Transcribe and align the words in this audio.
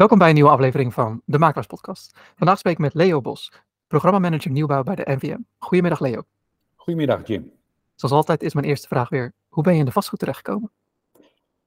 Welkom 0.00 0.18
bij 0.18 0.28
een 0.28 0.34
nieuwe 0.34 0.50
aflevering 0.50 0.94
van 0.94 1.22
de 1.24 1.38
Makelaars 1.38 1.66
Podcast. 1.66 2.18
Vandaag 2.36 2.58
spreek 2.58 2.72
ik 2.72 2.78
met 2.78 2.94
Leo 2.94 3.20
Bos, 3.20 3.52
programmamanager 3.86 4.50
nieuwbouw 4.50 4.82
bij 4.82 4.94
de 4.94 5.04
NVM. 5.06 5.38
Goedemiddag 5.58 6.00
Leo. 6.00 6.22
Goedemiddag 6.76 7.26
Jim. 7.26 7.52
Zoals 7.94 8.14
altijd 8.14 8.42
is 8.42 8.54
mijn 8.54 8.66
eerste 8.66 8.88
vraag 8.88 9.08
weer, 9.08 9.32
hoe 9.48 9.62
ben 9.62 9.72
je 9.72 9.78
in 9.78 9.84
de 9.84 9.92
vastgoed 9.92 10.18
terechtgekomen? 10.18 10.70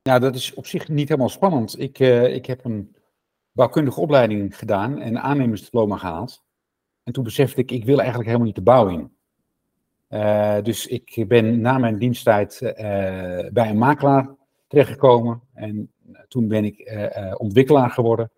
Nou, 0.03 0.19
dat 0.19 0.35
is 0.35 0.53
op 0.53 0.65
zich 0.65 0.87
niet 0.87 1.07
helemaal 1.07 1.29
spannend. 1.29 1.79
Ik, 1.79 1.99
uh, 1.99 2.35
ik 2.35 2.45
heb 2.45 2.65
een 2.65 2.95
bouwkundige 3.51 3.99
opleiding 3.99 4.57
gedaan 4.57 4.99
en 4.99 5.07
een 5.07 5.19
aannemersdiploma 5.19 5.97
gehaald. 5.97 6.43
En 7.03 7.13
toen 7.13 7.23
besefte 7.23 7.61
ik, 7.61 7.71
ik 7.71 7.85
wil 7.85 7.97
eigenlijk 7.97 8.27
helemaal 8.27 8.47
niet 8.47 8.55
de 8.55 8.61
bouw 8.61 8.87
in. 8.87 9.15
Uh, 10.09 10.61
dus 10.61 10.87
ik 10.87 11.25
ben 11.27 11.61
na 11.61 11.77
mijn 11.77 11.97
diensttijd 11.97 12.59
uh, 12.61 12.71
bij 13.51 13.69
een 13.69 13.77
makelaar 13.77 14.35
terechtgekomen. 14.67 15.41
En 15.53 15.92
toen 16.27 16.47
ben 16.47 16.65
ik 16.65 16.79
uh, 16.79 17.33
ontwikkelaar 17.37 17.89
geworden. 17.89 18.31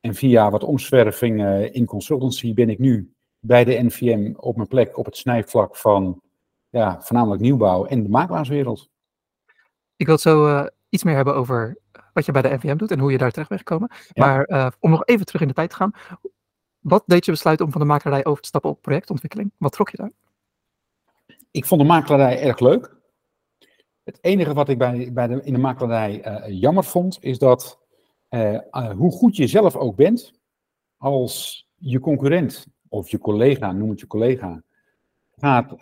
En 0.00 0.14
via 0.14 0.50
wat 0.50 0.64
omzwerving 0.64 1.44
in 1.72 1.84
consultancy 1.84 2.54
ben 2.54 2.70
ik 2.70 2.78
nu 2.78 3.12
bij 3.38 3.64
de 3.64 3.82
NVM 3.82 4.32
op 4.36 4.56
mijn 4.56 4.68
plek 4.68 4.98
op 4.98 5.04
het 5.04 5.16
snijvlak 5.16 5.76
van 5.76 6.20
ja, 6.68 7.00
voornamelijk 7.02 7.42
nieuwbouw 7.42 7.84
en 7.84 8.02
de 8.02 8.08
makelaarswereld. 8.08 8.88
Ik 9.96 10.06
wil 10.06 10.18
zo 10.18 10.66
iets 10.88 11.04
meer 11.04 11.14
hebben 11.14 11.34
over 11.34 11.78
wat 12.12 12.26
je 12.26 12.32
bij 12.32 12.42
de 12.42 12.48
NVM 12.48 12.76
doet 12.76 12.90
en 12.90 12.98
hoe 12.98 13.12
je 13.12 13.18
daar 13.18 13.30
terecht 13.30 13.48
bent 13.48 13.60
gekomen. 13.60 13.90
Ja. 14.12 14.26
Maar 14.26 14.72
om 14.80 14.90
nog 14.90 15.04
even 15.04 15.26
terug 15.26 15.40
in 15.40 15.48
de 15.48 15.54
tijd 15.54 15.70
te 15.70 15.76
gaan. 15.76 15.92
Wat 16.78 17.02
deed 17.06 17.24
je 17.24 17.30
besluiten 17.30 17.66
om 17.66 17.72
van 17.72 17.80
de 17.80 17.86
makelaarij 17.86 18.24
over 18.24 18.42
te 18.42 18.48
stappen 18.48 18.70
op 18.70 18.82
projectontwikkeling? 18.82 19.52
Wat 19.56 19.72
trok 19.72 19.90
je 19.90 19.96
daar? 19.96 20.12
Ik 21.50 21.64
vond 21.64 21.80
de 21.80 21.86
makelaarij 21.86 22.40
erg 22.42 22.60
leuk. 22.60 22.96
Het 24.04 24.18
enige 24.20 24.54
wat 24.54 24.68
ik 24.68 24.78
bij, 24.78 25.12
bij 25.12 25.26
de, 25.26 25.40
in 25.42 25.52
de 25.52 25.58
makelaarij 25.58 26.26
uh, 26.26 26.60
jammer 26.60 26.84
vond, 26.84 27.18
is 27.20 27.38
dat 27.38 27.78
uh, 28.30 28.52
uh, 28.52 28.90
hoe 28.90 29.12
goed 29.12 29.36
je 29.36 29.46
zelf 29.46 29.76
ook 29.76 29.96
bent, 29.96 30.32
als 30.96 31.66
je 31.74 32.00
concurrent 32.00 32.66
of 32.88 33.10
je 33.10 33.18
collega, 33.18 33.72
noem 33.72 33.90
het 33.90 34.00
je 34.00 34.06
collega, 34.06 34.62
gaat 35.36 35.74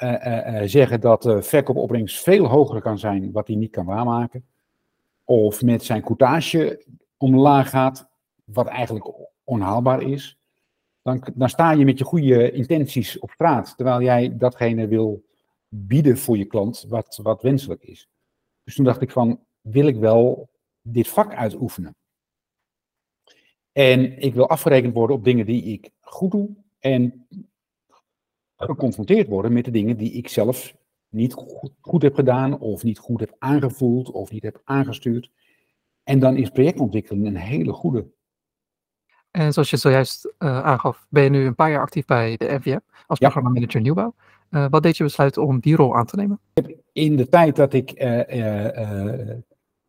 zeggen 0.70 1.00
dat 1.00 1.22
de 1.22 1.42
verkoopopbrengst 1.42 2.22
veel 2.22 2.46
hoger 2.46 2.80
kan 2.80 2.98
zijn 2.98 3.32
wat 3.32 3.46
hij 3.46 3.56
niet 3.56 3.70
kan 3.70 3.84
waarmaken, 3.84 4.46
of 5.24 5.62
met 5.62 5.84
zijn 5.84 6.02
courtage 6.02 6.84
omlaag 7.16 7.70
gaat, 7.70 8.08
wat 8.44 8.66
eigenlijk 8.66 9.14
onhaalbaar 9.44 10.02
is, 10.02 10.38
dan, 11.02 11.26
dan 11.34 11.48
sta 11.48 11.70
je 11.70 11.84
met 11.84 11.98
je 11.98 12.04
goede 12.04 12.50
intenties 12.50 13.18
op 13.18 13.30
straat, 13.30 13.76
terwijl 13.76 14.02
jij 14.02 14.36
datgene 14.36 14.86
wil 14.86 15.24
bieden 15.68 16.18
voor 16.18 16.38
je 16.38 16.44
klant 16.44 16.84
wat, 16.88 17.20
wat 17.22 17.42
wenselijk 17.42 17.82
is. 17.82 18.08
Dus 18.64 18.74
toen 18.74 18.84
dacht 18.84 19.00
ik 19.00 19.10
van, 19.10 19.40
wil 19.60 19.86
ik 19.86 19.96
wel 19.96 20.50
dit 20.82 21.08
vak 21.08 21.34
uitoefenen? 21.34 21.96
En 23.72 24.18
ik 24.18 24.34
wil 24.34 24.48
afgerekend 24.48 24.94
worden 24.94 25.16
op 25.16 25.24
dingen 25.24 25.46
die 25.46 25.62
ik 25.62 25.90
goed 26.00 26.30
doe 26.30 26.50
en 26.78 27.26
geconfronteerd 28.56 29.28
worden 29.28 29.52
met 29.52 29.64
de 29.64 29.70
dingen 29.70 29.96
die 29.96 30.12
ik 30.12 30.28
zelf 30.28 30.74
niet 31.08 31.32
goed, 31.32 31.72
goed 31.80 32.02
heb 32.02 32.14
gedaan 32.14 32.58
of 32.58 32.82
niet 32.82 32.98
goed 32.98 33.20
heb 33.20 33.34
aangevoeld 33.38 34.10
of 34.10 34.30
niet 34.30 34.42
heb 34.42 34.60
aangestuurd. 34.64 35.30
En 36.02 36.18
dan 36.18 36.36
is 36.36 36.50
projectontwikkeling 36.50 37.26
een 37.26 37.36
hele 37.36 37.72
goede. 37.72 38.06
En 39.30 39.52
zoals 39.52 39.70
je 39.70 39.76
zojuist 39.76 40.24
uh, 40.38 40.62
aangaf, 40.62 41.06
ben 41.08 41.22
je 41.22 41.30
nu 41.30 41.46
een 41.46 41.54
paar 41.54 41.70
jaar 41.70 41.80
actief 41.80 42.04
bij 42.04 42.36
de 42.36 42.58
NVM 42.58 42.78
als 43.06 43.18
ja. 43.18 43.28
programmamanager 43.28 43.80
nieuwbouw. 43.80 44.14
Uh, 44.54 44.66
wat 44.70 44.82
deed 44.82 44.96
je 44.96 45.04
besluiten 45.04 45.42
om 45.42 45.60
die 45.60 45.76
rol 45.76 45.96
aan 45.96 46.06
te 46.06 46.16
nemen? 46.16 46.40
In 46.92 47.16
de 47.16 47.28
tijd 47.28 47.56
dat 47.56 47.72
ik 47.72 48.02
uh, 48.02 49.36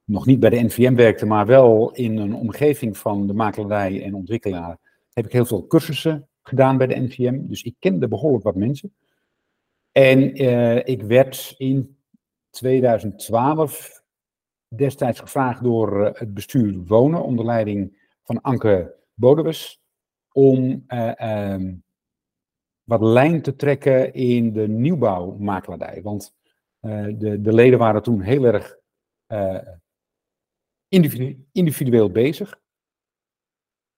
nog 0.03 0.25
niet 0.25 0.39
bij 0.39 0.49
de 0.49 0.63
NVM 0.63 0.95
werkte, 0.95 1.25
maar 1.25 1.45
wel 1.45 1.91
in 1.91 2.17
een 2.17 2.35
omgeving 2.35 2.97
van 2.97 3.27
de 3.27 3.33
makelaarij 3.33 4.03
en 4.03 4.13
ontwikkelaar, 4.13 4.77
heb 5.13 5.25
ik 5.25 5.31
heel 5.31 5.45
veel 5.45 5.67
cursussen 5.67 6.27
gedaan 6.43 6.77
bij 6.77 6.87
de 6.87 6.99
NVM. 6.99 7.47
Dus 7.47 7.63
ik 7.63 7.75
kende 7.79 8.07
behoorlijk 8.07 8.43
wat 8.43 8.55
mensen. 8.55 8.93
En 9.91 10.35
ik 10.85 11.01
werd 11.01 11.55
in 11.57 11.97
2012 12.49 14.03
destijds 14.67 15.19
gevraagd 15.19 15.63
door 15.63 16.05
het 16.13 16.33
bestuur 16.33 16.83
Wonen 16.85 17.23
onder 17.23 17.45
leiding 17.45 18.09
van 18.23 18.41
Anke 18.41 18.95
Bodewes 19.13 19.81
om 20.31 20.85
um, 21.21 21.82
wat 22.83 23.01
lijn 23.01 23.41
te 23.41 23.55
trekken 23.55 24.13
in 24.13 24.53
de 24.53 24.67
nieuwbouwmakelaardij. 24.67 26.01
Want 26.01 26.35
uh, 26.81 27.05
de, 27.17 27.41
de 27.41 27.53
leden 27.53 27.79
waren 27.79 28.03
toen 28.03 28.21
heel 28.21 28.45
erg 28.45 28.81
individu 30.87 31.45
individueel 31.51 32.11
bezig. 32.11 32.61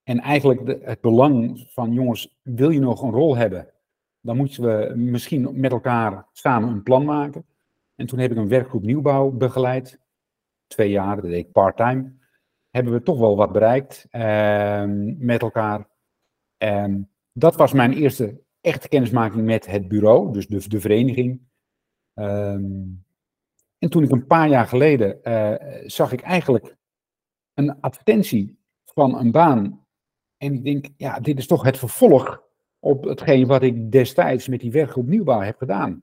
En 0.02 0.20
eigenlijk 0.20 0.84
het 0.84 1.00
belang 1.00 1.66
van, 1.68 1.92
jongens, 1.92 2.36
wil 2.42 2.70
je 2.70 2.80
nog 2.80 3.02
een 3.02 3.10
rol 3.10 3.36
hebben? 3.36 3.68
Dan 4.20 4.36
moeten 4.36 4.62
we 4.62 4.94
misschien 4.96 5.60
met 5.60 5.72
elkaar 5.72 6.26
samen 6.32 6.68
een 6.68 6.82
plan 6.82 7.04
maken. 7.04 7.46
En 7.94 8.06
toen 8.06 8.18
heb 8.18 8.30
ik 8.30 8.36
een 8.36 8.48
werkgroep 8.48 8.82
nieuwbouw 8.82 9.30
begeleid. 9.30 10.00
Twee 10.66 10.90
jaar, 10.90 11.16
dat 11.16 11.24
deed 11.24 11.44
ik 11.46 11.52
part-time. 11.52 12.12
Hebben 12.70 12.92
we 12.92 13.02
toch 13.02 13.18
wel 13.18 13.36
wat 13.36 13.52
bereikt 13.52 14.06
uh, 14.12 14.84
met 15.18 15.42
elkaar. 15.42 15.88
En 16.56 17.10
dat 17.32 17.56
was 17.56 17.72
mijn 17.72 17.92
eerste 17.92 18.40
echte 18.66 18.88
kennismaking 18.88 19.44
met 19.44 19.66
het 19.66 19.88
bureau, 19.88 20.32
dus 20.32 20.46
de, 20.46 20.68
de 20.68 20.80
vereniging. 20.80 21.40
Um, 22.14 23.04
en 23.78 23.90
toen 23.90 24.02
ik 24.02 24.10
een 24.10 24.26
paar 24.26 24.48
jaar 24.48 24.66
geleden 24.66 25.18
uh, 25.22 25.88
zag 25.88 26.12
ik 26.12 26.20
eigenlijk 26.20 26.76
een 27.54 27.80
advertentie 27.80 28.58
van 28.84 29.18
een 29.18 29.30
baan. 29.30 29.86
En 30.36 30.54
ik 30.54 30.64
denk, 30.64 30.86
ja, 30.96 31.20
dit 31.20 31.38
is 31.38 31.46
toch 31.46 31.62
het 31.62 31.78
vervolg 31.78 32.42
op 32.78 33.04
hetgeen 33.04 33.46
wat 33.46 33.62
ik 33.62 33.92
destijds 33.92 34.48
met 34.48 34.60
die 34.60 34.70
werkgroep 34.70 35.06
nieuwbouw 35.06 35.40
heb 35.40 35.56
gedaan. 35.56 36.02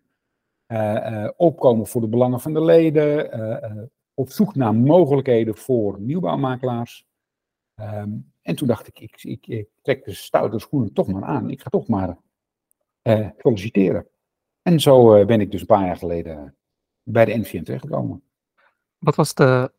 Uh, 0.67 0.79
uh, 0.79 1.29
opkomen 1.35 1.87
voor 1.87 2.01
de 2.01 2.07
belangen 2.07 2.39
van 2.39 2.53
de 2.53 2.63
leden, 2.63 3.89
op 4.13 4.29
zoek 4.29 4.55
naar 4.55 4.75
mogelijkheden 4.75 5.57
voor 5.57 5.99
nieuwbouwmakelaars. 5.99 7.05
Um, 7.79 8.31
en 8.41 8.55
toen 8.55 8.67
dacht 8.67 8.87
ik, 8.87 8.99
ik, 8.99 9.23
ik, 9.23 9.47
ik, 9.47 9.67
trek 9.81 10.05
de 10.05 10.13
stoute 10.13 10.59
schoenen 10.59 10.93
toch 10.93 11.07
maar 11.07 11.23
aan. 11.23 11.49
Ik 11.49 11.61
ga 11.61 11.69
toch 11.69 11.87
maar 11.87 12.17
uh, 13.03 13.27
solliciteren. 13.37 14.07
En 14.61 14.79
zo 14.79 15.19
uh, 15.19 15.25
ben 15.25 15.41
ik 15.41 15.51
dus 15.51 15.59
een 15.61 15.67
paar 15.67 15.85
jaar 15.85 15.97
geleden 15.97 16.55
bij 17.03 17.25
de 17.25 17.37
NVM 17.37 17.63
terechtgekomen. 17.63 18.23
Wat 18.97 19.15
was 19.15 19.33
de 19.33 19.71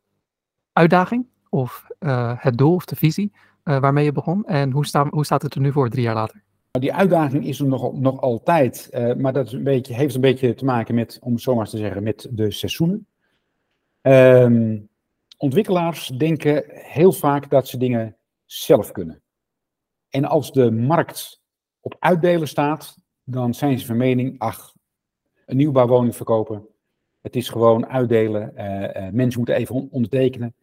uitdaging 0.72 1.26
of 1.48 1.86
uh, 2.00 2.32
het 2.36 2.58
doel 2.58 2.74
of 2.74 2.84
de 2.84 2.96
visie 2.96 3.32
waarmee 3.62 4.04
je 4.04 4.12
begon? 4.12 4.44
En 4.44 4.70
hoe, 4.70 4.86
sta, 4.86 5.08
hoe 5.08 5.24
staat 5.24 5.42
het 5.42 5.54
er 5.54 5.60
nu 5.60 5.72
voor 5.72 5.90
drie 5.90 6.02
jaar 6.02 6.14
later? 6.14 6.42
Nou, 6.72 6.84
die 6.84 6.94
uitdaging 6.94 7.46
is 7.46 7.60
er 7.60 7.66
nog, 7.66 7.92
nog 7.92 8.20
altijd, 8.20 8.88
maar 9.18 9.32
dat 9.32 9.46
is 9.46 9.52
een 9.52 9.62
beetje, 9.62 9.94
heeft 9.94 10.14
een 10.14 10.20
beetje 10.20 10.54
te 10.54 10.64
maken 10.64 10.94
met, 10.94 11.18
om 11.22 11.32
het 11.32 11.42
zo 11.42 11.54
maar 11.54 11.68
te 11.68 11.76
zeggen, 11.76 12.02
met 12.02 12.28
de 12.30 12.50
seizoenen. 12.50 13.06
Um, 14.02 14.88
ontwikkelaars 15.36 16.06
denken 16.06 16.64
heel 16.68 17.12
vaak 17.12 17.50
dat 17.50 17.68
ze 17.68 17.76
dingen 17.76 18.16
zelf 18.44 18.92
kunnen. 18.92 19.22
En 20.08 20.24
als 20.24 20.52
de 20.52 20.70
markt 20.70 21.42
op 21.80 21.96
uitdelen 21.98 22.48
staat, 22.48 22.96
dan 23.24 23.54
zijn 23.54 23.78
ze 23.78 23.86
van 23.86 23.96
mening, 23.96 24.38
ach, 24.38 24.74
een 25.46 25.56
nieuwbouwwoning 25.56 26.16
verkopen, 26.16 26.66
het 27.20 27.36
is 27.36 27.48
gewoon 27.48 27.86
uitdelen, 27.86 28.52
uh, 28.56 29.08
mensen 29.12 29.38
moeten 29.38 29.54
even 29.54 29.88
ondertekenen 29.90 30.54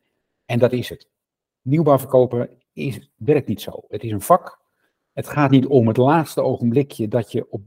en 0.45 0.59
dat 0.59 0.71
is 0.71 0.89
het. 0.89 1.09
Nieuwbouw 1.61 1.99
verkopen 1.99 2.49
is, 2.73 3.11
werkt 3.15 3.47
niet 3.47 3.61
zo. 3.61 3.83
Het 3.87 4.03
is 4.03 4.11
een 4.11 4.21
vak. 4.21 4.59
Het 5.13 5.27
gaat 5.27 5.51
niet 5.51 5.65
om 5.65 5.87
het 5.87 5.97
laatste 5.97 6.41
ogenblikje 6.41 7.07
dat 7.07 7.31
je 7.31 7.47
op 7.49 7.61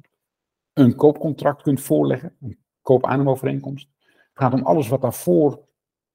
een 0.73 0.97
koopcontract 0.97 1.63
kunt 1.63 1.81
voorleggen, 1.81 2.37
een 2.41 2.59
koop-aannemovereenkomst. 2.83 3.89
Het 4.07 4.43
gaat 4.43 4.53
om 4.53 4.63
alles 4.63 4.89
wat 4.89 5.01
daarvoor 5.01 5.61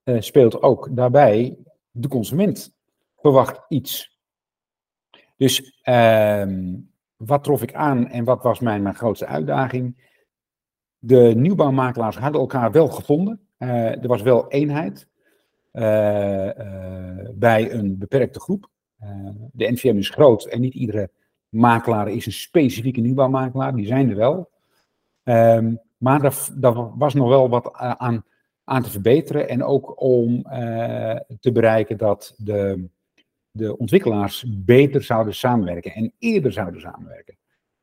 uh, 0.04 0.22
speelt 0.22 0.62
ook. 0.62 0.96
Daarbij, 0.96 1.58
de 1.92 2.08
consument 2.08 2.74
verwacht 3.18 3.62
iets. 3.68 4.18
Dus 5.38 5.80
ehm 5.82 6.76
wat 7.26 7.44
trof 7.44 7.62
ik 7.62 7.74
aan 7.74 8.08
en 8.08 8.24
wat 8.24 8.44
was 8.44 8.60
mijn, 8.60 8.82
mijn 8.82 8.96
grootste 8.96 9.26
uitdaging? 9.26 10.08
De 10.98 11.34
nieuwbouwmakelaars 11.36 12.18
hadden 12.18 12.42
elkaar 12.42 12.72
wel 12.72 12.88
gevonden. 12.88 13.42
Uh, 13.58 14.04
er 14.04 14.08
was 14.08 14.22
wel 14.22 14.48
eenheid 14.48 15.08
uh, 15.74 16.46
uh, 16.46 17.30
bij 17.34 17.72
een 17.72 17.98
beperkte 17.98 18.40
groep. 18.40 18.70
de 19.52 19.72
NVM 19.72 19.98
is 19.98 20.10
groot 20.10 20.46
en 20.46 20.62
niet 20.62 20.74
iedere 20.74 21.10
makelaar 21.50 22.10
is 22.10 22.26
een 22.26 22.32
specifieke 22.32 23.02
nieuwbouwmakelaar. 23.02 23.76
Die 23.76 23.86
zijn 23.86 24.10
er 24.10 24.16
wel. 24.16 24.50
Um, 25.24 25.80
maar 25.98 26.34
daar, 26.56 26.98
was 26.98 27.14
nog 27.14 27.28
wel 27.28 27.50
wat 27.50 27.74
aan, 27.74 28.26
aan 28.64 28.84
te 28.84 28.90
verbeteren. 28.90 29.50
En 29.50 29.64
ook 29.64 30.02
om 30.02 30.42
te 31.40 31.52
bereiken 31.52 31.98
dat 31.98 32.34
de 32.38 32.90
de 33.52 33.78
ontwikkelaars 33.78 34.46
beter 34.48 35.04
zouden 35.04 35.36
samenwerken 35.36 35.92
en 35.92 36.14
eerder 36.18 36.52
zouden 36.52 36.82
samenwerken. 36.82 37.38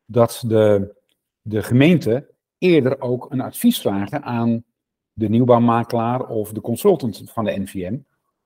Dat 0.04 0.44
de, 0.46 0.96
de 1.40 1.62
gemeente 1.62 2.34
eerder 2.58 3.00
ook 3.00 3.32
een 3.32 3.40
advies 3.40 3.80
vragen 3.80 4.22
aan 4.22 4.64
de 5.12 5.28
nieuwbouwmakelaar 5.28 6.28
of 6.28 6.52
de 6.52 6.60
consultant 6.60 7.30
van 7.30 7.44
de 7.44 7.58
NVM 7.58 7.98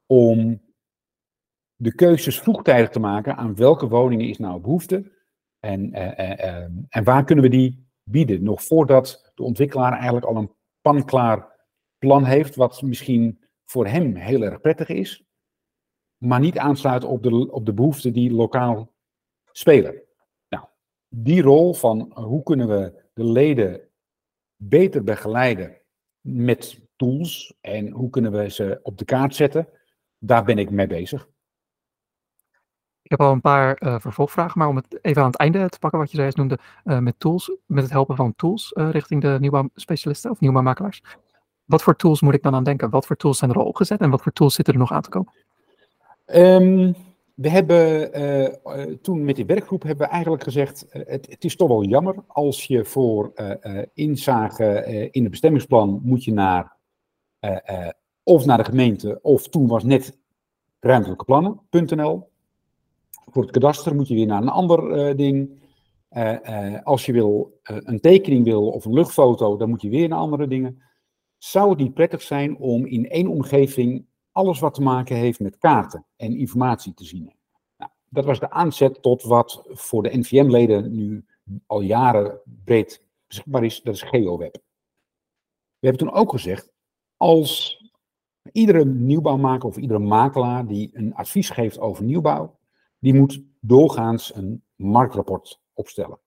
om 0.06 0.62
de 1.76 1.94
keuzes 1.94 2.40
vroegtijdig 2.40 2.88
te 2.88 3.00
maken 3.00 3.36
aan 3.36 3.56
welke 3.56 3.88
woningen 3.88 4.28
is 4.28 4.38
nou 4.38 4.60
behoefte 4.60 5.12
en, 5.58 5.92
en 6.88 7.04
waar 7.04 7.24
kunnen 7.24 7.44
we 7.44 7.50
die 7.50 7.86
bieden. 8.02 8.42
Nog 8.42 8.62
voordat 8.62 9.32
de 9.34 9.42
ontwikkelaar 9.42 9.92
eigenlijk 9.92 10.26
al 10.26 10.36
een 10.36 10.52
panklaar 10.80 11.58
plan 11.98 12.24
heeft, 12.24 12.56
wat 12.56 12.82
misschien 12.82 13.44
voor 13.64 13.86
hem 13.86 14.14
heel 14.14 14.42
erg 14.42 14.60
prettig 14.60 14.88
is, 14.88 15.24
maar 16.20 16.40
niet 16.40 16.58
aansluit 16.58 17.04
op 17.04 17.22
de, 17.22 17.50
op 17.52 17.66
de 17.66 17.72
behoeften 17.72 18.12
die 18.12 18.32
lokaal 18.32 18.92
spelen. 19.52 20.02
Nou, 20.48 20.64
die 21.08 21.42
rol 21.42 21.74
van 21.74 22.12
hoe 22.14 22.42
kunnen 22.42 22.68
we 22.68 23.02
de 23.14 23.24
leden 23.24 23.80
beter 24.56 25.04
begeleiden 25.04 25.80
met 26.20 26.80
tools 26.96 27.54
en 27.60 27.90
hoe 27.90 28.10
kunnen 28.10 28.32
we 28.32 28.50
ze 28.50 28.80
op 28.82 28.98
de 28.98 29.04
kaart 29.04 29.34
zetten, 29.34 29.68
daar 30.18 30.44
ben 30.44 30.58
ik 30.58 30.70
mee 30.70 30.86
bezig. 30.86 31.28
Ik 33.02 33.10
heb 33.10 33.20
al 33.20 33.32
een 33.32 33.40
paar 33.40 33.82
uh, 33.82 34.00
vervolgvragen, 34.00 34.58
maar 34.58 34.68
om 34.68 34.76
het 34.76 34.98
even 35.04 35.22
aan 35.22 35.30
het 35.30 35.38
einde 35.38 35.68
te 35.68 35.78
pakken 35.78 35.98
wat 35.98 36.10
je 36.10 36.16
zojuist 36.16 36.36
noemde 36.36 36.58
uh, 36.84 36.98
met 36.98 37.14
tools, 37.18 37.56
met 37.66 37.82
het 37.82 37.92
helpen 37.92 38.16
van 38.16 38.34
tools 38.36 38.72
uh, 38.72 38.90
richting 38.90 39.22
de 39.22 39.36
nieuwbouwspecialisten 39.40 40.30
of 40.30 40.40
nieuwbouwmakelaars. 40.40 41.02
Wat 41.64 41.82
voor 41.82 41.96
tools 41.96 42.20
moet 42.20 42.34
ik 42.34 42.42
dan 42.42 42.54
aan 42.54 42.64
denken? 42.64 42.90
Wat 42.90 43.06
voor 43.06 43.16
tools 43.16 43.38
zijn 43.38 43.50
er 43.50 43.56
al 43.56 43.64
opgezet 43.64 44.00
en 44.00 44.10
wat 44.10 44.22
voor 44.22 44.32
tools 44.32 44.54
zitten 44.54 44.74
er 44.74 44.80
nog 44.80 44.92
aan 44.92 45.02
te 45.02 45.08
komen? 45.08 45.32
Um, 46.34 46.94
we 47.34 47.48
hebben 47.48 49.00
toen 49.02 49.24
met 49.24 49.36
die 49.36 49.46
werkgroep 49.46 49.82
hebben 49.82 50.06
we 50.06 50.12
eigenlijk 50.12 50.42
gezegd, 50.42 50.86
het, 50.88 51.26
het, 51.30 51.44
is 51.44 51.56
toch 51.56 51.68
wel 51.68 51.84
jammer 51.84 52.14
als 52.26 52.64
je 52.64 52.84
voor 52.84 53.32
inzage 53.94 55.08
in 55.10 55.22
het 55.22 55.30
bestemmingsplan 55.30 56.00
moet 56.02 56.24
je 56.24 56.32
naar 56.32 56.76
of 58.22 58.44
naar 58.44 58.58
de 58.58 58.64
gemeente 58.64 59.18
of 59.22 59.48
toen 59.48 59.66
was 59.66 59.84
net 59.84 60.18
ruimtelijke 60.80 61.24
plannen.nl 61.24 62.30
voor 63.30 63.42
het 63.42 63.50
kadaster 63.50 63.94
moet 63.94 64.08
je 64.08 64.14
weer 64.14 64.26
naar 64.26 64.42
een 64.42 64.48
ander 64.48 65.08
uh, 65.08 65.16
ding. 65.16 65.58
Uh, 66.10 66.82
als 66.82 67.06
je 67.06 67.12
wil, 67.12 67.60
een 67.62 68.00
tekening 68.00 68.44
wil 68.44 68.68
of 68.68 68.84
een 68.84 68.92
luchtfoto, 68.92 69.56
dan 69.56 69.68
moet 69.68 69.82
je 69.82 69.88
weer 69.88 70.08
naar 70.08 70.18
andere 70.18 70.46
dingen. 70.46 70.82
Zou 71.38 71.70
het 71.70 71.78
niet 71.78 71.94
prettig 71.94 72.22
zijn 72.22 72.58
om 72.58 72.86
in 72.86 73.08
één 73.08 73.26
omgeving 73.26 74.04
alles 74.32 74.58
wat 74.58 74.74
te 74.74 74.82
maken 74.82 75.16
heeft 75.16 75.40
met 75.40 75.58
kaarten 75.58 76.06
en 76.16 76.36
informatie 76.36 76.94
te 76.94 77.04
zien? 77.04 77.32
Nou, 77.76 77.90
dat 78.08 78.24
was 78.24 78.40
de 78.40 78.50
aanzet 78.50 79.02
tot 79.02 79.22
wat 79.22 79.62
voor 79.68 80.02
de 80.02 80.18
NVM-leden 80.18 80.94
nu 80.94 81.24
al 81.66 81.80
jaren 81.80 82.40
breed 82.64 83.04
beschikbaar 83.26 83.64
is, 83.64 83.82
dat 83.82 83.94
is 83.94 84.02
GeoWeb. 84.02 84.54
We 85.78 85.86
hebben 85.86 86.06
toen 86.06 86.16
ook 86.16 86.30
gezegd, 86.30 86.72
als 87.16 87.82
iedere 88.52 88.84
nieuwbouwmaker 88.84 89.68
of 89.68 89.76
iedere 89.76 89.98
makelaar 89.98 90.66
die 90.66 90.90
een 90.92 91.14
advies 91.14 91.50
geeft 91.50 91.78
over 91.78 92.04
nieuwbouw, 92.04 92.58
die 92.98 93.14
moet 93.14 93.42
doorgaans 93.60 94.34
een 94.34 94.62
marktrapport 94.74 95.60
opstellen. 95.72 96.18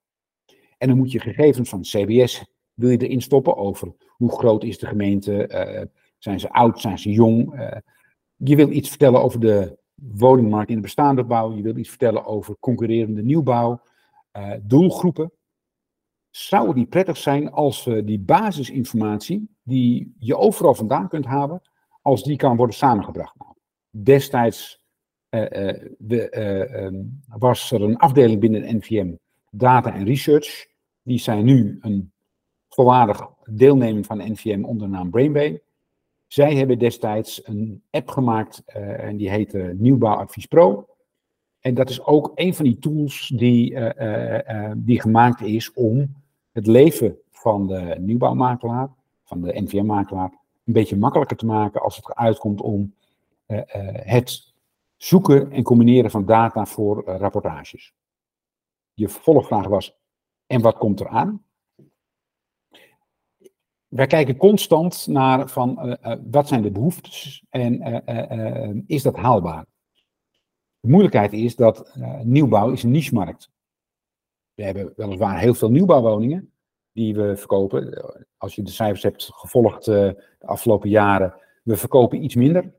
En 0.78 0.88
dan 0.88 0.96
moet 0.96 1.12
je 1.12 1.20
gegevens 1.20 1.68
van 1.68 1.80
CBS, 1.80 2.44
wil 2.74 2.90
je 2.90 2.98
erin 2.98 3.22
stoppen 3.22 3.56
over 3.56 3.94
hoe 4.08 4.38
groot 4.38 4.64
is 4.64 4.78
de 4.78 4.86
gemeente, 4.86 5.48
uh, 5.48 5.82
zijn 6.18 6.40
ze 6.40 6.50
oud, 6.50 6.80
zijn 6.80 6.98
ze 6.98 7.10
jong. 7.10 7.54
Uh, 7.54 7.76
je 8.36 8.56
wil 8.56 8.70
iets 8.70 8.88
vertellen 8.88 9.22
over 9.22 9.40
de 9.40 9.78
woningmarkt 9.94 10.70
in 10.70 10.76
de 10.76 10.82
bestaande 10.82 11.24
bouw, 11.24 11.54
je 11.54 11.62
wil 11.62 11.76
iets 11.76 11.88
vertellen 11.88 12.24
over 12.24 12.56
concurrerende 12.60 13.22
nieuwbouw, 13.22 13.82
uh, 14.36 14.52
doelgroepen. 14.62 15.32
Zou 16.30 16.66
het 16.66 16.76
niet 16.76 16.88
prettig 16.88 17.16
zijn 17.16 17.50
als 17.50 17.84
we 17.84 18.04
die 18.04 18.18
basisinformatie, 18.18 19.56
die 19.62 20.14
je 20.18 20.36
overal 20.36 20.74
vandaan 20.74 21.08
kunt 21.08 21.24
halen, 21.24 21.62
als 22.02 22.22
die 22.22 22.36
kan 22.36 22.56
worden 22.56 22.76
samengebracht? 22.76 23.34
Nou, 23.38 23.54
destijds 23.90 24.84
eh, 25.34 25.68
eh, 25.68 26.32
eh, 26.32 26.84
ehm, 26.84 27.02
was 27.26 27.70
er 27.70 27.82
een 27.82 27.96
afdeling 27.96 28.40
binnen 28.40 28.62
de 28.62 28.72
NVM, 28.72 29.14
Data 29.50 29.94
en 29.94 30.04
Research. 30.04 30.66
Die 31.02 31.18
zijn 31.18 31.44
nu 31.44 31.78
een 31.80 32.12
volwaardig 32.68 33.28
deelneming 33.50 34.06
van 34.06 34.18
de 34.18 34.28
NVM 34.28 34.64
onder 34.64 34.86
de 34.86 34.92
naam 34.92 35.10
Brainbay. 35.10 35.62
Zij 36.26 36.54
hebben 36.54 36.78
destijds 36.78 37.46
een 37.46 37.82
app 37.90 38.08
gemaakt 38.08 38.64
en 38.66 39.16
die 39.16 39.30
heette 39.30 39.74
Nieuwbouwadvies 39.76 40.46
Pro. 40.46 40.86
En 41.60 41.74
dat 41.74 41.90
is 41.90 42.04
ook 42.04 42.32
een 42.34 42.54
van 42.54 42.64
die 42.64 42.78
tools 42.78 43.32
die, 43.36 43.78
die 44.76 45.00
gemaakt 45.00 45.40
is 45.40 45.72
om 45.72 46.14
het 46.52 46.66
leven 46.66 47.18
van 47.30 47.66
de 47.66 47.96
nieuwbouwmakelaar, 47.98 48.88
van 49.24 49.40
de 49.40 49.60
NVM-makelaar, 49.60 50.32
een 50.64 50.72
beetje 50.72 50.96
makkelijker 50.96 51.36
te 51.36 51.46
maken 51.46 51.82
als 51.82 51.96
het 51.96 52.14
uitkomt 52.14 52.60
om 52.60 52.94
het 53.46 54.54
zoeken 54.96 55.50
en 55.50 55.62
combineren 55.62 56.10
van 56.10 56.26
data 56.26 56.66
voor 56.66 57.04
rapportages. 57.04 57.92
Je 58.94 59.08
vervolgvraag 59.08 59.66
was, 59.66 59.96
en 60.46 60.60
wat 60.60 60.78
komt 60.78 61.00
er 61.00 61.08
aan? 61.08 61.44
Wij 63.94 64.06
kijken 64.06 64.36
constant 64.36 65.06
naar 65.06 65.48
van, 65.48 65.96
uh, 66.02 66.14
wat 66.30 66.48
zijn 66.48 66.62
de 66.62 66.70
behoeftes 66.70 67.44
en 67.50 68.84
is 68.86 69.02
dat 69.02 69.16
haalbaar? 69.16 69.66
De 70.80 70.88
moeilijkheid 70.88 71.32
is 71.32 71.56
dat 71.56 71.96
nieuwbouw 72.22 72.70
is 72.70 72.82
een 72.82 72.90
niche-markt. 72.90 73.50
We 74.54 74.62
hebben 74.62 74.92
weliswaar 74.96 75.38
heel 75.38 75.54
veel 75.54 75.70
nieuwbouwwoningen 75.70 76.52
die 76.92 77.14
we 77.14 77.36
verkopen. 77.36 78.04
Als 78.36 78.54
je 78.54 78.62
de 78.62 78.70
cijfers 78.70 79.02
hebt 79.02 79.30
gevolgd 79.32 79.84
de 79.84 80.24
afgelopen 80.38 80.88
jaren, 80.88 81.34
we 81.62 81.76
verkopen 81.76 82.24
iets 82.24 82.34
minder. 82.34 82.72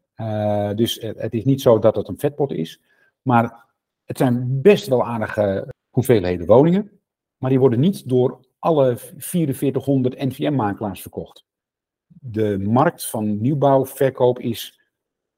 Dus 0.75 1.01
het, 1.01 1.33
is 1.33 1.45
niet 1.45 1.61
zo 1.61 1.79
dat 1.79 1.95
het 1.95 2.07
een 2.07 2.19
vetpot 2.19 2.51
is. 2.51 2.81
Maar 3.21 3.65
het 4.05 4.17
zijn 4.17 4.61
best 4.61 4.87
wel 4.87 5.05
aardige 5.05 5.73
hoeveelheden 5.89 6.47
woningen. 6.47 6.99
Maar 7.37 7.49
die 7.49 7.59
worden 7.59 7.79
niet 7.79 8.09
door 8.09 8.39
alle 8.59 8.97
4400 9.17 10.17
NVM-makelaars 10.17 11.01
verkocht. 11.01 11.45
De 12.07 12.59
markt 12.59 13.05
van 13.05 13.41
nieuwbouw, 13.41 13.85
verkoop 13.85 14.39
is 14.39 14.81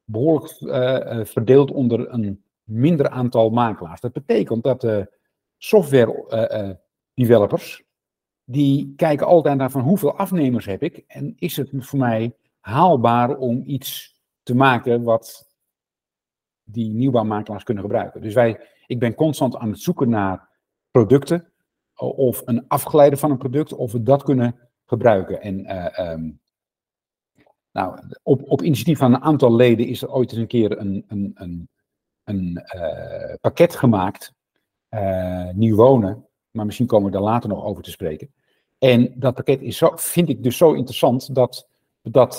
behoorlijk 0.04 0.62
uh, 0.62 1.26
verdeeld 1.26 1.72
onder 1.72 2.14
een 2.14 2.44
minder 2.64 3.10
aantal 3.10 3.50
makelaars. 3.50 4.02
Dat 4.02 4.14
betekent 4.14 4.64
dat 4.64 4.82
de 4.82 5.14
software 5.58 6.80
developers, 7.14 7.84
die 8.44 8.94
kijken 8.96 9.28
altijd 9.28 9.58
naar 9.58 9.72
van 9.72 9.82
hoeveel 9.82 10.18
afnemers 10.18 10.66
heb 10.66 10.84
ik 10.84 11.04
en 11.08 11.34
is 11.38 11.58
het 11.58 11.70
voor 11.74 12.00
mij 12.00 12.36
haalbaar 12.60 13.38
om 13.38 13.64
iets 13.66 14.20
te 14.44 14.56
maken 14.56 15.04
wat 15.04 15.56
die 16.64 16.94
nieuwbouwmakelaars 16.94 17.64
kunnen 17.64 17.84
gebruiken. 17.84 18.22
Dus 18.22 18.34
wij, 18.34 18.60
ik 18.86 19.00
ben 19.00 19.16
constant 19.16 19.56
aan 19.56 19.70
het 19.70 19.82
zoeken 19.82 20.10
naar 20.10 20.50
producten 20.92 21.52
of 21.98 22.42
een 22.46 22.68
afgeleide 22.68 23.18
van 23.18 23.32
een 23.32 23.38
product, 23.38 23.74
of 23.74 23.92
we 23.92 24.04
dat 24.04 24.24
kunnen 24.24 24.56
gebruiken. 24.86 25.42
En 25.42 25.60
uh, 25.60 26.12
um, 26.12 26.40
nou, 27.72 28.00
op, 28.24 28.42
op 28.44 28.62
initiatief 28.62 28.98
van 28.98 29.14
een 29.14 29.22
aantal 29.22 29.56
leden 29.56 29.88
is 29.88 30.02
er 30.02 30.12
ooit 30.12 30.32
eens 30.32 30.40
een 30.42 30.48
keer 30.48 30.80
een, 30.80 31.06
een, 31.08 31.32
een, 31.36 31.70
een 32.24 32.66
uh, 32.76 33.34
pakket 33.42 33.76
gemaakt, 33.76 34.34
uh, 34.90 35.50
nieuw 35.52 35.76
wonen, 35.76 36.26
maar 36.52 36.66
misschien 36.66 36.88
komen 36.88 37.06
we 37.06 37.18
daar 37.18 37.26
later 37.26 37.50
nog 37.50 37.64
over 37.64 37.84
te 37.84 37.92
spreken. 37.92 38.34
En 38.78 39.14
dat 39.16 39.36
pakket 39.36 39.62
is 39.62 39.78
zo, 39.78 39.92
vind 39.96 40.30
ik 40.30 40.44
dus 40.44 40.58
zo 40.58 40.74
interessant 40.74 41.36
dat 41.36 41.68
dat 42.02 42.38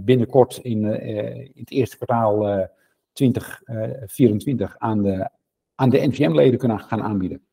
binnenkort 0.00 0.56
in, 0.56 0.84
in, 1.00 1.52
het 1.54 1.70
eerste 1.70 1.96
kwartaal 1.96 2.68
2024 3.12 4.78
aan 4.78 5.02
de, 5.02 5.30
aan 5.74 5.90
de 5.90 6.06
NVM-leden 6.06 6.58
kunnen 6.58 6.80
gaan 6.80 7.02
aanbieden. 7.02 7.46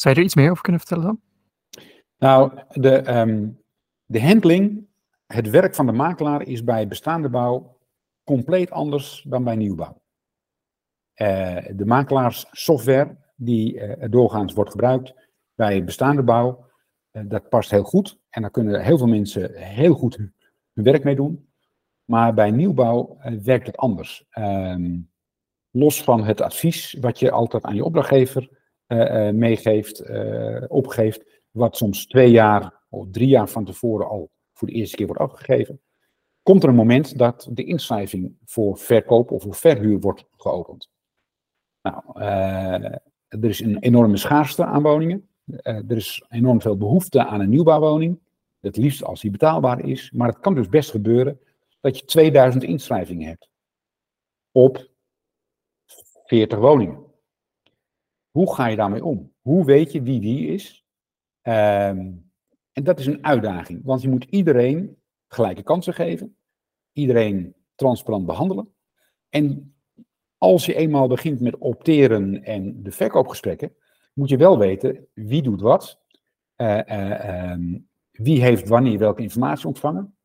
Zou 0.00 0.14
je 0.14 0.20
er 0.20 0.26
iets 0.26 0.34
meer 0.34 0.50
over 0.50 0.62
kunnen 0.62 0.80
vertellen 0.80 1.04
dan? 1.04 1.20
Nou, 2.18 2.52
de, 2.68 3.18
um, 3.18 3.62
de 4.04 4.22
handling, 4.22 4.86
het 5.26 5.50
werk 5.50 5.74
van 5.74 5.86
de 5.86 5.92
makelaar 5.92 6.42
is 6.42 6.64
bij 6.64 6.88
bestaande 6.88 7.28
bouw 7.28 7.78
compleet 8.24 8.70
anders 8.70 9.24
dan 9.28 9.44
bij 9.44 9.56
nieuwbouw. 9.56 10.02
Uh, 11.14 11.56
de 11.72 11.84
makelaarssoftware 11.84 13.16
die 13.36 13.74
uh, 13.74 14.04
doorgaans 14.10 14.52
wordt 14.52 14.70
gebruikt 14.70 15.14
bij 15.54 15.84
bestaande 15.84 16.22
bouw, 16.22 16.66
uh, 17.12 17.22
dat 17.26 17.48
past 17.48 17.70
heel 17.70 17.84
goed. 17.84 18.18
En 18.28 18.42
daar 18.42 18.50
kunnen 18.50 18.84
heel 18.84 18.98
veel 18.98 19.06
mensen 19.06 19.54
heel 19.54 19.94
goed 19.94 20.16
hun, 20.16 20.34
werk 20.72 21.04
mee 21.04 21.16
doen. 21.16 21.48
Maar 22.04 22.34
bij 22.34 22.50
nieuwbouw 22.50 23.18
werkt 23.42 23.66
het 23.66 23.76
anders. 23.76 24.24
Um, 24.38 25.10
los 25.70 26.02
van 26.02 26.24
het 26.24 26.40
advies 26.40 26.96
wat 27.00 27.18
je 27.18 27.30
altijd 27.30 27.64
aan 27.64 27.74
je 27.74 27.84
opdrachtgever 27.84 28.57
meegeeft, 29.32 30.02
opgeeft, 30.68 31.24
wat 31.50 31.76
soms 31.76 32.06
twee 32.06 32.30
jaar 32.30 32.82
of 32.88 33.06
drie 33.10 33.28
jaar 33.28 33.48
van 33.48 33.64
tevoren 33.64 34.08
al 34.08 34.30
voor 34.52 34.68
de 34.68 34.74
eerste 34.74 34.96
keer 34.96 35.06
wordt 35.06 35.22
afgegeven, 35.22 35.80
komt 36.42 36.62
er 36.62 36.68
een 36.68 36.74
moment 36.74 37.18
dat 37.18 37.48
de 37.50 37.64
inschrijving 37.64 38.36
voor 38.44 38.78
verkoop 38.78 39.30
of 39.30 39.42
voor 39.42 39.54
verhuur 39.54 40.00
wordt 40.00 40.24
geopend. 40.36 40.90
Nou, 41.82 42.20
er 43.28 43.44
is 43.44 43.60
een 43.60 43.78
enorme 43.78 44.16
schaarste 44.16 44.64
aan 44.64 44.82
woningen. 44.82 45.28
Er 45.62 45.96
is 45.96 46.24
enorm 46.28 46.60
veel 46.60 46.76
behoefte 46.76 47.24
aan 47.24 47.40
een 47.40 47.48
nieuwbouwwoning. 47.48 48.20
Het 48.60 48.76
liefst 48.76 49.04
als 49.04 49.20
die 49.20 49.30
betaalbaar 49.30 49.84
is. 49.84 50.10
Maar 50.10 50.28
het 50.28 50.38
kan 50.38 50.54
dus 50.54 50.68
best 50.68 50.90
gebeuren 50.90 51.40
dat 51.80 51.98
je 51.98 52.04
2000 52.04 52.64
inschrijvingen 52.64 53.28
hebt. 53.28 53.48
Op 54.52 54.90
40 56.24 56.58
woningen. 56.58 57.06
Hoe 58.38 58.54
ga 58.54 58.66
je 58.66 58.76
daarmee 58.76 59.04
om? 59.04 59.32
Hoe 59.40 59.64
weet 59.64 59.92
je 59.92 60.02
wie 60.02 60.20
wie 60.20 60.48
is? 60.48 60.84
Ehm, 61.42 62.12
en 62.72 62.84
dat 62.84 62.98
is 62.98 63.06
een 63.06 63.24
uitdaging, 63.24 63.80
want 63.84 64.02
je 64.02 64.08
moet 64.08 64.24
iedereen 64.24 64.96
gelijke 65.28 65.62
kansen 65.62 65.94
geven, 65.94 66.36
iedereen 66.92 67.54
transparant 67.74 68.26
behandelen. 68.26 68.68
En 69.28 69.74
als 70.36 70.66
je 70.66 70.74
eenmaal 70.74 71.08
begint 71.08 71.40
met 71.40 71.58
opteren 71.58 72.44
en 72.44 72.82
de 72.82 72.90
verkoopgesprekken, 72.90 73.72
moet 74.12 74.28
je 74.28 74.36
wel 74.36 74.58
weten 74.58 75.06
wie 75.14 75.42
doet 75.42 75.60
wat, 75.60 76.00
uh, 76.56 77.54
wie 78.12 78.42
heeft 78.42 78.68
wanneer 78.68 78.98
welke 78.98 79.22
informatie 79.22 79.66
ontvangen. 79.66 80.16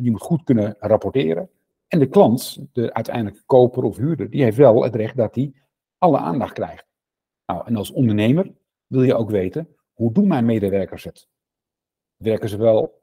Je 0.00 0.10
moet 0.10 0.22
goed 0.22 0.42
kunnen 0.44 0.76
rapporteren. 0.78 1.50
En 1.88 1.98
de 1.98 2.08
klant, 2.08 2.66
de 2.72 2.94
uiteindelijke 2.94 3.42
koper 3.46 3.82
of 3.82 3.96
huurder, 3.96 4.30
die 4.30 4.42
heeft 4.42 4.56
wel 4.56 4.82
het 4.82 4.94
recht 4.94 5.16
dat 5.16 5.34
hij 5.34 5.52
alle 5.98 6.18
aandacht 6.18 6.52
krijgt. 6.52 6.90
Nou, 7.46 7.66
en 7.66 7.76
als 7.76 7.90
ondernemer 7.90 8.52
wil 8.86 9.02
je 9.02 9.14
ook 9.14 9.30
weten, 9.30 9.76
hoe 9.92 10.12
doen 10.12 10.26
mijn 10.26 10.44
medewerkers 10.44 11.04
het? 11.04 11.28
Werken 12.16 12.48
ze 12.48 12.56
wel 12.56 13.02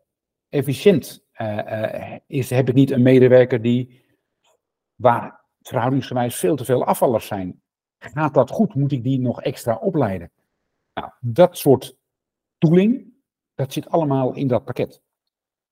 efficiënt? 0.50 1.27
Uh, 1.38 2.15
is, 2.27 2.50
heb 2.50 2.69
ik 2.69 2.75
niet 2.75 2.91
een 2.91 3.01
medewerker 3.01 3.62
die, 3.62 4.05
waar 4.96 5.46
verhoudingsgewijs 5.62 6.36
veel 6.36 6.55
te 6.55 6.65
veel 6.65 6.86
afvallers 6.86 7.27
zijn? 7.27 7.62
Gaat 7.98 8.34
dat 8.34 8.50
goed? 8.50 8.75
Moet 8.75 8.91
ik 8.91 9.03
die 9.03 9.19
nog 9.19 9.41
extra 9.41 9.75
opleiden? 9.75 10.31
Nou, 10.93 11.12
dat 11.19 11.58
soort 11.58 11.98
tooling, 12.58 13.13
dat 13.55 13.74
zit 13.74 13.89
allemaal 13.89 14.34
in 14.34 14.48
dat 14.48 14.65
pakket 14.65 15.01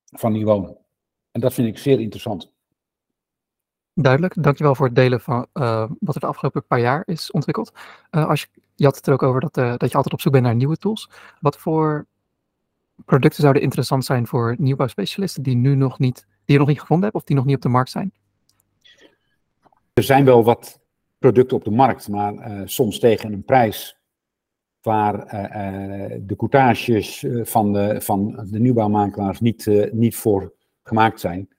van 0.03 0.33
die 0.33 0.45
wonen. 0.45 0.77
En 1.31 1.41
dat 1.41 1.53
vind 1.53 1.67
ik 1.67 1.77
zeer 1.77 1.99
interessant. 1.99 2.53
Duidelijk, 3.99 4.43
dankjewel 4.43 4.75
voor 4.75 4.85
het 4.85 4.95
delen 4.95 5.21
van 5.21 5.47
uh, 5.53 5.89
wat 5.99 6.15
er 6.15 6.21
de 6.21 6.27
afgelopen 6.27 6.65
paar 6.65 6.79
jaar 6.79 7.03
is 7.05 7.31
ontwikkeld. 7.31 7.71
Uh, 8.11 8.27
als 8.27 8.41
je, 8.41 8.47
je 8.75 8.85
had 8.85 8.95
het 8.95 9.07
er 9.07 9.13
ook 9.13 9.23
over 9.23 9.41
dat, 9.41 9.57
uh, 9.57 9.69
dat 9.77 9.89
je 9.89 9.95
altijd 9.95 10.13
op 10.13 10.21
zoek 10.21 10.31
bent 10.31 10.43
naar 10.43 10.55
nieuwe 10.55 10.77
tools. 10.77 11.09
Wat 11.39 11.57
voor 11.57 12.05
producten 13.05 13.41
zouden 13.41 13.61
interessant 13.61 14.05
zijn 14.05 14.27
voor 14.27 14.55
nieuwbouwspecialisten 14.57 15.43
die, 15.43 15.55
nu 15.55 15.75
nog 15.75 15.99
niet, 15.99 16.25
die 16.45 16.53
je 16.53 16.57
nog 16.57 16.67
niet 16.67 16.79
gevonden 16.79 17.05
hebt 17.05 17.15
of 17.15 17.23
die 17.23 17.35
nog 17.35 17.45
niet 17.45 17.55
op 17.55 17.61
de 17.61 17.69
markt 17.69 17.89
zijn? 17.89 18.11
Er 19.93 20.03
zijn 20.03 20.25
wel 20.25 20.43
wat 20.43 20.79
producten 21.17 21.57
op 21.57 21.63
de 21.63 21.71
markt, 21.71 22.09
maar 22.09 22.61
soms 22.65 22.99
tegen 22.99 23.33
een 23.33 23.43
prijs 23.43 23.99
waar 24.81 25.17
de 26.21 26.35
coutages 26.37 27.25
van 27.41 27.73
de, 27.73 28.01
van 28.01 28.47
de 28.51 28.59
nieuwbouwmakelaars 28.59 29.39
niet, 29.39 29.89
niet 29.91 30.15
voor 30.15 30.53
gemaakt 30.83 31.19
zijn 31.19 31.49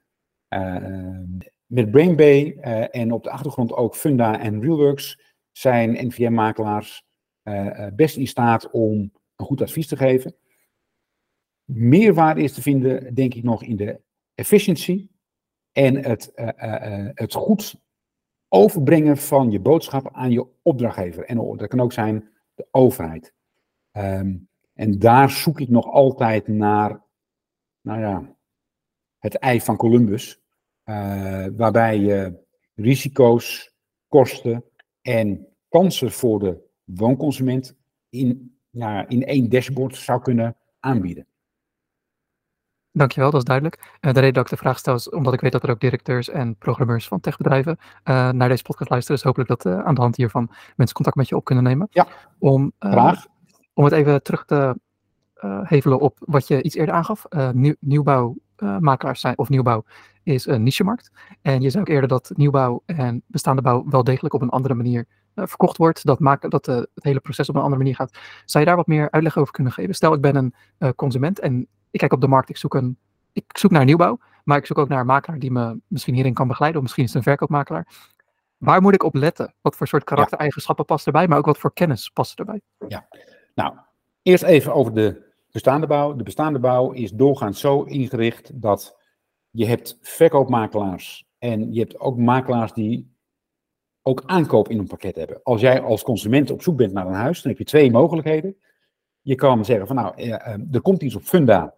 met 1.68 1.90
Brainbay 1.90 2.56
uh, 2.60 2.94
en 2.96 3.12
op 3.12 3.22
de 3.22 3.30
achtergrond 3.30 3.72
ook 3.72 3.96
Funda 3.96 4.40
en 4.40 4.60
Realworks 4.60 5.20
zijn 5.52 6.06
NVM-makelaars 6.06 7.06
uh, 7.44 7.86
best 7.94 8.16
in 8.16 8.26
staat 8.26 8.70
om 8.70 9.12
een 9.36 9.46
goed 9.46 9.62
advies 9.62 9.86
te 9.86 9.96
geven. 9.96 10.36
Meerwaarde 11.64 12.42
is 12.42 12.52
te 12.52 12.62
vinden, 12.62 13.14
denk 13.14 13.34
ik 13.34 13.42
nog, 13.42 13.62
in 13.62 13.76
de 13.76 14.00
efficiëntie 14.34 15.10
en 15.72 15.96
het, 16.04 16.32
het 17.14 17.34
goed 17.34 17.80
overbrengen 18.48 19.16
van 19.16 19.50
je 19.50 19.60
boodschap 19.60 20.08
aan 20.12 20.30
je 20.30 20.46
opdrachtgever. 20.62 21.24
En 21.24 21.56
dat 21.56 21.68
kan 21.68 21.80
ook 21.80 21.92
zijn 21.92 22.28
de 22.54 22.68
overheid. 22.70 23.32
Um, 23.92 24.48
en 24.78 24.98
daar 24.98 25.30
zoek 25.30 25.60
ik 25.60 25.68
nog 25.68 25.86
altijd 25.86 26.48
naar, 26.48 27.02
nou 27.80 28.00
ja, 28.00 28.36
het 29.18 29.34
ei 29.34 29.60
van 29.60 29.76
Columbus. 29.76 30.40
Uh, 30.88 31.46
waarbij 31.56 31.98
je 31.98 32.38
risico's, 32.74 33.74
kosten 34.08 34.64
en 35.02 35.46
kansen 35.68 36.12
voor 36.12 36.38
de 36.38 36.58
woonconsument 36.84 37.76
in, 38.08 38.58
ja, 38.70 39.08
in 39.08 39.24
één 39.24 39.48
dashboard 39.48 39.96
zou 39.96 40.22
kunnen 40.22 40.56
aanbieden. 40.80 41.26
Dankjewel, 42.92 43.30
dat 43.30 43.40
is 43.40 43.46
duidelijk. 43.46 43.98
Uh, 44.00 44.12
de 44.12 44.20
reden 44.20 44.34
dat 44.34 44.44
ik 44.44 44.50
de 44.50 44.56
vraag 44.56 44.78
stel 44.78 44.94
is 44.94 45.10
omdat 45.10 45.32
ik 45.32 45.40
weet 45.40 45.52
dat 45.52 45.62
er 45.62 45.70
ook 45.70 45.80
directeurs 45.80 46.28
en 46.28 46.56
programmeurs 46.56 47.08
van 47.08 47.20
techbedrijven 47.20 47.78
uh, 47.80 48.30
naar 48.30 48.48
deze 48.48 48.62
podcast 48.62 48.90
luisteren. 48.90 49.16
Dus 49.16 49.26
hopelijk 49.26 49.50
dat 49.50 49.64
uh, 49.64 49.84
aan 49.84 49.94
de 49.94 50.00
hand 50.00 50.16
hiervan 50.16 50.50
mensen 50.76 50.94
contact 50.94 51.16
met 51.16 51.28
je 51.28 51.36
op 51.36 51.44
kunnen 51.44 51.64
nemen. 51.64 51.88
Ja, 51.90 52.06
om, 52.38 52.72
graag. 52.78 53.26
Om 53.74 53.84
het 53.84 53.92
even 53.92 54.22
terug 54.22 54.44
te 54.44 54.80
hevelen 55.62 56.00
op 56.00 56.16
wat 56.18 56.48
je 56.48 56.62
iets 56.62 56.74
eerder 56.74 56.94
aangaf. 56.94 57.26
Nieuw, 57.52 57.74
nieuwbouwmakelaars 57.80 59.20
zijn, 59.20 59.38
of 59.38 59.48
nieuwbouw 59.48 59.84
is 60.34 60.46
een 60.46 60.62
nichemarkt. 60.62 61.10
En 61.42 61.60
je 61.60 61.70
zou 61.70 61.82
ook 61.82 61.88
eerder 61.88 62.08
dat 62.08 62.30
nieuwbouw 62.34 62.82
en 62.86 63.22
bestaande 63.26 63.62
bouw 63.62 63.84
wel 63.88 64.04
degelijk 64.04 64.34
op 64.34 64.42
een 64.42 64.48
andere 64.48 64.74
manier 64.74 65.06
uh, 65.34 65.46
verkocht 65.46 65.76
wordt. 65.76 66.04
Dat 66.04 66.20
maakt 66.20 66.50
dat 66.50 66.68
uh, 66.68 66.76
het 66.76 67.04
hele 67.04 67.20
proces 67.20 67.48
op 67.48 67.54
een 67.54 67.60
andere 67.60 67.80
manier 67.80 67.96
gaat. 67.96 68.18
Zou 68.44 68.64
je 68.64 68.70
daar 68.70 68.78
wat 68.78 68.86
meer 68.86 69.10
uitleg 69.10 69.36
over 69.36 69.52
kunnen 69.52 69.72
geven? 69.72 69.94
Stel, 69.94 70.14
ik 70.14 70.20
ben 70.20 70.36
een 70.36 70.54
uh, 70.78 70.88
consument 70.96 71.38
en 71.38 71.66
ik 71.90 71.98
kijk 72.00 72.12
op 72.12 72.20
de 72.20 72.28
markt, 72.28 72.48
ik 72.48 72.56
zoek, 72.56 72.74
een, 72.74 72.98
ik 73.32 73.44
zoek 73.58 73.70
naar 73.70 73.84
nieuwbouw. 73.84 74.18
Maar 74.44 74.58
ik 74.58 74.66
zoek 74.66 74.78
ook 74.78 74.88
naar 74.88 75.00
een 75.00 75.06
makelaar 75.06 75.38
die 75.38 75.50
me 75.50 75.80
misschien 75.86 76.14
hierin 76.14 76.34
kan 76.34 76.48
begeleiden. 76.48 76.80
Of 76.80 76.86
misschien 76.86 77.04
is 77.04 77.12
het 77.12 77.18
een 77.18 77.30
verkoopmakelaar. 77.30 77.86
Waar 78.56 78.82
moet 78.82 78.94
ik 78.94 79.02
op 79.02 79.14
letten? 79.14 79.54
Wat 79.60 79.76
voor 79.76 79.86
soort 79.86 80.04
karaktereigenschappen 80.04 80.84
past 80.84 81.06
erbij, 81.06 81.28
maar 81.28 81.38
ook 81.38 81.46
wat 81.46 81.58
voor 81.58 81.72
kennis 81.72 82.10
past 82.10 82.38
erbij? 82.38 82.60
Ja, 82.88 83.08
nou, 83.54 83.74
eerst 84.22 84.42
even 84.42 84.74
over 84.74 84.94
de 84.94 85.26
bestaande 85.50 85.86
bouw. 85.86 86.16
De 86.16 86.22
bestaande 86.22 86.58
bouw 86.58 86.90
is 86.90 87.10
doorgaans 87.10 87.60
zo 87.60 87.82
ingericht 87.82 88.50
dat 88.54 88.97
je 89.50 89.66
hebt 89.66 89.98
verkoopmakelaars 90.00 91.26
en 91.38 91.72
je 91.72 91.80
hebt 91.80 92.00
ook 92.00 92.16
makelaars 92.16 92.72
die 92.72 93.16
ook 94.02 94.22
aankoop 94.26 94.68
in 94.68 94.78
een 94.78 94.86
pakket 94.86 95.16
hebben. 95.16 95.42
Als 95.42 95.60
jij 95.60 95.80
als 95.80 96.02
consument 96.02 96.50
op 96.50 96.62
zoek 96.62 96.76
bent 96.76 96.92
naar 96.92 97.06
een 97.06 97.12
huis, 97.12 97.42
dan 97.42 97.50
heb 97.50 97.60
je 97.60 97.66
twee 97.66 97.90
mogelijkheden. 97.90 98.56
Je 99.20 99.34
kan 99.34 99.64
zeggen 99.64 99.86
van 99.86 99.96
nou, 99.96 100.16
eh, 100.16 100.58
er 100.72 100.80
komt 100.80 101.02
iets 101.02 101.14
op 101.14 101.22
Funda 101.22 101.74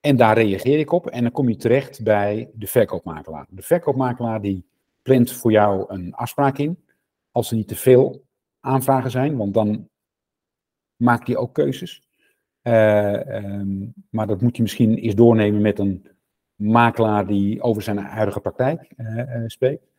en 0.00 0.16
daar 0.16 0.38
reageer 0.38 0.78
ik 0.78 0.92
op 0.92 1.06
en 1.06 1.22
dan 1.22 1.32
kom 1.32 1.48
je 1.48 1.56
terecht 1.56 2.02
bij 2.02 2.50
de 2.54 2.66
verkoopmakelaar. 2.66 3.46
De 3.50 3.62
verkoopmakelaar 3.62 4.40
die 4.40 4.66
plant 5.02 5.32
voor 5.32 5.50
jou 5.50 5.84
een 5.88 6.14
afspraak 6.14 6.58
in, 6.58 6.84
als 7.30 7.50
er 7.50 7.56
niet 7.56 7.68
te 7.68 7.76
veel 7.76 8.24
aanvragen 8.60 9.10
zijn, 9.10 9.36
want 9.36 9.54
dan 9.54 9.88
maakt 10.96 11.26
hij 11.26 11.36
ook 11.36 11.54
keuzes. 11.54 12.10
Uh, 12.62 13.44
um, 13.44 13.94
maar 14.10 14.26
dat 14.26 14.40
moet 14.40 14.56
je 14.56 14.62
misschien 14.62 14.98
eens 14.98 15.14
doornemen 15.14 15.60
met 15.60 15.78
een 15.78 16.06
makelaar 16.62 17.26
die 17.26 17.62
over 17.62 17.82
zijn 17.82 17.98
huidige 17.98 18.40
praktijk 18.40 18.92
uh, 18.96 19.42
spreekt. 19.46 19.90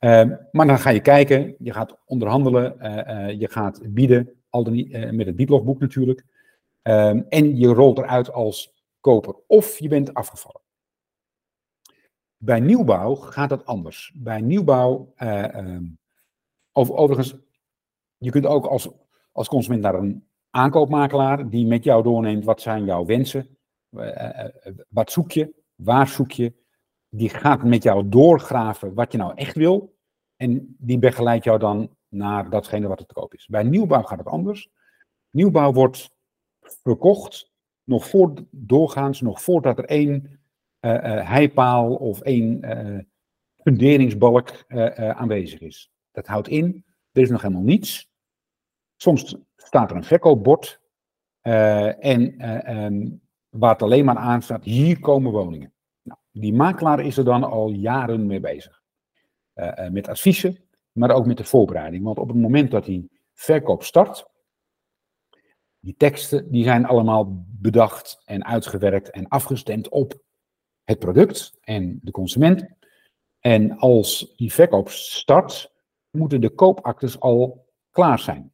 Uh, 0.00 0.30
maar 0.50 0.66
dan 0.66 0.78
ga 0.78 0.90
je 0.90 1.00
kijken, 1.00 1.54
je 1.58 1.72
gaat 1.72 1.98
onderhandelen, 2.04 2.76
uh, 2.80 3.40
je 3.40 3.48
gaat 3.48 3.80
bieden, 3.88 4.42
al 4.48 4.64
dan 4.64 4.72
niet, 4.72 5.12
met 5.12 5.26
het 5.26 5.36
biedlogboek 5.36 5.80
natuurlijk. 5.80 6.24
Ehm, 6.82 7.22
en 7.28 7.56
je 7.56 7.66
rolt 7.66 7.98
eruit 7.98 8.32
als 8.32 8.82
koper 9.00 9.34
of 9.46 9.78
je 9.78 9.88
bent 9.88 10.14
afgevallen. 10.14 10.60
Bij 12.36 12.60
nieuwbouw 12.60 13.14
gaat 13.14 13.48
dat 13.48 13.66
anders. 13.66 14.12
Bij 14.14 14.40
nieuwbouw, 14.40 15.12
ehm, 15.16 15.84
over, 16.72 16.94
overigens, 16.94 17.36
je 18.16 18.30
kunt 18.30 18.46
ook 18.46 18.66
als, 18.66 18.88
als 19.32 19.48
consument 19.48 19.82
naar 19.82 19.94
een 19.94 20.26
aankoopmakelaar 20.50 21.48
die 21.48 21.66
met 21.66 21.84
jou 21.84 22.02
doorneemt 22.02 22.44
wat 22.44 22.60
zijn 22.60 22.84
jouw 22.84 23.04
wensen, 23.04 23.58
wat 24.88 25.12
zoek 25.12 25.30
je, 25.30 25.61
Waar 25.84 26.08
zoek 26.08 26.30
je? 26.30 26.52
Die 27.08 27.28
gaat 27.28 27.62
met 27.62 27.82
jou 27.82 28.08
doorgraven 28.08 28.94
wat 28.94 29.12
je 29.12 29.18
nou 29.18 29.34
echt 29.34 29.56
wil. 29.56 29.96
En 30.36 30.76
die 30.78 30.98
begeleidt 30.98 31.44
jou 31.44 31.58
dan 31.58 31.96
naar 32.08 32.50
datgene 32.50 32.88
wat 32.88 33.00
er 33.00 33.06
te 33.06 33.14
koop 33.14 33.34
is. 33.34 33.46
Bij 33.46 33.62
nieuwbouw 33.62 34.02
gaat 34.02 34.18
het 34.18 34.26
anders. 34.26 34.70
Nieuwbouw 35.30 35.72
wordt 35.72 36.16
verkocht 36.60 37.50
nog 37.84 38.06
voor, 38.06 38.34
doorgaans, 38.50 39.20
nog 39.20 39.42
voordat 39.42 39.78
er 39.78 39.84
één 39.84 40.40
uh, 40.80 40.92
uh, 40.92 41.28
heipaal 41.28 41.94
of 41.94 42.20
één 42.20 42.64
uh, 42.64 42.98
funderingsbalk 43.62 44.64
aanwezig 44.96 45.60
is. 45.60 45.92
Dat 46.10 46.26
houdt 46.26 46.48
in, 46.48 46.84
er 47.12 47.22
is 47.22 47.30
nog 47.30 47.42
helemaal 47.42 47.62
niets. 47.62 48.10
Soms 48.96 49.36
staat 49.56 49.90
er 49.90 49.96
een 49.96 50.04
verkoopbord 50.04 50.80
en 51.40 52.50
um, 52.84 53.22
waar 53.52 53.72
het 53.72 53.82
alleen 53.82 54.04
maar 54.04 54.16
aan 54.16 54.42
staat, 54.42 54.64
hier 54.64 55.00
komen 55.00 55.32
woningen. 55.32 55.72
Nou, 56.02 56.18
die 56.30 56.54
makelaar 56.54 57.00
is 57.00 57.16
er 57.16 57.24
dan 57.24 57.44
al 57.44 57.68
jaren 57.68 58.26
mee 58.26 58.40
bezig. 58.40 58.82
Uh, 59.54 59.72
uh, 59.78 59.88
met 59.88 60.08
adviezen, 60.08 60.58
maar 60.92 61.10
ook 61.10 61.26
met 61.26 61.36
de 61.36 61.44
voorbereiding. 61.44 62.04
Want 62.04 62.18
op 62.18 62.28
het 62.28 62.36
moment 62.36 62.70
dat 62.70 62.84
die 62.84 63.10
verkoop 63.34 63.82
start, 63.82 64.30
die 65.80 65.94
teksten 65.96 66.50
die 66.50 66.64
zijn 66.64 66.86
allemaal 66.86 67.44
bedacht 67.48 68.22
en 68.24 68.44
uitgewerkt 68.44 69.10
en 69.10 69.28
afgestemd 69.28 69.88
op 69.88 70.22
het 70.84 70.98
product 70.98 71.58
en 71.60 71.98
de 72.02 72.10
consument. 72.10 72.66
En 73.40 73.78
als 73.78 74.34
die 74.36 74.52
verkoop 74.52 74.88
start, 74.88 75.72
moeten 76.10 76.40
de 76.40 76.50
koopactes 76.50 77.20
al 77.20 77.66
klaar 77.90 78.18
zijn. 78.18 78.52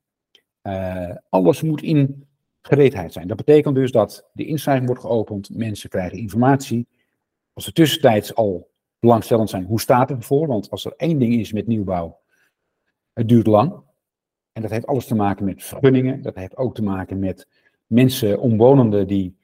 Uh, 0.62 1.16
alles 1.28 1.62
moet 1.62 1.82
in 1.82 2.27
gereedheid 2.68 3.12
zijn. 3.12 3.28
Dat 3.28 3.36
betekent 3.36 3.74
dus 3.74 3.92
dat 3.92 4.28
de 4.32 4.46
inschrijving 4.46 4.86
wordt 4.86 5.02
geopend, 5.02 5.56
mensen 5.56 5.90
krijgen 5.90 6.18
informatie. 6.18 6.86
Als 7.52 7.66
er 7.66 7.72
tussentijds 7.72 8.34
al 8.34 8.70
belangstellend 8.98 9.50
zijn, 9.50 9.64
hoe 9.64 9.80
staat 9.80 10.08
het 10.08 10.18
ervoor? 10.18 10.46
Want 10.46 10.70
als 10.70 10.84
er 10.84 10.92
één 10.96 11.18
ding 11.18 11.34
is 11.34 11.52
met 11.52 11.66
nieuwbouw, 11.66 12.18
Het 13.12 13.28
duurt 13.28 13.46
lang. 13.46 13.82
En 14.52 14.62
dat 14.62 14.70
heeft 14.70 14.86
alles 14.86 15.06
te 15.06 15.14
maken 15.14 15.44
met 15.44 15.64
vergunningen. 15.64 16.22
Dat 16.22 16.34
heeft 16.34 16.56
ook 16.56 16.74
te 16.74 16.82
maken 16.82 17.18
met 17.18 17.48
mensen, 17.86 18.40
omwonenden 18.40 19.06
die 19.06 19.36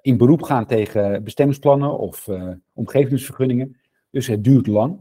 in 0.00 0.16
beroep 0.16 0.42
gaan 0.42 0.66
tegen 0.66 1.24
bestemmingsplannen 1.24 1.98
of 1.98 2.28
omgevingsvergunningen. 2.72 3.76
Dus 4.10 4.26
het 4.26 4.44
duurt 4.44 4.66
lang. 4.66 4.98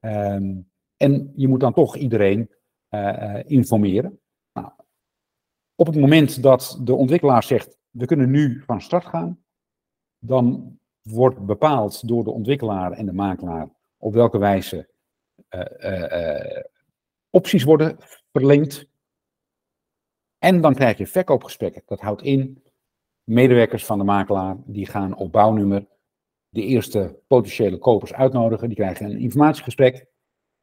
Ehm, 0.00 0.54
en 0.96 1.32
je 1.36 1.48
moet 1.48 1.60
dan 1.60 1.72
toch 1.72 1.96
iedereen 1.96 2.50
informeren. 3.46 4.18
Op 5.80 5.86
het 5.86 5.96
moment 5.96 6.42
dat 6.42 6.78
de 6.82 6.94
ontwikkelaar 6.94 7.42
zegt, 7.42 7.78
we 7.90 8.06
kunnen 8.06 8.30
nu 8.30 8.62
van 8.66 8.80
start 8.80 9.06
gaan, 9.06 9.44
dan 10.18 10.78
wordt 11.02 11.46
bepaald 11.46 12.08
door 12.08 12.24
de 12.24 12.30
ontwikkelaar 12.30 12.92
en 12.92 13.06
de 13.06 13.12
makelaar 13.12 13.68
op 13.96 14.14
welke 14.14 14.38
wijze 14.38 14.88
uh, 15.50 16.62
opties 17.30 17.64
worden 17.64 17.96
verlengd. 18.32 18.86
En 20.38 20.60
dan 20.60 20.74
krijg 20.74 20.98
je 20.98 21.06
verkoopgesprekken. 21.06 21.82
Dat 21.86 22.00
houdt 22.00 22.22
in, 22.22 22.62
medewerkers 23.24 23.84
van 23.84 23.98
de 23.98 24.04
makelaar 24.04 24.56
die 24.64 24.86
gaan 24.86 25.16
op 25.16 25.32
bouwnummer 25.32 25.86
de 26.48 26.62
eerste 26.62 27.20
potentiële 27.26 27.78
kopers 27.78 28.12
uitnodigen. 28.12 28.68
Die 28.68 28.76
krijgen 28.76 29.06
een 29.06 29.18
informatiegesprek. 29.18 30.06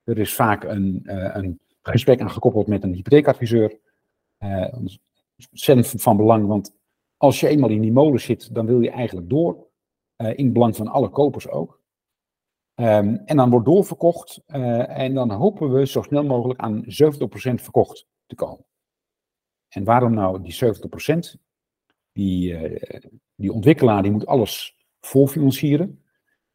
Er 0.04 0.18
is 0.18 0.36
vaak 0.36 0.64
een, 0.64 1.02
een 1.38 1.60
gesprek 1.82 2.22
aan 2.22 2.32
gekoppeld 2.32 2.68
met 2.68 2.84
een 2.84 2.94
hypotheekadviseur. 2.94 3.84
Ontzettend 5.52 6.02
van 6.02 6.18
belang, 6.18 6.48
want 6.48 6.76
als 7.18 7.40
je 7.40 7.48
eenmaal 7.48 7.70
in 7.70 7.82
die 7.82 7.92
molen 7.92 8.20
zit, 8.20 8.54
dan 8.54 8.66
wil 8.66 8.82
je 8.82 8.90
eigenlijk 8.90 9.30
door. 9.30 9.68
Uh, 10.18 10.38
in 10.38 10.54
belang 10.54 10.76
van 10.76 10.88
alle 10.88 11.10
kopers 11.10 11.48
ook. 11.48 11.84
Um, 12.76 13.16
en 13.16 13.38
dan 13.38 13.50
wordt 13.50 13.66
doorverkocht 13.66 14.42
uh, 14.48 14.98
en 14.98 15.14
dan 15.14 15.32
hopen 15.32 15.74
we 15.74 15.88
zo 15.88 16.02
snel 16.02 16.24
mogelijk 16.24 16.60
aan 16.60 16.84
70% 16.84 16.88
verkocht 17.54 18.08
te 18.26 18.36
komen. 18.36 18.66
En 19.68 19.84
waarom 19.84 20.14
nou 20.14 20.42
die 20.42 20.56
70%? 20.56 21.40
Die, 22.12 22.52
uh, 22.52 23.02
die 23.36 23.54
ontwikkelaar 23.54 24.02
die 24.02 24.12
moet 24.12 24.26
alles 24.26 24.86
voorfinancieren 25.00 26.04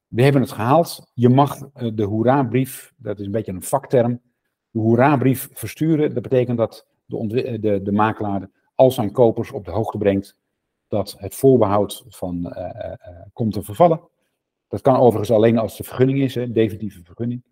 we 0.08 0.24
hebben 0.24 0.42
het 0.42 0.52
gehaald. 0.52 1.12
Je 1.14 1.30
mag 1.30 1.72
de 1.94 2.04
hoera-brief, 2.04 2.94
dat 2.98 3.20
is 3.20 3.26
een 3.26 3.32
beetje 3.32 3.52
een 3.52 3.62
vakterm, 3.62 4.22
de 4.70 4.80
hoera-brief 4.80 5.50
versturen. 5.54 6.14
Dat 6.14 6.24
betekent 6.24 6.58
dat 6.58 6.88
de, 7.06 7.44
eh, 7.44 7.62
de, 7.62 7.82
de 7.82 7.92
makelaar 7.92 8.50
al 8.76 8.92
zijn 8.92 9.12
kopers 9.12 9.52
op 9.52 9.66
de 9.66 9.72
hoogte 9.72 9.98
brengt 9.98 10.38
dat 10.88 11.16
het 11.18 11.36
voorbehoud 11.36 12.06
van 12.08 12.54
komt 13.34 13.54
te 13.54 13.64
vervallen. 13.64 14.02
Dat 14.68 14.82
kan 14.82 14.96
overigens 14.96 15.32
alleen 15.32 15.58
als 15.58 15.78
de 15.78 15.84
vergunning 15.84 16.20
is, 16.20 16.36
een 16.36 16.54
definitieve 16.54 17.04
vergunning. 17.04 17.44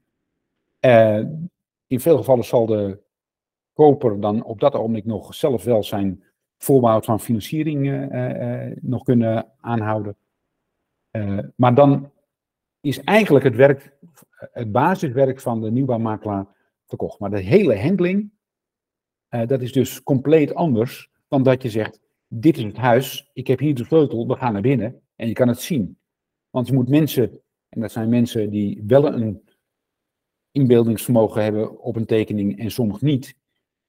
in 1.88 2.00
veel 2.00 2.18
gevallen 2.18 2.46
zal 2.46 2.66
de 2.66 3.00
koper 3.74 4.20
dan 4.20 4.44
op 4.44 4.60
dat 4.60 4.74
ogenblik 4.74 5.06
nog 5.06 5.36
zelf 5.36 5.64
wel 5.64 5.84
zijn 5.84 6.24
voorbehoud 6.66 7.06
van 7.06 7.20
financiering 7.20 8.10
nog 8.82 9.04
kunnen 9.04 9.52
aanhouden. 9.62 10.18
maar 11.56 11.76
dan 11.76 12.12
is 12.82 13.00
eigenlijk 13.00 13.46
het 13.46 13.56
werk, 13.56 13.98
het 14.36 14.72
basiswerk 14.72 15.42
van 15.42 15.62
de 15.62 15.72
nieuwbouwmakelaar 15.72 16.46
verkocht. 16.86 17.20
Maar 17.20 17.30
de 17.30 17.40
hele 17.40 17.80
handling, 17.80 18.32
dat 19.30 19.62
is 19.62 19.72
dus 19.72 20.04
compleet 20.04 20.54
anders 20.56 21.10
dan 21.28 21.44
dat 21.44 21.62
je 21.62 21.70
zegt, 21.70 22.00
dit 22.28 22.58
is 22.58 22.64
het 22.64 22.78
huis, 22.78 23.30
ik 23.34 23.48
heb 23.48 23.60
hier 23.60 23.76
de 23.76 23.86
sleutel, 23.86 24.28
we 24.28 24.36
gaan 24.36 24.54
naar 24.54 24.62
binnen 24.62 25.02
en 25.16 25.28
je 25.28 25.34
kan 25.34 25.48
het 25.48 25.62
zien. 25.62 25.98
Want 26.50 26.68
je 26.68 26.74
moet 26.74 26.90
mensen, 26.90 27.42
en 27.70 27.82
dat 27.82 27.92
zijn 27.92 28.10
mensen 28.10 28.50
die 28.50 28.84
wel 28.88 29.14
een 29.14 29.44
inbeeldingsvermogen 30.52 31.44
hebben 31.44 31.80
op 31.80 31.96
een 31.96 32.06
tekening 32.06 32.60
en 32.60 32.72
soms 32.72 33.02
niet. 33.02 33.36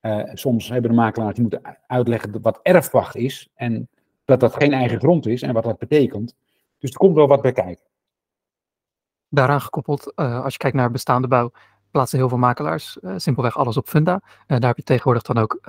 Uh, 0.02 0.22
soms 0.32 0.68
hebben 0.68 0.90
de 0.90 0.96
makelaars 0.96 1.34
die 1.34 1.42
moeten 1.42 1.76
uitleggen 1.86 2.42
wat 2.42 2.60
erfwacht 2.62 3.16
is 3.16 3.48
en 3.54 3.88
dat 4.24 4.40
dat 4.40 4.54
geen 4.54 4.72
eigen 4.72 4.98
grond 4.98 5.26
is 5.26 5.42
en 5.42 5.52
wat 5.52 5.64
dat 5.64 5.78
betekent. 5.78 6.34
Dus 6.78 6.90
er 6.90 6.96
komt 6.96 7.14
wel 7.14 7.28
wat 7.28 7.42
bij 7.42 7.52
kijken 7.52 7.84
daaraan 9.28 9.60
gekoppeld, 9.60 10.12
uh, 10.16 10.44
als 10.44 10.52
je 10.52 10.58
kijkt 10.58 10.76
naar 10.76 10.90
bestaande 10.90 11.28
bouw, 11.28 11.50
plaatsen 11.90 12.18
heel 12.18 12.28
veel 12.28 12.38
makelaars 12.38 12.98
uh, 13.00 13.12
simpelweg 13.16 13.58
alles 13.58 13.76
op 13.76 13.88
Funda. 13.88 14.20
Uh, 14.22 14.30
daar 14.46 14.66
heb 14.66 14.76
je 14.76 14.82
tegenwoordig 14.82 15.22
dan 15.22 15.38
ook 15.38 15.60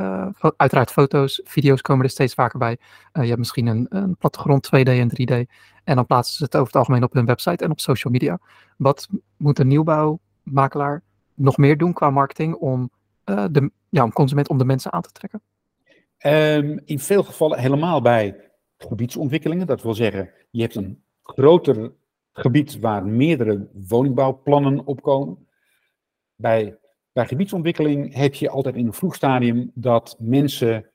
uiteraard 0.58 0.92
foto's, 0.92 1.42
video's 1.44 1.82
komen 1.82 2.06
er 2.06 2.12
steeds 2.12 2.34
vaker 2.34 2.60
bij. 2.60 2.78
je 3.12 3.22
hebt 3.22 3.38
misschien 3.38 3.68
een, 3.68 3.86
een, 3.90 4.18
plattegrond 4.18 4.68
2D 4.68 4.90
en 4.90 5.10
3D. 5.10 5.52
En 5.84 5.96
dan 5.96 6.06
plaatsen 6.06 6.38
ze 6.38 6.44
het 6.44 6.56
over 6.56 6.68
het 6.68 6.76
algemeen 6.76 7.04
op 7.04 7.14
hun 7.14 7.26
website 7.26 7.64
en 7.64 7.72
op 7.72 7.80
social 7.80 8.14
media. 8.14 8.40
Wat 8.78 9.08
moet 9.38 9.60
een 9.60 9.68
nieuwbouwmakelaar 9.68 11.04
nog 11.34 11.58
meer 11.58 11.78
doen 11.78 11.94
qua 11.94 12.10
marketing 12.10 12.54
om, 12.54 12.90
de, 13.24 13.72
ja, 13.98 14.04
om 14.04 14.14
consument, 14.14 14.50
om 14.50 14.58
de 14.58 14.66
mensen 14.66 14.94
aan 14.94 15.02
te 15.02 15.12
trekken? 15.12 15.42
Um, 16.26 16.82
in 16.86 17.00
veel 17.00 17.24
gevallen 17.24 17.60
helemaal 17.60 18.02
bij 18.02 18.52
gebiedsontwikkelingen. 18.78 19.68
Dat 19.68 19.82
wil 19.82 19.94
zeggen, 19.94 20.30
je 20.52 20.62
hebt 20.62 20.76
een 20.76 21.04
groter 21.24 21.94
gebied 22.34 22.80
waar 22.80 23.06
meerdere 23.06 23.70
woningbouwplannen 23.74 24.86
opkomen. 24.86 25.48
Bij, 26.36 26.78
bij 27.12 27.26
gebiedsontwikkeling 27.26 28.14
heb 28.14 28.34
je 28.34 28.50
altijd 28.50 28.76
in 28.76 28.86
een 28.86 28.94
vroeg 28.94 29.16
stadium 29.16 29.72
dat 29.74 30.16
mensen 30.20 30.90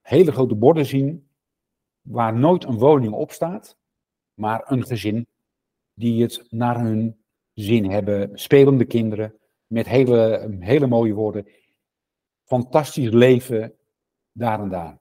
hele 0.00 0.32
grote 0.32 0.54
borden 0.54 0.86
zien 0.86 1.28
waar 2.00 2.38
nooit 2.38 2.64
een 2.64 2.78
woning 2.78 3.12
op 3.12 3.30
staat, 3.30 3.76
maar 4.34 4.62
een 4.64 4.86
gezin 4.86 5.26
die 5.94 6.22
het 6.22 6.46
naar 6.50 6.80
hun 6.80 7.16
zin 7.54 7.90
hebben, 7.90 8.30
spelende 8.38 8.84
kinderen 8.84 9.34
met 9.66 9.88
hele, 9.88 10.56
hele 10.58 10.86
mooie 10.86 11.14
woorden. 11.14 11.46
Fantastisch 12.50 13.10
leven 13.10 13.74
daar 14.32 14.60
en 14.60 14.68
daar. 14.68 15.00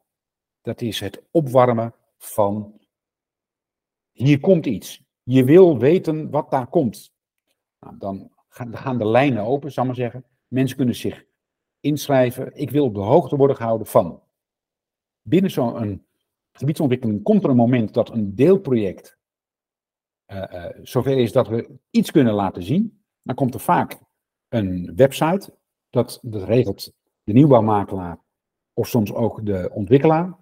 Dat 0.62 0.81
is 0.81 0.99
het 0.99 1.23
opwarmen 1.31 1.93
van 2.17 2.79
hier 4.12 4.39
komt 4.39 4.65
iets. 4.65 5.03
Je 5.23 5.43
wil 5.43 5.77
weten 5.77 6.29
wat 6.29 6.51
daar 6.51 6.67
komt. 6.67 7.13
Nou, 7.79 7.97
dan 7.97 8.31
gaan 8.49 8.97
de 8.97 9.05
lijnen 9.05 9.43
open, 9.43 9.71
zal 9.71 9.83
ik 9.83 9.89
maar 9.89 9.99
zeggen. 9.99 10.25
Mensen 10.47 10.77
kunnen 10.77 10.95
zich 10.95 11.25
inschrijven. 11.79 12.55
Ik 12.55 12.69
wil 12.71 12.85
op 12.85 12.93
de 12.93 12.99
hoogte 12.99 13.35
worden 13.35 13.55
gehouden 13.55 13.88
van. 13.88 14.23
Binnen 15.21 15.51
zo'n 15.51 16.05
gebiedsontwikkeling 16.51 17.23
komt 17.23 17.43
er 17.43 17.49
een 17.49 17.55
moment 17.55 17.93
dat 17.93 18.09
een 18.09 18.35
deelproject 18.35 19.17
uh, 20.27 20.43
uh, 20.53 20.65
zover 20.81 21.17
is 21.17 21.31
dat 21.31 21.47
we 21.47 21.79
iets 21.89 22.12
kunnen 22.12 22.33
laten 22.33 22.63
zien. 22.63 23.03
Dan 23.21 23.35
komt 23.35 23.53
er 23.53 23.59
vaak 23.59 23.99
een 24.47 24.95
website. 24.95 25.57
Dat, 25.89 26.19
dat 26.21 26.43
regelt 26.43 26.97
de 27.30 27.36
nieuwbouwmakelaar 27.36 28.20
of 28.74 28.88
soms 28.88 29.13
ook 29.13 29.46
de 29.46 29.70
ontwikkelaar. 29.74 30.38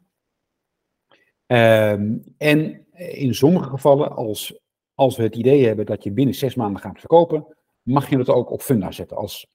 Uh, 1.47 1.91
en 2.37 2.87
in 2.95 3.35
sommige 3.35 3.69
gevallen, 3.69 4.11
als 4.11 4.59
als 4.97 5.17
we 5.17 5.23
het 5.23 5.35
idee 5.35 5.65
hebben 5.65 5.85
dat 5.85 6.03
je 6.03 6.11
binnen 6.11 6.35
zes 6.35 6.55
maanden 6.55 6.81
gaat 6.81 6.99
verkopen, 6.99 7.57
mag 7.81 8.09
je 8.09 8.17
het 8.17 8.29
ook 8.29 8.51
op 8.51 8.61
funda 8.61 8.91
zetten 8.91 9.17
als, 9.17 9.47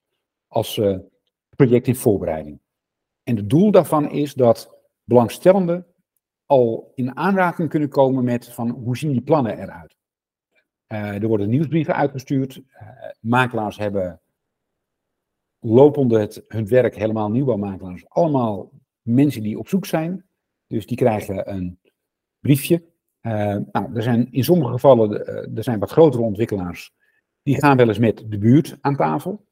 als 0.47 0.77
uh, 0.77 0.97
project 1.55 1.87
in 1.87 1.95
voorbereiding. 1.95 2.59
En 3.23 3.35
het 3.35 3.49
doel 3.49 3.71
daarvan 3.71 4.09
is 4.09 4.33
dat 4.33 4.77
belangstellenden 5.03 5.85
al 6.45 6.91
in 6.95 7.17
aanraking 7.17 7.69
kunnen 7.69 7.89
komen 7.89 8.23
met 8.23 8.53
van 8.53 8.69
hoe 8.69 8.97
zien 8.97 9.11
die 9.11 9.21
plannen 9.21 9.57
eruit. 9.59 9.95
Uh, 10.87 11.21
er 11.21 11.27
worden 11.27 11.49
nieuwsbrieven 11.49 11.95
uitgestuurd. 11.95 12.55
Uh, 12.55 12.89
makelaars 13.19 13.77
hebben 13.77 14.21
lopende 15.63 16.19
het, 16.19 16.43
hun 16.47 16.67
werk, 16.67 16.95
helemaal 16.95 17.29
nieuwbouwmakelaars, 17.29 18.09
allemaal 18.09 18.71
mensen 19.01 19.41
die 19.43 19.59
op 19.59 19.67
zoek 19.67 19.85
zijn. 19.85 20.25
Dus 20.67 20.85
die 20.85 20.97
krijgen 20.97 21.53
een 21.53 21.79
briefje 22.39 22.83
uh, 23.27 23.57
nou, 23.71 23.95
er 23.95 24.01
zijn 24.01 24.31
in 24.31 24.43
sommige 24.43 24.71
gevallen, 24.71 25.11
uh, 25.11 25.57
er 25.57 25.63
zijn 25.63 25.79
wat 25.79 25.91
grotere 25.91 26.23
ontwikkelaars, 26.23 26.93
die 27.43 27.59
gaan 27.59 27.77
wel 27.77 27.87
eens 27.87 27.97
met 27.97 28.23
de 28.27 28.37
buurt 28.37 28.77
aan 28.81 28.95
tafel. 28.95 29.45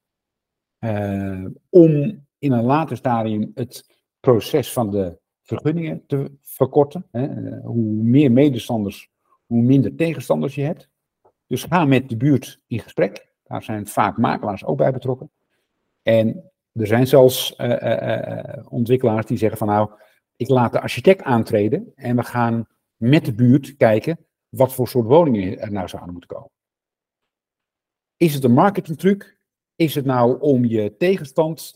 Uh, 0.80 1.46
om 1.70 1.92
in 2.38 2.52
een 2.52 2.64
later 2.64 2.98
stadium 2.98 3.52
het 3.54 3.86
proces 4.20 4.74
van 4.74 4.92
de 4.92 5.20
vergunningen 5.42 6.04
te 6.08 6.32
verkorten. 6.42 7.08
Hè. 7.12 7.28
Hoe 7.60 8.04
meer 8.04 8.32
medestanders, 8.32 9.10
hoe 9.46 9.62
minder 9.62 9.96
tegenstanders 9.96 10.56
je 10.56 10.62
hebt. 10.62 10.90
Dus 11.48 11.64
ga 11.64 11.86
met 11.86 12.10
de 12.10 12.18
buurt 12.18 12.62
in 12.68 12.80
gesprek. 12.80 13.34
Daar 13.44 13.64
zijn 13.64 13.88
vaak 13.88 14.18
makelaars 14.18 14.66
ook 14.66 14.78
bij 14.78 14.92
betrokken. 14.92 15.32
En 16.02 16.52
er 16.72 16.88
zijn 16.88 17.08
zelfs 17.08 17.56
ontwikkelaars 18.70 19.26
die 19.26 19.38
zeggen 19.38 19.58
van 19.58 19.68
nou, 19.68 19.92
ik 20.36 20.50
laat 20.50 20.72
de 20.72 20.82
architect 20.82 21.22
aantreden 21.22 21.92
en 21.96 22.16
we 22.16 22.24
gaan 22.24 22.68
met 22.96 23.26
de 23.26 23.34
buurt 23.34 23.78
kijken 23.78 24.26
wat 24.50 24.74
voor 24.74 24.88
soort 24.88 25.06
woningen 25.06 25.60
er 25.60 25.72
nou 25.72 25.88
zouden 25.88 26.12
moeten 26.12 26.30
komen. 26.30 26.52
Is 28.18 28.34
het 28.34 28.44
een 28.44 28.54
marketingtruc? 28.54 29.40
Is 29.76 29.96
het 29.96 30.06
nou 30.06 30.40
om 30.40 30.66
je 30.66 30.98
tegenstand 30.98 31.76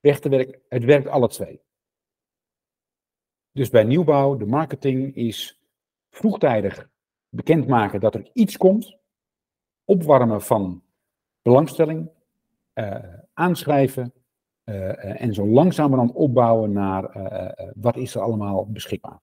weg 0.00 0.20
te 0.20 0.28
werken? 0.28 0.62
Het 0.68 0.84
werkt 0.84 1.06
alle 1.06 1.28
twee. 1.28 1.60
Dus 3.52 3.70
bij 3.70 3.84
nieuwbouw, 3.84 4.36
de 4.36 4.46
marketing 4.46 5.14
is 5.14 5.60
vroegtijdig 6.10 6.88
bekendmaken 7.28 8.00
dat 8.00 8.14
er 8.14 8.30
iets 8.32 8.56
komt, 8.56 8.96
opwarmen 9.84 10.42
van 10.42 10.84
belangstelling, 11.42 12.10
aanschrijven 13.32 14.12
uh, 14.64 15.22
en 15.22 15.34
zo 15.34 15.46
langzamerhand 15.46 16.12
opbouwen 16.12 16.72
naar 16.72 17.10
wat 17.74 17.96
is 17.96 18.14
er 18.14 18.20
allemaal 18.20 18.70
beschikbaar. 18.70 19.20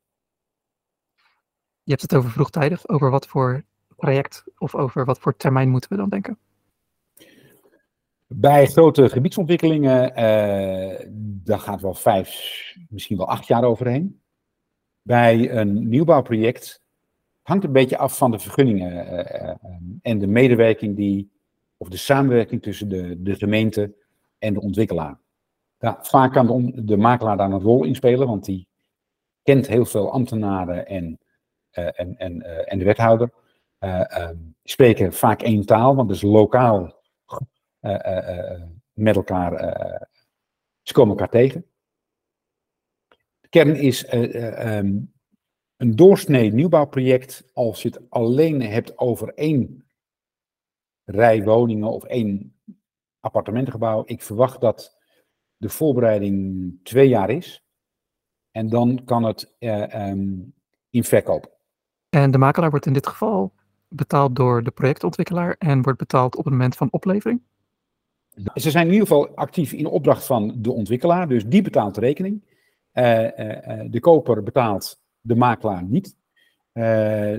Je 1.84 1.92
hebt 1.92 2.02
het 2.02 2.16
over 2.16 2.32
vroegtijdig, 2.32 2.88
over 2.88 3.10
wat 3.10 3.28
voor 3.28 3.63
project 3.96 4.44
of 4.58 4.76
over 4.76 5.06
wat 5.06 5.20
voor 5.20 5.36
termijn 5.36 5.70
moeten 5.70 5.89
we 5.89 5.96
dan 5.96 6.10
denken? 6.10 6.38
Bij 8.28 8.66
grote 8.66 9.10
gebiedsontwikkelingen, 9.10 10.10
uh, 10.10 11.10
daar 11.44 11.60
gaat 11.60 11.82
wel 11.82 11.94
vijf, 11.94 12.30
misschien 12.89 13.18
wel 13.18 13.28
acht 13.28 13.48
jaar 13.48 13.63
overheen. 13.63 14.22
Bij 15.02 15.52
een 15.52 15.89
nieuwbouwproject 15.89 16.84
hangt 17.42 17.63
een 17.63 17.72
beetje 17.72 17.98
af 17.98 18.18
van 18.18 18.32
de 18.32 18.39
vergunningen 18.39 19.13
uh, 19.13 19.56
en 20.02 20.20
de 20.20 20.28
medewerking 20.28 20.96
die, 20.96 21.32
of 21.84 21.89
de 21.89 21.98
samenwerking 21.98 22.62
tussen 22.62 22.89
de, 22.89 23.22
de 23.22 23.36
gemeente 23.36 23.93
en 24.38 24.54
de 24.54 24.62
ontwikkelaar. 24.62 25.19
Ja, 25.78 26.00
vaak 26.02 26.34
kan 26.34 26.72
de, 26.76 26.98
makelaar 26.98 27.38
daar 27.38 27.52
een 27.52 27.62
rol 27.62 27.84
in 27.84 27.96
spelen, 27.96 28.28
want 28.28 28.46
die 28.46 28.67
kent 29.41 29.67
heel 29.67 29.86
veel 29.86 30.12
ambtenaren 30.12 30.88
en, 30.88 31.19
en, 31.72 32.17
en, 32.17 32.41
en 32.67 32.80
de 32.80 32.86
wethouder. 32.86 33.34
Uh, 33.80 34.30
spreken 34.63 35.13
vaak 35.13 35.41
één 35.41 35.65
taal, 35.65 35.96
want 35.96 36.10
dus 36.10 36.22
lokaal 36.22 37.02
met 38.93 39.15
elkaar, 39.15 39.52
ze 40.82 40.93
komen 40.93 41.10
elkaar 41.10 41.30
tegen. 41.30 41.65
De 43.41 43.48
kern 43.50 43.76
is 43.76 44.13
um, 44.13 45.13
een 45.78 45.96
doorsnee 45.96 46.54
nieuwbouwproject, 46.54 47.50
als 47.54 47.82
je 47.82 47.88
het 47.88 48.10
alleen 48.10 48.62
hebt 48.62 48.98
over 48.98 49.34
één 49.34 49.83
rij 51.06 51.44
woningen 51.44 51.88
of 51.88 52.04
één 52.04 52.56
appartementengebouw. 53.20 54.04
Ik 54.06 54.22
verwacht 54.22 54.62
dat 54.62 54.98
de 55.58 55.70
voorbereiding 55.70 56.80
twee 56.84 57.08
jaar 57.08 57.30
is. 57.30 57.66
En 58.52 58.70
dan 58.70 59.02
kan 59.06 59.24
het 59.24 59.56
um, 59.60 60.54
in 60.89 61.04
verkoop. 61.04 61.52
En 62.10 62.32
de 62.32 62.38
makelaar 62.38 62.70
wordt 62.70 62.86
in 62.86 62.94
dit 62.94 63.08
geval 63.08 63.54
betaald 63.88 64.36
door 64.36 64.63
de 64.63 64.72
projectontwikkelaar 64.72 65.56
en 65.60 65.82
wordt 65.82 66.00
betaald 66.00 66.36
op 66.36 66.44
het 66.44 66.54
moment 66.54 66.76
van 66.76 66.92
oplevering? 66.92 67.42
Ze 68.56 68.72
zijn 68.72 68.88
in 68.88 68.94
ieder 68.94 69.08
geval 69.08 69.36
actief 69.36 69.74
in 69.74 69.86
opdracht 69.86 70.26
van 70.26 70.56
de 70.58 70.72
ontwikkelaar, 70.72 71.28
dus 71.28 71.46
die 71.46 71.62
betaalt 71.62 71.96
de 71.96 72.02
rekening. 72.02 72.52
Uh, 72.94 73.24
uh, 73.24 73.82
de 73.89 74.00
koper 74.00 74.44
betaalt 74.44 75.02
de 75.22 75.36
makelaar 75.36 75.84
niet. 75.84 76.18
Uh, 76.74 76.84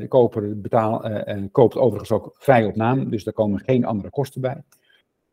de 0.00 0.06
koper 0.08 0.60
betaal, 0.60 1.02
koopt 1.50 1.76
overigens 1.76 2.10
ook 2.10 2.34
vrij 2.38 2.64
op 2.64 2.76
naam, 2.76 3.10
dus 3.10 3.24
daar 3.24 3.34
komen 3.34 3.60
geen 3.60 3.84
andere 3.84 4.10
kosten 4.10 4.40
bij. 4.40 4.62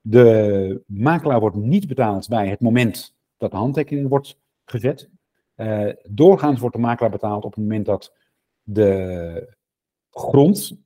De 0.02 0.84
makelaar 0.86 1.40
wordt 1.40 1.56
niet 1.56 1.88
betaald 1.88 2.28
bij 2.28 2.48
het 2.48 2.60
moment 2.60 3.16
dat 3.38 3.52
de 3.52 3.58
handtekening 3.58 4.10
wordt 4.10 4.40
gezet. 4.66 5.10
doorgaans 6.04 6.60
wordt 6.60 6.76
de 6.76 6.82
makelaar 6.82 7.12
betaald 7.12 7.44
op 7.44 7.54
het 7.54 7.64
moment 7.64 7.86
dat 7.86 8.14
de 8.64 9.56
grond 10.10 10.78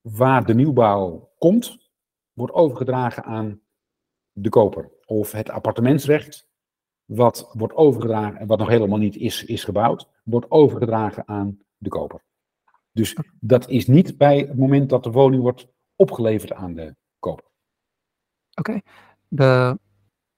waar 0.00 0.44
de 0.44 0.54
nieuwbouw 0.54 1.30
komt, 1.38 1.90
wordt 2.32 2.52
overgedragen 2.52 3.24
aan 3.24 3.60
de 4.32 4.48
koper. 4.48 4.90
Of 5.04 5.32
het 5.32 5.50
appartementsrecht, 5.50 6.48
wat 7.04 7.50
wordt 7.52 7.74
overgedragen, 7.74 8.40
en 8.40 8.46
wat 8.46 8.58
nog 8.58 8.68
helemaal 8.68 8.98
niet 8.98 9.16
is, 9.16 9.44
is 9.44 9.64
gebouwd, 9.64 10.08
wordt 10.24 10.50
overgedragen 10.50 11.28
aan 11.28 11.58
de 11.76 11.88
koper. 11.88 12.24
Dus 12.92 13.16
dat 13.40 13.68
is 13.68 13.86
niet 13.86 14.16
bij 14.16 14.38
het 14.38 14.58
moment 14.58 14.90
dat 14.90 15.04
de 15.04 15.10
woning 15.10 15.42
wordt 15.42 15.68
opgeleverd 15.96 16.52
aan 16.52 16.74
de 16.74 16.96
koper. 17.18 17.44
Oké. 18.54 18.80
De 19.28 19.78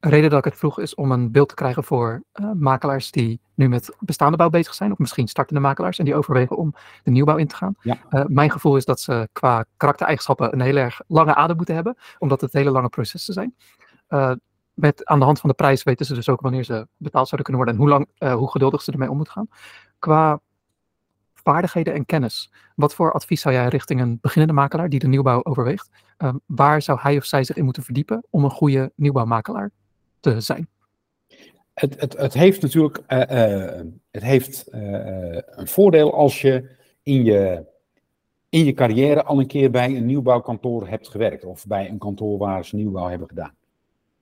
reden 0.00 0.30
dat 0.30 0.38
ik 0.38 0.44
het 0.44 0.56
vroeg 0.56 0.78
is 0.78 0.94
om 0.94 1.12
een 1.12 1.32
beeld 1.32 1.48
te 1.48 1.54
krijgen 1.54 1.84
voor 1.84 2.22
uh, 2.32 2.52
makelaars 2.52 3.10
die 3.10 3.40
nu 3.54 3.68
met 3.68 3.96
bestaande 4.00 4.36
bouw 4.36 4.50
bezig 4.50 4.74
zijn, 4.74 4.92
of 4.92 4.98
misschien 4.98 5.28
startende 5.28 5.60
makelaars, 5.60 5.98
en 5.98 6.04
die 6.04 6.14
overwegen 6.14 6.56
om 6.56 6.74
de 7.02 7.10
nieuwbouw 7.10 7.36
in 7.36 7.46
te 7.46 7.56
gaan. 7.56 7.74
Ja. 7.80 7.98
Uh, 8.10 8.24
mijn 8.26 8.50
gevoel 8.50 8.76
is 8.76 8.84
dat 8.84 9.00
ze 9.00 9.28
qua 9.32 9.64
karaktereigenschappen 9.76 10.52
een 10.52 10.60
heel 10.60 10.76
erg 10.76 11.00
lange 11.06 11.34
adem 11.34 11.56
moeten 11.56 11.74
hebben, 11.74 11.96
omdat 12.18 12.40
het 12.40 12.52
hele 12.52 12.70
lange 12.70 12.88
processen 12.88 13.34
zijn. 13.34 13.54
Uh, 14.08 14.32
met, 14.74 15.04
aan 15.04 15.18
de 15.18 15.24
hand 15.24 15.40
van 15.40 15.50
de 15.50 15.56
prijs 15.56 15.82
weten 15.82 16.06
ze 16.06 16.14
dus 16.14 16.28
ook 16.28 16.40
wanneer 16.40 16.64
ze 16.64 16.88
betaald 16.96 17.28
zouden 17.28 17.54
kunnen 17.54 17.56
worden 17.56 17.74
en 17.74 17.80
hoe, 17.80 17.88
lang, 17.88 18.36
hoe 18.38 18.50
geduldig 18.50 18.82
ze 18.82 18.92
ermee 18.92 19.10
om 19.10 19.16
moeten 19.16 19.34
gaan. 19.34 19.48
Qua 19.98 20.40
vaardigheden 21.42 21.94
en 21.94 22.06
kennis, 22.06 22.52
wat 22.74 22.94
voor 22.94 23.12
advies 23.12 23.40
zou 23.40 23.54
jij 23.54 23.68
richting 23.68 24.00
een 24.00 24.18
beginnende 24.20 24.54
makelaar 24.54 24.88
die 24.88 24.98
de 24.98 25.08
nieuwbouw 25.08 25.44
overweegt, 25.44 25.90
waar 26.46 26.82
zou 26.82 26.98
hij 27.00 27.16
of 27.16 27.24
zij 27.24 27.44
zich 27.44 27.56
in 27.56 27.64
moeten 27.64 27.82
verdiepen 27.82 28.24
om 28.30 28.44
een 28.44 28.50
goede 28.50 28.92
nieuwbouwmakelaar 28.94 29.70
te 30.20 30.40
zijn? 30.40 30.68
Het, 31.74 32.00
het, 32.00 32.16
het 32.16 32.34
heeft 32.34 32.62
natuurlijk 32.62 33.00
uh, 33.08 33.18
uh, 33.18 33.80
het 34.10 34.22
heeft, 34.22 34.64
uh, 34.74 34.80
een 35.32 35.68
voordeel 35.68 36.14
als 36.14 36.40
je 36.40 36.70
in, 37.02 37.24
je 37.24 37.64
in 38.48 38.64
je 38.64 38.72
carrière 38.72 39.24
al 39.24 39.40
een 39.40 39.46
keer 39.46 39.70
bij 39.70 39.96
een 39.96 40.06
nieuwbouwkantoor 40.06 40.88
hebt 40.88 41.08
gewerkt. 41.08 41.44
Of 41.44 41.66
bij 41.66 41.88
een 41.88 41.98
kantoor 41.98 42.38
waar 42.38 42.64
ze 42.64 42.76
nieuwbouw 42.76 43.08
hebben 43.08 43.28
gedaan. 43.28 43.54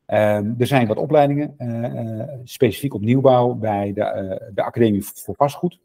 Ehm, 0.07 0.52
er 0.59 0.66
zijn 0.66 0.87
wat 0.87 0.96
opleidingen, 0.96 1.55
specifiek 2.44 2.94
op 2.94 3.00
nieuwbouw, 3.00 3.55
bij 3.55 3.92
de, 3.92 4.50
de 4.55 4.62
Academie 4.62 5.05
voor 5.05 5.35
Vastgoed. 5.35 5.79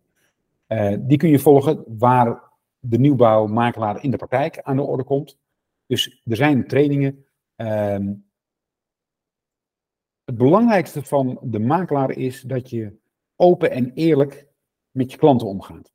Die 0.99 1.17
kun 1.17 1.29
je 1.29 1.39
volgen 1.39 1.83
waar 1.97 2.51
de 2.79 2.99
nieuwbouwmakelaar 2.99 4.03
in 4.03 4.11
de 4.11 4.17
praktijk 4.17 4.61
aan 4.61 4.75
de 4.75 4.81
orde 4.81 5.03
komt. 5.03 5.37
Dus 5.85 6.21
er 6.23 6.35
zijn 6.35 6.67
trainingen. 6.67 7.25
Ehm, 7.55 8.13
het 10.23 10.37
belangrijkste 10.37 11.03
van 11.03 11.39
de 11.41 11.59
makelaar 11.59 12.11
is 12.11 12.41
dat 12.41 12.69
je 12.69 12.99
open 13.35 13.71
en 13.71 13.93
eerlijk 13.93 14.47
met 14.91 15.11
je 15.11 15.17
klanten 15.17 15.47
omgaat. 15.47 15.93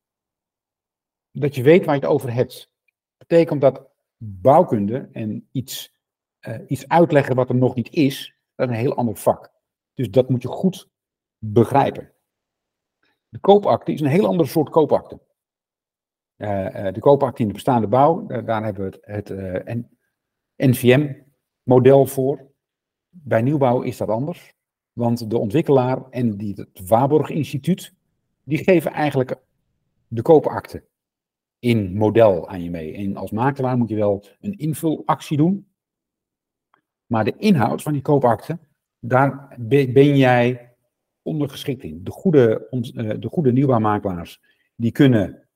Dat 1.31 1.55
je 1.55 1.63
weet 1.63 1.85
waar 1.85 1.95
je 1.95 2.01
het 2.01 2.11
over 2.11 2.33
hebt. 2.33 2.71
Betekent 3.17 3.61
dat 3.61 3.89
bouwkunde 4.17 5.09
en 5.13 5.49
iets, 5.53 5.95
uh, 6.49 6.59
iets 6.67 6.89
uitleggen 6.89 7.37
wat 7.37 7.49
er 7.49 7.55
nog 7.55 7.75
niet 7.75 7.93
is, 7.93 8.37
dat 8.55 8.69
is 8.69 8.75
een 8.75 8.81
heel 8.81 8.97
ander 8.97 9.17
vak. 9.17 9.53
Dus 9.95 10.11
dat 10.11 10.29
moet 10.29 10.43
je 10.43 10.49
goed 10.49 10.91
begrijpen. 11.39 12.16
De 13.37 13.43
koopakte 13.43 13.93
is 13.93 14.01
een 14.01 14.07
heel 14.07 14.27
ander 14.27 14.49
soort 14.49 14.69
koopakte. 14.69 15.21
Uh, 16.37 16.51
uh, 16.51 16.93
de 16.93 17.01
koopakte 17.01 17.43
in 17.43 17.49
de 17.49 17.55
bestaande 17.55 17.87
bouw, 17.87 18.27
daar 18.27 18.65
hebben 18.65 18.91
we 18.91 18.99
het, 19.01 19.29
het 19.29 19.87
NVM-model 20.57 22.07
voor. 22.07 22.51
Bij 23.09 23.43
nieuwbouw 23.43 23.83
is 23.83 23.97
dat 23.97 24.09
anders. 24.09 24.53
Want 24.93 25.31
de 25.31 25.39
ontwikkelaar 25.39 26.09
en 26.11 26.37
die, 26.37 26.55
het 26.55 26.89
Waarborg 26.89 27.29
Instituut, 27.31 27.95
die 28.45 28.65
geven 28.65 28.93
eigenlijk 28.93 29.37
de 30.09 30.23
koopakte 30.23 30.85
in 31.59 31.97
model 31.97 32.49
aan 32.49 32.63
je 32.63 32.71
mee. 32.71 32.95
En 32.95 33.17
als 33.17 33.31
makelaar 33.31 33.77
moet 33.77 33.89
je 33.89 33.97
wel 33.97 34.25
een 34.41 34.59
invulactie 34.59 35.37
doen. 35.37 35.69
Maar 37.07 37.25
de 37.25 37.37
inhoud 37.37 37.83
van 37.83 37.93
die 37.93 38.03
koopakte, 38.03 38.59
daar 39.01 39.57
ben 39.59 40.17
jij 40.17 40.66
ondergeschikt 41.27 41.83
in. 41.83 42.05
De 42.05 42.11
goede, 42.11 42.69
eh, 42.71 43.11
de 43.19 43.29
goede 43.29 43.53
nieuwbouwmakelaars, 43.53 44.41
die 44.77 44.93
kunnen 44.93 45.49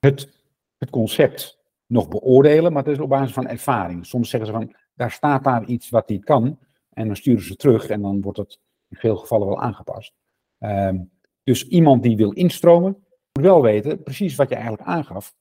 het, 0.00 0.42
het 0.78 0.90
concept 0.90 1.58
nog 1.86 2.08
beoordelen, 2.08 2.72
maar 2.72 2.84
dat 2.84 2.94
is 2.94 3.00
op 3.00 3.08
basis 3.08 3.32
van 3.32 3.46
ervaring. 3.46 4.06
Soms 4.06 4.30
zeggen 4.30 4.48
ze 4.48 4.54
van, 4.54 4.74
daar 4.94 5.10
staat 5.10 5.44
daar 5.44 5.64
iets 5.64 5.90
wat 5.90 6.08
niet 6.08 6.24
kan. 6.24 6.58
En 6.92 7.06
dan 7.06 7.16
sturen 7.16 7.42
ze 7.42 7.56
terug 7.56 7.88
en 7.88 8.02
dan 8.02 8.20
wordt 8.20 8.38
het 8.38 8.60
in 8.88 8.96
veel 8.96 9.16
gevallen 9.16 9.46
wel 9.46 9.60
aangepast. 9.60 10.14
Um, 10.58 11.10
dus 11.42 11.68
iemand 11.68 12.02
die 12.02 12.16
wil 12.16 12.32
instromen, 12.32 13.04
moet 13.32 13.44
wel 13.44 13.62
weten, 13.62 14.02
precies 14.02 14.34
wat 14.34 14.48
je 14.48 14.54
eigenlijk 14.54 14.88
aangaf. 14.88 15.34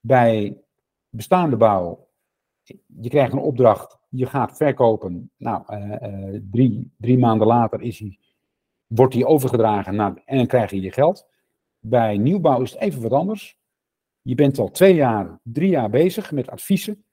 Bij 0.00 0.62
bestaande 1.08 1.56
bouw, 1.56 2.08
je 2.86 3.08
krijgt 3.08 3.32
een 3.32 3.38
opdracht, 3.38 3.98
je 4.08 4.26
gaat 4.26 4.56
verkopen. 4.56 5.30
Nou, 5.36 5.64
uh, 5.68 5.90
uh, 5.90 6.40
drie, 6.50 6.92
drie 6.98 7.18
maanden 7.18 7.46
later 7.46 7.82
is 7.82 7.98
hij 7.98 8.18
wordt 8.86 9.12
die 9.12 9.26
overgedragen 9.26 9.94
naar, 9.94 10.22
en 10.24 10.36
dan 10.36 10.46
krijg 10.46 10.70
je 10.70 10.80
je 10.80 10.92
geld. 10.92 11.26
Bij 11.78 12.18
nieuwbouw 12.18 12.62
is 12.62 12.72
het 12.72 12.80
even 12.80 13.02
wat 13.02 13.12
anders. 13.12 13.58
Je 14.22 14.34
bent 14.34 14.58
al 14.58 14.70
twee 14.70 14.94
jaar, 14.94 15.40
drie 15.42 15.70
jaar 15.70 15.90
bezig 15.90 16.32
met 16.32 16.50
adviezen, 16.50 17.04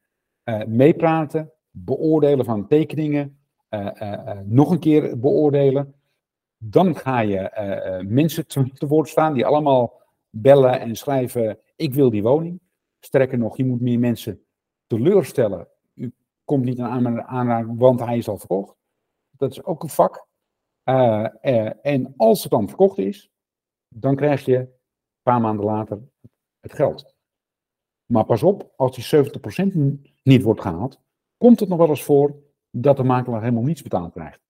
uh, 0.45 0.63
meepraten, 0.65 1.51
beoordelen 1.69 2.45
van 2.45 2.67
tekeningen, 2.67 3.39
uh, 3.69 4.39
nog 4.45 4.71
een 4.71 4.79
keer 4.79 5.19
beoordelen. 5.19 5.93
Dan 6.57 6.95
ga 6.95 7.19
je 7.19 8.03
mensen 8.07 8.47
te, 8.47 8.88
woord 8.88 9.07
staan 9.10 9.34
die 9.34 9.45
allemaal 9.45 10.01
bellen 10.29 10.79
en 10.79 10.95
schrijven: 10.95 11.60
Ik 11.75 11.93
wil 11.93 12.10
die 12.10 12.23
woning. 12.23 12.62
Sterker 12.99 13.38
nog, 13.38 13.57
je 13.57 13.65
moet 13.65 13.81
meer 13.81 13.99
mensen 13.99 14.43
teleurstellen. 14.88 15.67
U 15.93 16.13
komt 16.45 16.63
niet 16.63 16.79
aan 16.79 17.21
aanraking, 17.21 17.79
want 17.79 17.99
hij 17.99 18.17
is 18.17 18.27
al 18.27 18.38
verkocht. 18.38 18.75
Dat 19.38 19.51
is 19.51 19.63
ook 19.63 19.84
een 19.84 19.89
vak. 19.89 20.27
Uh, 20.91 21.27
uh, 21.41 21.71
en 21.82 22.13
als 22.17 22.41
het 22.41 22.51
dan 22.51 22.67
verkocht 22.67 22.97
is, 22.97 23.32
dan 23.88 24.15
krijg 24.15 24.45
je 24.45 24.58
een 24.58 24.69
paar 25.21 25.41
maanden 25.41 25.65
later 25.65 26.01
het 26.60 26.73
geld. 26.73 27.15
Maar 28.06 28.25
pas 28.25 28.43
op, 28.43 28.73
als 28.75 28.95
die 28.95 29.25
70% 29.25 30.12
niet 30.23 30.43
wordt 30.43 30.62
gehaald, 30.62 31.01
komt 31.38 31.60
het 31.60 31.69
nog 31.69 31.77
wel 31.77 31.89
eens 31.89 32.04
voor 32.04 32.36
dat 32.69 32.97
de 32.97 33.04
makelaar 33.04 33.41
helemaal 33.41 33.63
niets 33.63 33.82
betaald 33.82 34.13
krijgt. 34.13 34.41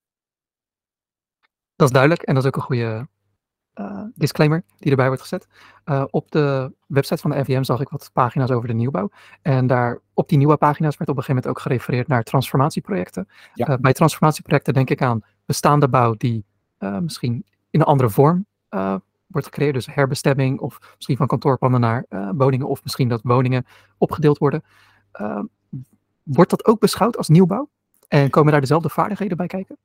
Dat 1.75 1.87
is 1.87 1.93
duidelijk 1.93 2.21
en 2.21 2.33
dat 2.33 2.43
is 2.43 2.49
ook 2.49 2.55
een 2.55 2.61
goede 2.61 3.07
uh, 3.75 4.03
disclaimer 4.15 4.63
die 4.77 4.91
erbij 4.91 5.07
wordt 5.07 5.21
gezet. 5.21 5.47
Uh, 5.85 6.03
op 6.09 6.31
de 6.31 6.71
website 6.87 7.21
van 7.21 7.31
de 7.31 7.39
NVM 7.39 7.63
zag 7.63 7.81
ik 7.81 7.89
wat 7.89 8.09
pagina's 8.13 8.51
over 8.51 8.67
de 8.67 8.73
nieuwbouw. 8.73 9.09
En 9.41 9.67
daar 9.67 9.99
op 10.13 10.29
die 10.29 10.37
nieuwe 10.37 10.57
pagina's 10.57 10.97
werd 10.97 11.09
op 11.09 11.17
een 11.17 11.23
gegeven 11.23 11.35
moment 11.35 11.47
ook 11.47 11.59
gerefereerd 11.59 12.07
naar 12.07 12.23
transformatieprojecten. 12.23 13.27
Ja. 13.53 13.69
Uh, 13.69 13.75
bij 13.77 13.93
transformatieprojecten 13.93 14.73
denk 14.73 14.89
ik 14.89 15.01
aan 15.01 15.21
bestaande 15.45 15.89
bouw 15.89 16.13
die 16.13 16.45
misschien 17.01 17.45
in 17.69 17.79
een 17.79 17.85
andere 17.85 18.09
vorm 18.09 18.45
wordt 19.27 19.47
gecreëerd. 19.47 19.73
Dus 19.73 19.85
herbestemming 19.85 20.59
of 20.59 20.93
misschien 20.95 21.17
van 21.17 21.27
kantoorpanden 21.27 21.79
naar 21.79 22.05
woningen 22.35 22.67
of 22.67 22.83
misschien 22.83 23.07
dat 23.07 23.19
woningen 23.23 23.65
opgedeeld 23.97 24.37
worden. 24.37 24.63
wordt 26.23 26.49
dat 26.49 26.65
ook 26.65 26.79
beschouwd 26.79 27.17
als 27.17 27.29
nieuwbouw? 27.29 27.69
En 28.07 28.29
komen 28.29 28.51
daar 28.51 28.61
dezelfde 28.61 28.89
vaardigheden 28.89 29.37
bij 29.37 29.47
kijken? 29.47 29.77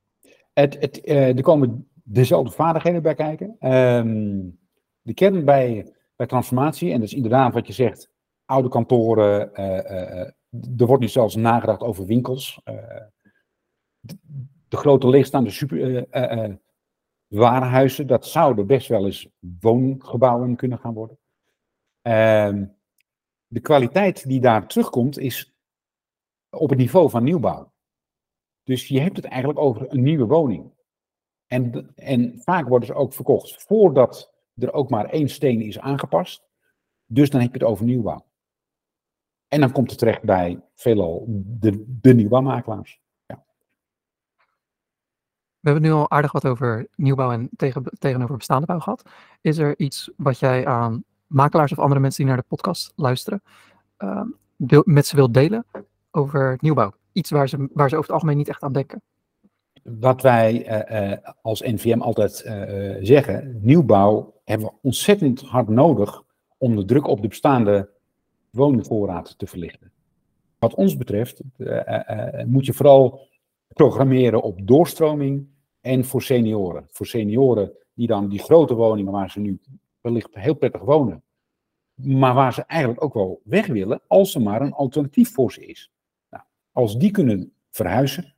Het, 0.53 0.77
het, 0.81 1.09
er 1.09 1.42
komen 1.42 1.87
dezelfde 2.09 2.51
vaardigheden 2.51 3.03
bij 3.03 3.14
kijken. 3.14 3.57
Um, 3.73 4.59
de 5.03 5.14
kern 5.14 5.45
bij, 5.45 5.95
bij 6.16 6.27
transformatie, 6.27 6.92
en 6.92 7.01
dat 7.01 7.09
is 7.09 7.14
inderdaad 7.14 7.55
wat 7.55 7.66
je 7.66 7.73
zegt, 7.73 8.11
oude 8.45 8.69
kantoren, 8.69 9.51
uh, 9.55 9.66
uh, 9.66 10.81
er 10.81 10.87
wordt 10.87 11.03
nu 11.03 11.09
zelfs 11.09 11.35
nagedacht 11.35 11.81
over 11.81 12.07
winkels. 12.07 12.61
De, 14.01 14.16
de, 14.69 14.77
grote 14.77 15.09
leegstaande 15.09 15.51
super, 15.51 16.07
warenhuizen, 17.27 18.07
dat 18.07 18.27
zouden 18.27 18.66
best 18.66 18.88
wel 18.88 19.05
eens 19.05 19.29
woongebouwen 19.61 20.57
kunnen 20.57 20.79
gaan 20.79 20.95
worden. 20.95 21.19
Ehm, 22.03 22.64
de 23.47 23.61
kwaliteit 23.61 24.29
die 24.29 24.40
daar 24.40 24.66
terugkomt 24.66 25.19
is 25.19 25.55
op 26.51 26.69
het 26.69 26.79
niveau 26.79 27.11
van 27.11 27.25
nieuwbouw. 27.25 27.73
Dus 28.62 28.88
je 28.88 29.01
hebt 29.01 29.16
het 29.16 29.27
eigenlijk 29.27 29.59
over 29.59 29.92
een 29.92 30.03
nieuwe 30.03 30.27
woning. 30.27 30.75
En, 31.47 31.93
en 31.95 32.41
vaak 32.43 32.69
worden 32.69 32.87
ze 32.87 32.95
ook 32.95 33.13
verkocht 33.13 33.63
voordat 33.63 34.33
er 34.55 34.73
ook 34.73 34.91
maar 34.91 35.05
één 35.05 35.29
steen 35.29 35.61
is 35.61 35.79
aangepast. 35.79 36.43
Dus 37.07 37.31
dan 37.31 37.41
heb 37.41 37.53
je 37.53 37.59
het 37.59 37.69
over 37.69 37.85
nieuwbouw. 37.85 38.27
En 39.49 39.61
dan 39.61 39.73
komt 39.73 39.91
het 39.91 39.99
terecht 39.99 40.23
bij 40.23 40.61
veelal 40.75 41.25
de, 41.47 42.15
nieuwbouwmakelaars. 42.15 43.01
Ja. 43.27 43.45
We 45.61 45.71
hebben 45.71 45.83
nu 45.83 45.91
al 45.91 46.11
aardig 46.11 46.33
wat 46.33 46.47
over 46.47 46.89
nieuwbouw 46.95 47.31
en 47.33 47.49
tegen, 47.57 47.83
tegenover 47.99 48.37
bestaande 48.37 48.67
bouw 48.67 48.79
gehad. 48.79 49.03
Is 49.41 49.59
er 49.59 49.79
iets 49.79 50.11
wat 50.17 50.39
jij 50.39 50.67
aan 50.67 51.05
makelaars 51.27 51.73
of 51.73 51.79
andere 51.79 52.01
mensen 52.01 52.25
die 52.25 52.33
naar 52.33 52.43
de 52.43 52.49
podcast 52.49 52.93
luisteren, 52.97 53.43
uh, 53.99 54.23
met 54.85 55.07
ze 55.07 55.17
wilt 55.17 55.35
delen 55.35 55.67
over 56.11 56.59
nieuwbouw? 56.61 56.93
Iets 57.13 57.31
waar 57.31 57.49
ze, 57.49 57.69
waar 57.73 57.89
ze 57.89 57.97
over 57.97 58.07
het 58.07 58.15
algemeen 58.15 58.37
niet 58.37 58.49
echt 58.49 58.63
aan 58.63 58.73
denken 58.73 59.03
wat 59.99 60.22
wij 60.22 60.68
uh, 60.90 61.16
als 61.42 61.61
NVM 61.61 62.01
altijd 62.01 62.44
uh, 62.46 62.96
zeggen, 63.01 63.59
nieuwbouw 63.62 64.35
hebben 64.44 64.66
we 64.66 64.72
ontzettend 64.83 65.40
hard 65.40 65.68
nodig 65.68 66.22
om 66.59 66.77
de 66.77 66.85
druk 66.85 67.07
op 67.07 67.22
de 67.22 67.29
bestaande 67.29 67.90
woningvoorraad 68.51 69.38
te 69.38 69.46
verlichten. 69.46 69.92
Wat 70.59 70.75
ons 70.75 70.96
betreft 70.96 71.40
moet 72.46 72.66
je 72.66 72.72
vooral 72.72 73.29
programmeren 73.68 74.42
op 74.42 74.66
doorstroming 74.66 75.46
en 75.81 76.05
voor 76.05 76.22
senioren. 76.22 76.87
Voor 76.90 77.07
senioren 77.07 77.72
die 77.94 78.07
dan 78.07 78.29
die 78.29 78.38
grote 78.38 78.75
woningen 78.75 79.12
waar 79.12 79.31
ze 79.31 79.40
nu 79.40 79.61
wellicht 80.01 80.35
heel 80.35 80.55
prettig 80.55 80.81
wonen, 80.81 81.22
maar 81.94 82.35
waar 82.35 82.53
ze 82.53 82.62
eigenlijk 82.62 83.05
ook 83.05 83.14
wel 83.14 83.40
weg 83.44 83.66
willen 83.66 84.01
als 84.07 84.35
er 84.35 84.42
maar 84.42 84.61
een 84.61 84.72
alternatief 84.72 85.33
voor 85.33 85.53
ze 85.53 85.66
is. 85.66 85.92
Nou, 86.31 86.44
als 86.72 86.99
die 86.99 87.11
kunnen 87.11 87.53
verhuizen, 87.70 88.35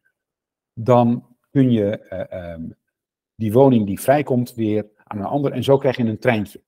dan 0.73 1.28
kun 1.51 1.71
je 1.71 2.07
uh, 2.31 2.53
um, 2.53 2.77
die 3.35 3.53
woning 3.53 3.87
die 3.87 4.01
vrijkomt 4.01 4.55
weer 4.55 4.91
aan 5.05 5.19
een 5.19 5.25
ander. 5.25 5.53
En 5.53 5.65
zo 5.65 5.79
krijg 5.79 5.97
je 5.97 6.05
een 6.05 6.19
treintje. 6.19 6.63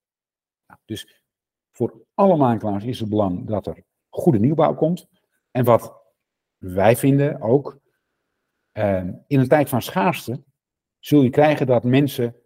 Nou, 0.66 0.80
dus 0.84 1.24
voor 1.70 2.06
alle 2.14 2.36
makelaars 2.36 2.84
is 2.84 3.00
het 3.00 3.08
belang 3.08 3.46
dat 3.46 3.66
er 3.66 3.84
goede 4.08 4.38
nieuwbouw 4.38 4.74
komt. 4.74 5.08
En 5.50 5.64
wat 5.64 6.02
wij 6.56 6.96
vinden 6.96 7.40
ook, 7.40 7.78
uh, 8.72 9.04
in 9.26 9.40
een 9.40 9.48
tijd 9.48 9.68
van 9.68 9.82
schaarste 9.82 10.42
zul 10.98 11.22
je 11.22 11.30
krijgen 11.30 11.66
dat 11.66 11.84
mensen 11.84 12.36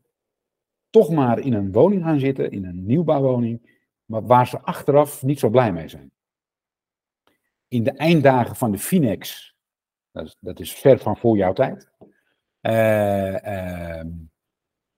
toch 0.91 1.11
maar 1.11 1.39
in 1.39 1.53
een 1.53 1.73
woning 1.73 2.03
gaan 2.03 2.21
zitten, 2.21 2.51
in 2.51 2.65
een 2.65 2.87
nieuwbouwwoning, 2.87 3.81
maar 4.05 4.27
waar 4.27 4.47
ze 4.47 4.61
achteraf 4.61 5.23
niet 5.23 5.39
zo 5.39 5.49
blij 5.51 5.73
mee 5.73 5.89
zijn. 5.89 6.13
In 7.69 7.83
de 7.83 7.91
einddagen 7.91 8.57
van 8.57 8.71
de 8.71 8.79
Finex, 8.79 9.55
dat 10.41 10.61
is, 10.61 10.73
ver 10.73 10.99
van 10.99 11.17
voor 11.17 11.37
jouw 11.37 11.53
tijd, 11.53 11.91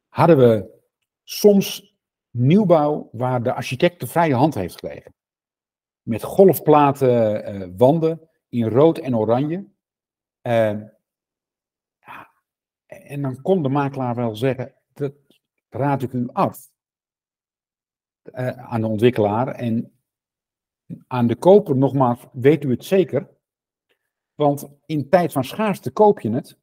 hadden 0.09 0.39
we 0.39 0.81
soms 1.23 1.97
nieuwbouw 2.31 3.09
waar 3.13 3.43
de 3.43 3.53
architect 3.55 4.01
de 4.01 4.07
vrije 4.07 4.35
hand 4.35 4.55
heeft 4.55 4.79
gelegen. 4.79 5.15
Met 6.03 6.23
golfplaten 6.23 7.55
uh, 7.55 7.69
wanden 7.77 8.29
in 8.49 8.69
rood 8.69 8.99
en 8.99 9.17
oranje. 9.17 9.67
Ehm, 10.41 10.87
en 12.87 13.23
dan 13.23 13.43
kon 13.43 13.63
de 13.63 13.69
makelaar 13.69 14.15
wel 14.15 14.37
zeggen, 14.37 14.75
dat 14.93 15.13
raad 15.69 16.03
ik 16.03 16.13
u 16.13 16.29
af 16.33 16.71
aan 18.57 18.81
de 18.81 18.87
ontwikkelaar. 18.87 19.49
En 19.49 19.93
aan 21.07 21.27
de 21.27 21.37
koper 21.37 21.77
nogmaals, 21.77 22.27
weet 22.33 22.65
u 22.65 22.71
het 22.71 22.85
zeker? 22.85 23.29
Want 24.35 24.69
in 24.87 25.09
tijd 25.09 25.33
van 25.33 25.45
schaarste 25.45 25.91
koop 25.91 26.21
je 26.21 26.31
het. 26.31 26.59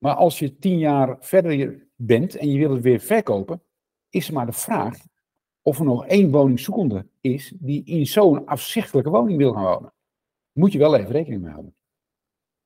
Maar 0.00 0.14
als 0.14 0.38
je 0.38 0.58
tien 0.58 0.78
jaar 0.78 1.16
verder 1.20 1.86
bent 1.96 2.36
en 2.36 2.50
je 2.50 2.58
wil 2.58 2.70
het 2.70 2.82
weer 2.82 3.00
verkopen, 3.00 3.62
is 4.08 4.28
er 4.28 4.34
maar 4.34 4.46
de 4.46 4.52
vraag 4.52 4.96
of 5.62 5.78
er 5.78 5.84
nog 5.84 6.06
één 6.06 6.30
woningzoekende 6.30 7.06
is 7.20 7.52
die 7.58 7.84
in 7.84 8.06
zo'n 8.06 8.46
afzichtelijke 8.46 9.10
woning 9.10 9.38
wil 9.38 9.52
gaan 9.52 9.64
wonen. 9.64 9.92
Moet 10.52 10.72
je 10.72 10.78
wel 10.78 10.96
even 10.96 11.10
rekening 11.10 11.42
mee 11.42 11.52
houden. 11.52 11.74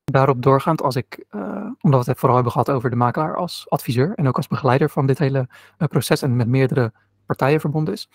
Daarop 0.04 0.42
doorgaand, 0.42 0.82
als 0.82 0.96
ik, 0.96 1.24
uh, 1.30 1.70
omdat 1.80 2.04
we 2.04 2.10
het 2.10 2.18
vooral 2.18 2.34
hebben 2.34 2.52
gehad 2.52 2.70
over 2.70 2.90
de 2.90 2.96
makelaar 2.96 3.36
als 3.36 3.70
adviseur 3.70 4.14
en 4.14 4.28
ook 4.28 4.36
als 4.36 4.46
begeleider 4.46 4.90
van 4.90 5.06
dit 5.06 5.18
hele 5.18 5.48
uh, 5.78 5.88
proces 5.88 6.22
en 6.22 6.36
met 6.36 6.48
meerdere 6.48 6.92
partijen 7.26 7.60
verbonden 7.60 7.94
is, 7.94 8.08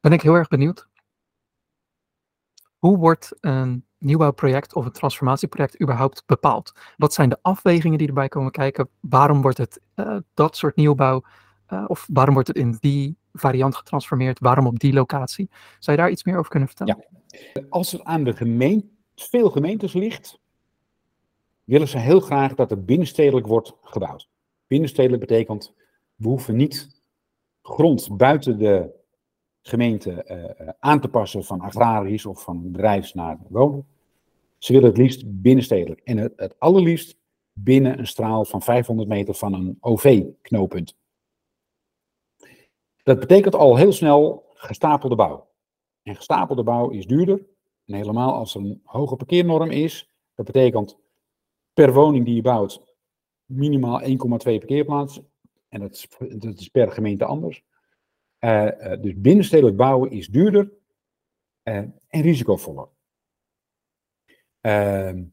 ben 0.00 0.12
ik 0.12 0.22
heel 0.22 0.34
erg 0.34 0.48
benieuwd. 0.48 0.88
Hoe 2.82 2.98
wordt 2.98 3.32
een 3.40 3.84
nieuwbouwproject 3.98 4.74
of 4.74 4.84
een 4.84 4.92
transformatieproject 4.92 5.82
überhaupt 5.82 6.22
bepaald? 6.26 6.72
Wat 6.96 7.14
zijn 7.14 7.28
de 7.28 7.38
afwegingen 7.42 7.98
die 7.98 8.08
erbij 8.08 8.28
komen 8.28 8.50
kijken? 8.50 8.88
Waarom 9.00 9.42
wordt 9.42 9.58
het 9.58 9.80
uh, 9.96 10.16
dat 10.34 10.56
soort 10.56 10.76
nieuwbouw 10.76 11.22
uh, 11.72 11.84
of 11.86 12.06
waarom 12.12 12.34
wordt 12.34 12.48
het 12.48 12.56
in 12.56 12.76
die 12.80 13.16
variant 13.32 13.76
getransformeerd? 13.76 14.38
Waarom 14.40 14.66
op 14.66 14.78
die 14.78 14.92
locatie? 14.92 15.50
Zou 15.78 15.96
je 15.96 16.02
daar 16.02 16.10
iets 16.10 16.24
meer 16.24 16.38
over 16.38 16.50
kunnen 16.50 16.68
vertellen? 16.68 17.06
Als 17.68 17.92
het 17.92 18.04
aan 18.04 18.24
de 18.24 18.36
gemeente, 18.36 18.86
veel 19.14 19.50
gemeentes 19.50 19.92
ligt, 19.92 20.40
willen 21.64 21.88
ze 21.88 21.98
heel 21.98 22.20
graag 22.20 22.54
dat 22.54 22.70
er 22.70 22.84
binnenstedelijk 22.84 23.46
wordt 23.46 23.72
gebouwd. 23.82 24.28
Binnenstedelijk 24.66 25.20
betekent, 25.20 25.74
we 26.14 26.28
hoeven 26.28 26.56
niet 26.56 27.02
grond 27.62 28.16
buiten 28.16 28.58
de 28.58 29.01
gemeente 29.62 30.24
uh, 30.58 30.68
aan 30.78 31.00
te 31.00 31.08
passen 31.08 31.44
van 31.44 31.60
agrarisch 31.60 32.26
of 32.26 32.42
van 32.42 32.72
bedrijfs 32.72 33.14
naar 33.14 33.38
wonen. 33.48 33.86
Ze 34.58 34.72
willen 34.72 34.88
het 34.88 34.98
liefst 34.98 35.22
binnenstedelijk. 35.26 36.00
En 36.04 36.16
het, 36.16 36.54
allerliefst 36.58 37.16
binnen 37.52 37.98
een 37.98 38.06
straal 38.06 38.44
van 38.44 38.62
500 38.62 39.08
meter 39.08 39.34
van 39.34 39.54
een 39.54 39.76
OV-knooppunt. 39.80 40.96
Dat 43.02 43.20
betekent 43.20 43.54
al 43.54 43.76
heel 43.76 43.92
snel 43.92 44.50
gestapelde 44.54 45.14
bouw. 45.14 45.48
En 46.02 46.16
gestapelde 46.16 46.62
bouw 46.62 46.90
is 46.90 47.06
duurder. 47.06 47.46
En 47.86 47.94
helemaal 47.94 48.34
als 48.34 48.54
er 48.54 48.60
een 48.60 48.80
hoge 48.84 49.16
parkeernorm 49.16 49.70
is, 49.70 50.10
dat 50.34 50.46
betekent 50.46 50.98
per 51.72 51.92
woning 51.92 52.24
die 52.24 52.34
je 52.34 52.42
bouwt, 52.42 52.82
minimaal 53.44 54.00
1,2 54.02 54.08
parkeerplaatsen. 54.38 55.30
En 55.68 55.80
dat 55.80 56.58
is 56.58 56.68
per 56.68 56.90
gemeente 56.90 57.24
anders. 57.24 57.64
Uh, 58.44 58.68
dus 59.00 59.20
binnenstedelijk 59.20 59.76
bouwen 59.76 60.10
is 60.10 60.28
duurder 60.28 60.72
uh, 61.62 61.76
en 62.08 62.20
risicovoller. 62.20 62.88
Ehm, 64.60 65.24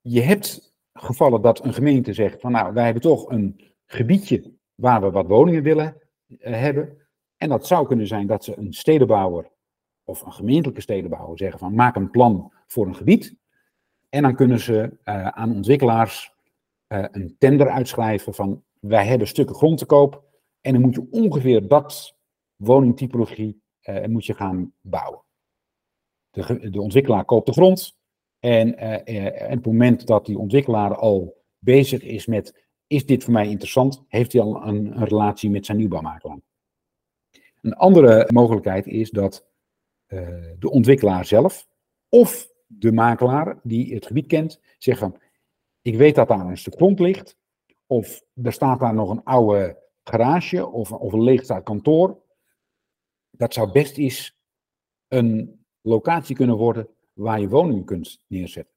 je 0.00 0.20
hebt 0.20 0.74
gevallen 0.92 1.42
dat 1.42 1.64
een 1.64 1.74
gemeente 1.74 2.12
zegt 2.12 2.40
van 2.40 2.52
nou, 2.52 2.74
wij 2.74 2.84
hebben 2.84 3.02
toch 3.02 3.30
een 3.30 3.72
gebiedje 3.86 4.52
waar 4.74 5.00
we 5.00 5.10
wat 5.10 5.26
woningen 5.26 5.62
willen 5.62 5.96
hebben. 6.38 7.08
En 7.36 7.48
dat 7.48 7.66
zou 7.66 7.86
kunnen 7.86 8.06
zijn 8.06 8.26
dat 8.26 8.44
ze 8.44 8.58
een 8.58 8.72
stedenbouwer 8.72 9.50
of 10.04 10.22
een 10.22 10.32
gemeentelijke 10.32 10.80
stedenbouwer 10.80 11.38
zeggen 11.38 11.58
van 11.58 11.74
maak 11.74 11.96
een 11.96 12.10
plan 12.10 12.52
voor 12.66 12.86
een 12.86 12.96
gebied. 12.96 13.36
En 14.08 14.22
dan 14.22 14.34
kunnen 14.34 14.60
ze 14.60 14.98
aan 15.34 15.54
ontwikkelaars 15.54 16.34
een 16.88 17.36
tender 17.38 17.68
uitschrijven 17.70 18.34
van 18.34 18.64
wij 18.80 19.06
hebben 19.06 19.28
stukken 19.28 19.54
grond 19.54 19.78
te 19.78 19.86
koop 19.86 20.27
en 20.68 20.74
dan 20.74 20.82
moet 20.82 20.94
je 20.94 21.06
ongeveer 21.10 21.68
dat 21.68 22.16
woningtypologie 22.56 23.62
uh, 23.82 24.04
moet 24.04 24.26
je 24.26 24.34
gaan 24.34 24.72
bouwen. 24.80 25.22
De, 26.30 26.70
de, 26.70 26.80
ontwikkelaar 26.80 27.24
koopt 27.24 27.46
de 27.46 27.52
grond 27.52 27.98
en, 28.38 28.68
uh, 28.68 29.08
en 29.40 29.46
op 29.46 29.50
het 29.50 29.66
moment 29.66 30.06
dat 30.06 30.26
die 30.26 30.38
ontwikkelaar 30.38 30.96
al 30.96 31.44
bezig 31.58 32.02
is 32.02 32.26
met 32.26 32.66
is 32.86 33.06
dit 33.06 33.24
voor 33.24 33.32
mij 33.32 33.48
interessant, 33.48 34.04
heeft 34.08 34.32
hij 34.32 34.42
al 34.42 34.66
een, 34.66 35.04
relatie 35.04 35.50
met 35.50 35.66
zijn 35.66 35.78
nieuwbouwmakelaar. 35.78 36.40
Een 37.60 37.74
andere 37.74 38.28
mogelijkheid 38.32 38.86
is 38.86 39.10
dat 39.10 39.46
de 40.58 40.70
ontwikkelaar 40.70 41.24
zelf 41.24 41.68
of 42.08 42.48
de 42.66 42.92
makelaar 42.92 43.60
die 43.62 43.94
het 43.94 44.06
gebied 44.06 44.26
kent, 44.26 44.60
zegt 44.78 44.98
van 44.98 45.20
ik 45.82 45.96
weet 45.96 46.14
dat 46.14 46.28
daar 46.28 46.46
een 46.46 46.56
stuk 46.56 46.74
grond 46.74 46.98
ligt 46.98 47.36
of 47.86 48.22
er 48.42 48.52
staat 48.52 48.80
daar 48.80 48.94
nog 48.94 49.10
een 49.10 49.24
oude 49.24 49.87
garage 50.08 50.66
of, 50.66 50.92
of 50.92 51.12
een 51.12 51.22
leegstaand 51.22 51.64
kantoor. 51.64 52.22
Dat 53.30 53.54
zou 53.54 53.72
best 53.72 53.96
eens 53.96 54.38
een 55.08 55.60
locatie 55.80 56.36
kunnen 56.36 56.56
worden 56.56 56.88
waar 57.12 57.40
je 57.40 57.48
woningen 57.48 57.84
kunt 57.84 58.20
neerzetten. 58.26 58.74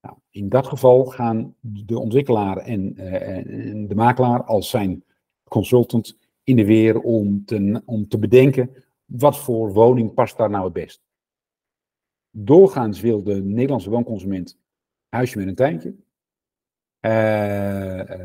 Nou, 0.00 0.16
in 0.30 0.48
dat 0.48 0.66
geval 0.66 1.04
gaan 1.04 1.54
de 1.60 1.98
ontwikkelaar 1.98 2.56
en, 2.56 2.94
uh, 2.96 3.36
en, 3.36 3.86
de 3.88 3.94
makelaar 3.94 4.44
als 4.44 4.70
zijn 4.70 5.04
consultant 5.48 6.18
in 6.42 6.56
de 6.56 6.64
weer 6.64 7.00
om 7.00 7.44
te, 7.44 7.82
om 7.84 8.08
te 8.08 8.18
bedenken 8.18 8.84
wat 9.04 9.38
voor 9.38 9.72
woning 9.72 10.14
past 10.14 10.36
daar 10.36 10.50
nou 10.50 10.64
het 10.64 10.72
best. 10.72 11.02
Doorgaans 12.30 13.00
wil 13.00 13.22
de 13.22 13.42
Nederlandse 13.42 13.90
woonconsument 13.90 14.58
huisje 15.08 15.38
met 15.38 15.46
een 15.46 15.54
tuintje. 15.54 15.94
Uh, 17.00 18.20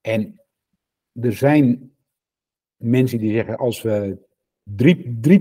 en 0.00 0.43
er 1.20 1.32
zijn 1.32 1.92
mensen 2.76 3.18
die 3.18 3.32
zeggen, 3.32 3.56
als 3.56 3.82
we 3.82 4.18
3%, 4.70 4.74
3 5.20 5.40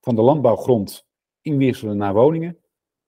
van 0.00 0.14
de 0.14 0.22
landbouwgrond 0.22 1.06
inwisselen 1.40 1.96
naar 1.96 2.14
woningen, 2.14 2.58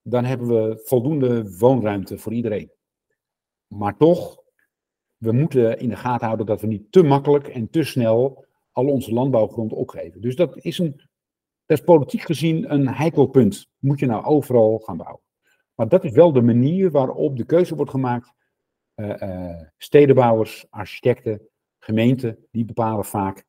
dan 0.03 0.25
hebben 0.25 0.49
we 0.49 0.81
voldoende 0.85 1.57
woonruimte 1.59 2.19
voor 2.19 2.33
iedereen. 2.33 2.71
Maar 3.67 3.97
toch, 3.97 4.43
we 5.17 5.33
moeten 5.33 5.79
in 5.79 5.89
de 5.89 5.97
gaten 5.97 6.27
houden 6.27 6.47
dat 6.47 6.61
we 6.61 6.67
niet 6.67 6.93
te 6.93 7.03
makkelijk 7.03 7.49
en 7.49 7.71
te 7.71 7.83
snel 7.83 8.47
al 8.73 8.87
onze 8.87 9.13
landbouwgrond 9.13 9.73
opgeven. 9.73 10.21
Dus 10.21 10.37
dat 10.37 10.57
is, 10.57 10.79
een, 10.79 11.01
politiek 11.85 12.21
gezien 12.21 12.73
een 12.73 12.89
heikel 12.89 13.27
punt. 13.27 13.69
Moet 13.79 14.01
je 14.01 14.07
nou 14.07 14.25
overal 14.25 14.79
gaan 14.79 14.97
bouwen? 14.97 15.23
Maar 15.75 15.89
dat 15.89 16.05
is 16.05 16.13
wel 16.13 16.33
de 16.33 16.43
manier 16.43 16.91
waarop 16.91 17.37
de 17.37 17.45
keuze 17.45 17.75
wordt 17.75 17.91
gemaakt 17.91 18.33
uh, 18.95 19.63
stedenbouwers, 19.77 20.67
architecten, 20.71 21.49
gemeenten, 21.79 22.47
die 22.51 22.65
bepalen 22.65 23.05
vaak 23.05 23.45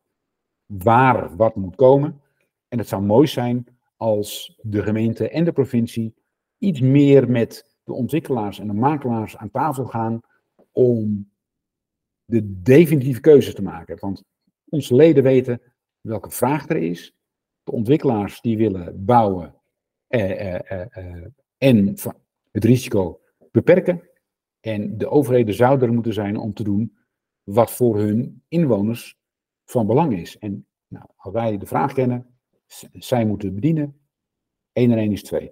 waar 0.65 1.35
wat 1.35 1.55
moet 1.55 1.75
komen. 1.75 2.21
En 2.67 2.77
het 2.77 2.87
zou 2.87 3.01
mooi 3.01 3.27
zijn 3.27 3.67
als 3.97 4.59
de 4.61 4.83
gemeente 4.83 5.29
en 5.29 5.43
de 5.43 5.51
provincie 5.51 6.13
iets 6.57 6.79
meer 6.79 7.29
met 7.29 7.77
de 7.83 7.93
ontwikkelaars 7.93 8.59
en 8.59 8.67
de 8.67 8.73
makelaars 8.73 9.37
aan 9.37 9.51
tafel 9.51 9.85
gaan 9.85 10.19
om 10.71 11.31
de 12.25 12.61
definitieve 12.61 13.19
keuzes 13.19 13.53
te 13.53 13.61
maken. 13.61 13.97
Want 13.99 14.23
onze 14.69 14.95
leden 14.95 15.23
weten 15.23 15.61
welke 16.01 16.31
vraag 16.31 16.69
er 16.69 16.77
is. 16.77 17.15
De 17.63 17.71
ontwikkelaars 17.71 18.41
die 18.41 18.57
willen 18.57 19.05
bouwen 19.05 19.55
eh, 20.07 20.55
eh, 20.55 20.97
eh, 20.97 21.25
en 21.57 21.95
het 22.51 22.63
risico 22.63 23.21
beperken. 23.51 24.09
En 24.59 24.97
de 24.97 25.09
overheden 25.09 25.53
zouden 25.53 25.87
er 25.87 25.93
moeten 25.93 26.13
zijn 26.13 26.37
om 26.37 26.53
te 26.53 26.63
doen 26.63 26.98
wat 27.53 27.71
voor 27.71 27.97
hun 27.97 28.43
inwoners 28.47 29.17
van 29.65 29.87
belang 29.87 30.13
is. 30.17 30.37
En 30.37 30.67
nou, 30.87 31.05
als 31.15 31.33
wij 31.33 31.57
de 31.57 31.65
vraag 31.65 31.93
kennen, 31.93 32.39
zij 32.93 33.25
moeten 33.25 33.55
bedienen. 33.55 33.99
1 34.71 34.91
en 34.91 34.97
1 34.97 35.11
is 35.11 35.23
2. 35.23 35.51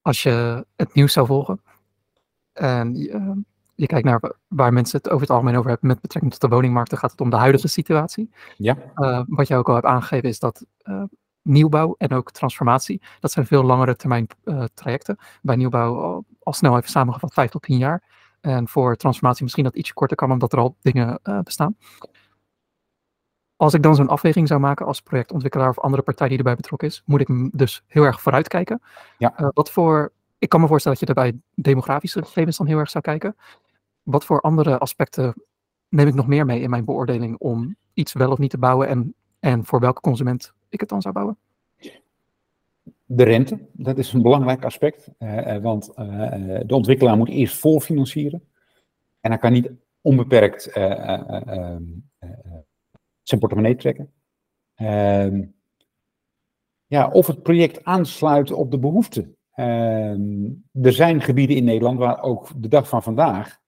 Als 0.00 0.22
je 0.22 0.66
het 0.76 0.94
nieuws 0.94 1.12
zou 1.12 1.26
volgen 1.26 1.62
en 2.52 2.94
je, 2.94 3.42
je, 3.74 3.86
kijkt 3.86 4.04
naar 4.04 4.32
waar 4.48 4.72
mensen 4.72 4.98
het 4.98 5.08
over 5.08 5.20
het 5.20 5.30
algemeen 5.30 5.56
over 5.56 5.70
hebben 5.70 5.88
met 5.88 6.00
betrekking 6.00 6.32
tot 6.32 6.50
de 6.50 6.56
woningmarkt, 6.56 6.90
dan 6.90 6.98
gaat 6.98 7.10
het 7.10 7.20
om 7.20 7.30
de 7.30 7.36
huidige 7.36 7.68
situatie. 7.68 8.30
Ja. 8.56 8.76
Uh, 8.96 9.22
wat 9.26 9.48
jij 9.48 9.58
ook 9.58 9.68
al 9.68 9.74
hebt 9.74 9.86
aangegeven 9.86 10.28
is 10.28 10.38
dat 10.38 10.66
uh, 10.84 11.02
nieuwbouw 11.42 11.94
en 11.98 12.12
ook 12.12 12.30
transformatie. 12.30 13.02
Dat 13.20 13.32
zijn 13.32 13.46
veel 13.46 13.62
langere 13.62 13.96
termijn 13.96 14.26
uh, 14.44 14.64
trajecten. 14.74 15.18
Bij 15.42 15.56
nieuwbouw 15.56 16.00
al, 16.00 16.24
al, 16.42 16.52
snel 16.52 16.76
even 16.76 16.90
samengevat 16.90 17.32
5 17.32 17.50
tot 17.50 17.62
10 17.62 17.78
jaar. 17.78 18.02
En 18.42 18.68
voor 18.68 18.96
transformatie 18.96 19.42
misschien 19.42 19.64
dat 19.64 19.74
ietsje 19.74 19.94
korter 19.94 20.16
kan, 20.16 20.30
omdat 20.30 20.52
er 20.52 20.58
al 20.58 20.76
dingen 20.80 21.20
uh, 21.24 21.40
bestaan. 21.40 21.76
Als 23.56 23.74
ik 23.74 23.82
dan 23.82 23.94
zo'n 23.94 24.08
afweging 24.08 24.48
zou 24.48 24.60
maken 24.60 24.86
als 24.86 25.00
projectontwikkelaar 25.00 25.68
of 25.68 25.78
andere 25.78 26.02
partij 26.02 26.28
die 26.28 26.38
erbij 26.38 26.56
betrokken 26.56 26.88
is, 26.88 27.02
moet 27.04 27.20
ik 27.20 27.58
dus 27.58 27.82
heel 27.86 28.04
erg 28.04 28.20
vooruitkijken. 28.20 28.82
Ja. 29.18 29.40
Uh, 29.40 29.48
wat 29.52 29.70
voor, 29.70 30.12
ik 30.38 30.48
kan 30.48 30.60
me 30.60 30.66
voorstellen 30.66 30.98
dat 30.98 31.08
je 31.08 31.14
er 31.14 31.30
bij 31.30 31.40
demografische 31.54 32.24
gegevens 32.24 32.56
dan 32.56 32.66
heel 32.66 32.78
erg 32.78 32.90
zou 32.90 33.04
kijken. 33.04 33.36
Wat 34.02 34.24
voor 34.24 34.40
andere 34.40 34.78
aspecten 34.78 35.34
neem 35.88 36.06
ik 36.06 36.14
nog 36.14 36.26
meer 36.26 36.46
mee 36.46 36.60
in 36.60 36.70
mijn 36.70 36.84
beoordeling 36.84 37.38
om 37.38 37.76
iets 37.94 38.12
wel 38.12 38.30
of 38.30 38.38
niet 38.38 38.50
te 38.50 38.58
bouwen 38.58 38.88
en, 38.88 39.14
en 39.40 39.64
voor 39.64 39.80
welke 39.80 40.00
consument 40.00 40.52
ik 40.68 40.80
het 40.80 40.88
dan 40.88 41.02
zou 41.02 41.14
bouwen? 41.14 41.38
De 43.14 43.22
rente, 43.22 43.58
dat 43.72 43.98
is 43.98 44.12
een 44.12 44.22
belangrijk 44.22 44.64
aspect. 44.64 45.10
Uh, 45.18 45.56
want 45.56 45.92
uh, 45.96 46.60
de 46.66 46.74
ontwikkelaar 46.74 47.16
moet 47.16 47.28
eerst 47.28 47.56
voorfinancieren. 47.56 48.48
En 49.20 49.30
hij 49.30 49.40
kan 49.40 49.52
niet 49.52 49.70
onbeperkt 50.00 50.76
uh, 50.76 51.76
zijn 53.22 53.40
portemonnee 53.40 53.76
trekken. 53.76 54.12
Ehm, 54.74 55.44
ja, 56.86 57.08
of 57.08 57.26
het 57.26 57.42
project 57.42 57.84
aansluit 57.84 58.52
op 58.52 58.70
de 58.70 58.78
behoeften. 58.78 59.36
Ehm, 59.54 60.48
er 60.72 60.92
zijn 60.92 61.20
gebieden 61.20 61.56
in 61.56 61.64
Nederland 61.64 61.98
waar 61.98 62.22
ook 62.22 62.50
de 62.56 62.68
dag 62.68 62.88
van 62.88 63.02
vandaag 63.02 63.60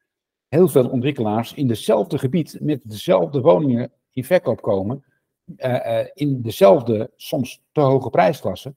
heel 0.48 0.68
veel 0.68 0.88
ontwikkelaars 0.88 1.54
in 1.54 1.68
hetzelfde 1.68 2.18
gebied 2.18 2.58
met 2.60 2.80
dezelfde 2.84 3.40
woningen 3.40 3.92
in 4.12 4.24
verkoop 4.24 4.62
komen 4.62 5.04
in 6.14 6.42
dezelfde, 6.42 7.10
soms 7.16 7.62
te 7.72 7.80
hoge 7.80 8.10
prijsklasse, 8.10 8.74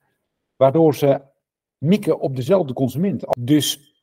waardoor 0.58 0.96
ze 0.96 1.22
mikken 1.78 2.20
op 2.20 2.36
dezelfde 2.36 2.74
consument. 2.74 3.24
Dus 3.40 3.96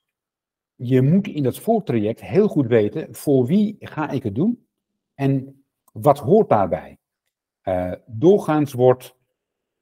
je 0.74 1.02
moet 1.02 1.26
in 1.26 1.42
dat 1.42 1.58
voortraject 1.58 2.20
heel 2.20 2.48
goed 2.48 2.66
weten 2.66 3.14
voor 3.14 3.46
wie 3.46 3.76
ga 3.78 4.10
ik 4.10 4.22
het 4.22 4.34
doen 4.34 4.66
en 5.14 5.64
wat 5.92 6.18
hoort 6.18 6.48
daarbij. 6.48 6.98
Uh, 7.64 7.92
doorgaans 8.06 8.72
wordt, 8.72 9.16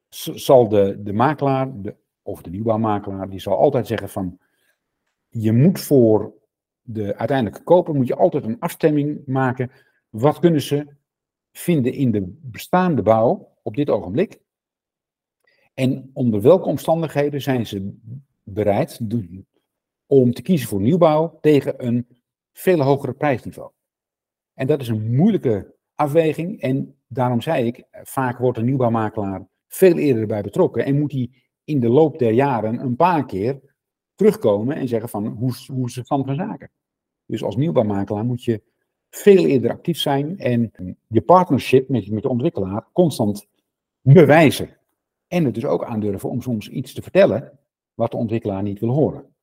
zal 0.08 0.68
de, 0.68 1.02
de 1.02 1.12
makelaar 1.12 1.80
de, 1.80 1.96
of 2.22 2.42
de 2.42 2.50
nieuwbouwmakelaar, 2.50 3.30
die 3.30 3.40
zal 3.40 3.58
altijd 3.58 3.86
zeggen 3.86 4.08
van 4.08 4.38
je 5.28 5.52
moet 5.52 5.80
voor 5.80 6.34
de 6.82 7.16
uiteindelijke 7.16 7.64
koper 7.64 7.94
moet 7.94 8.06
je 8.06 8.16
altijd 8.16 8.44
een 8.44 8.60
afstemming 8.60 9.22
maken. 9.26 9.70
Wat 10.08 10.38
kunnen 10.38 10.60
ze 10.60 10.86
vinden 11.52 11.92
in 11.92 12.10
de 12.10 12.38
bestaande 12.40 13.02
bouw 13.02 13.48
op 13.62 13.76
dit 13.76 13.90
ogenblik? 13.90 14.40
En 15.74 16.10
onder 16.12 16.40
welke 16.40 16.68
omstandigheden 16.68 17.42
zijn 17.42 17.66
ze 17.66 17.98
bereid 18.42 19.00
om 20.06 20.32
te 20.32 20.42
kiezen 20.42 20.68
voor 20.68 20.80
nieuwbouw 20.80 21.38
tegen 21.40 21.86
een 21.86 22.06
veel 22.52 22.80
hoger 22.80 23.14
prijsniveau? 23.14 23.70
En 24.54 24.66
dat 24.66 24.80
is 24.80 24.88
een 24.88 25.16
moeilijke 25.16 25.74
afweging. 25.94 26.60
En 26.60 26.96
daarom 27.06 27.40
zei 27.40 27.66
ik, 27.66 27.84
vaak 27.90 28.38
wordt 28.38 28.58
een 28.58 28.64
nieuwbouwmakelaar 28.64 29.46
veel 29.68 29.98
eerder 29.98 30.26
bij 30.26 30.42
betrokken 30.42 30.84
en 30.84 30.98
moet 30.98 31.12
hij 31.12 31.30
in 31.64 31.80
de 31.80 31.88
loop 31.88 32.18
der 32.18 32.32
jaren 32.32 32.80
een 32.80 32.96
paar 32.96 33.26
keer 33.26 33.60
terugkomen 34.14 34.76
en 34.76 34.88
zeggen 34.88 35.08
van 35.08 35.26
hoe, 35.26 35.52
hoe 35.66 35.86
is 35.86 35.96
het 35.96 36.06
van 36.06 36.24
van 36.24 36.34
zaken. 36.34 36.70
Dus 37.26 37.42
als 37.42 37.56
nieuwbouwmakelaar 37.56 38.24
moet 38.24 38.44
je 38.44 38.62
veel 39.10 39.46
eerder 39.46 39.70
actief 39.70 39.98
zijn 39.98 40.38
en 40.38 40.72
je 41.06 41.20
partnership 41.20 41.88
met, 41.88 42.10
met 42.10 42.22
de 42.22 42.28
ontwikkelaar 42.28 42.86
constant 42.92 43.48
bewijzen. 44.00 44.76
En 45.32 45.44
het 45.44 45.54
dus 45.54 45.64
ook 45.64 45.84
aandurven 45.84 46.30
om 46.30 46.42
soms 46.42 46.68
iets 46.68 46.92
te 46.92 47.02
vertellen 47.02 47.58
wat 47.94 48.10
de 48.10 48.16
ontwikkelaar 48.16 48.62
niet 48.62 48.80
wil 48.80 48.88
horen. 48.88 49.34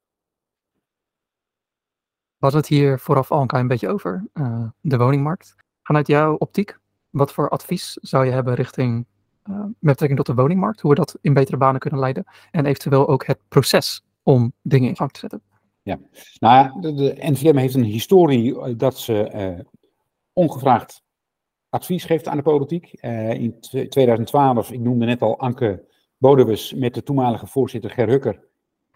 hadden 2.38 2.60
het 2.60 2.70
hier 2.70 3.00
vooraf 3.00 3.32
al 3.32 3.42
een 3.42 3.48
klein 3.48 3.68
beetje 3.68 3.90
over, 3.90 4.28
uh, 4.34 4.70
de 4.82 4.98
woningmarkt. 4.98 5.56
Vanuit 5.84 6.08
jouw 6.08 6.36
optiek, 6.36 6.80
wat 7.10 7.34
voor 7.34 7.50
advies 7.50 7.94
zou 7.94 8.26
je 8.26 8.32
hebben 8.32 8.54
richting, 8.54 9.06
uh, 9.50 9.60
met 9.60 9.76
betrekking 9.80 10.16
tot 10.16 10.36
de 10.36 10.42
woningmarkt, 10.42 10.82
hoe 10.82 10.90
we 10.90 10.98
dat 10.98 11.18
in 11.22 11.34
betere 11.34 11.58
banen 11.58 11.80
kunnen 11.80 12.00
leiden 12.00 12.26
en 12.52 12.66
eventueel 12.66 13.08
ook 13.08 13.26
het 13.26 13.40
proces 13.48 14.04
om 14.24 14.54
dingen 14.62 14.90
in 14.90 14.96
gang 14.96 15.12
te 15.12 15.20
zetten? 15.20 15.42
Ja, 15.82 16.00
nou 16.40 16.82
de, 16.82 16.94
de 16.94 17.16
NVM 17.20 17.56
heeft 17.56 17.76
een 17.76 17.84
historie 17.84 18.76
dat 18.76 18.98
ze 18.98 19.66
ongevraagd 20.34 21.04
advies 21.70 22.04
geeft 22.04 22.28
aan 22.28 22.38
de 22.38 22.44
politiek. 22.44 22.92
in 22.92 23.60
2012, 23.90 24.72
ik 24.72 24.80
noemde 24.80 25.06
net 25.06 25.22
al 25.22 25.40
Anke 25.40 25.86
Bodewes 26.18 26.74
met 26.74 26.94
de 26.94 27.04
toenmalige 27.04 27.48
voorzitter 27.48 27.90
Ger 27.90 28.08
Hukker 28.08 28.48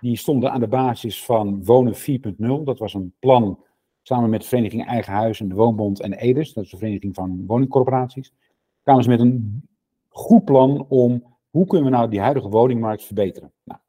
die 0.03 0.17
stonden 0.17 0.51
aan 0.51 0.59
de 0.59 0.67
basis 0.67 1.25
van 1.25 1.63
Wonen 1.63 1.95
4.0. 1.95 2.63
Dat 2.63 2.79
was 2.79 2.93
een 2.93 3.13
plan 3.19 3.59
samen 4.01 4.29
met 4.29 4.41
de 4.41 4.47
Vereniging 4.47 4.85
Eigen 4.85 5.13
Huis 5.13 5.39
en 5.39 5.47
de 5.47 5.55
Woonbond 5.55 5.99
en 5.99 6.13
EDES, 6.13 6.53
dat 6.53 6.63
is 6.63 6.69
de 6.69 6.77
Vereniging 6.77 7.15
van 7.15 7.43
Woningcorporaties. 7.47 8.33
Kwamen 8.81 9.03
ze 9.03 9.09
met 9.09 9.19
een 9.19 9.67
goed 10.09 10.45
plan 10.45 10.85
om 10.89 11.23
hoe 11.49 11.65
kunnen 11.65 11.91
we 11.91 11.95
nou 11.95 12.09
die 12.09 12.19
huidige 12.19 12.49
woningmarkt 12.49 13.03
verbeteren. 13.03 13.51
Nou, 13.63 13.79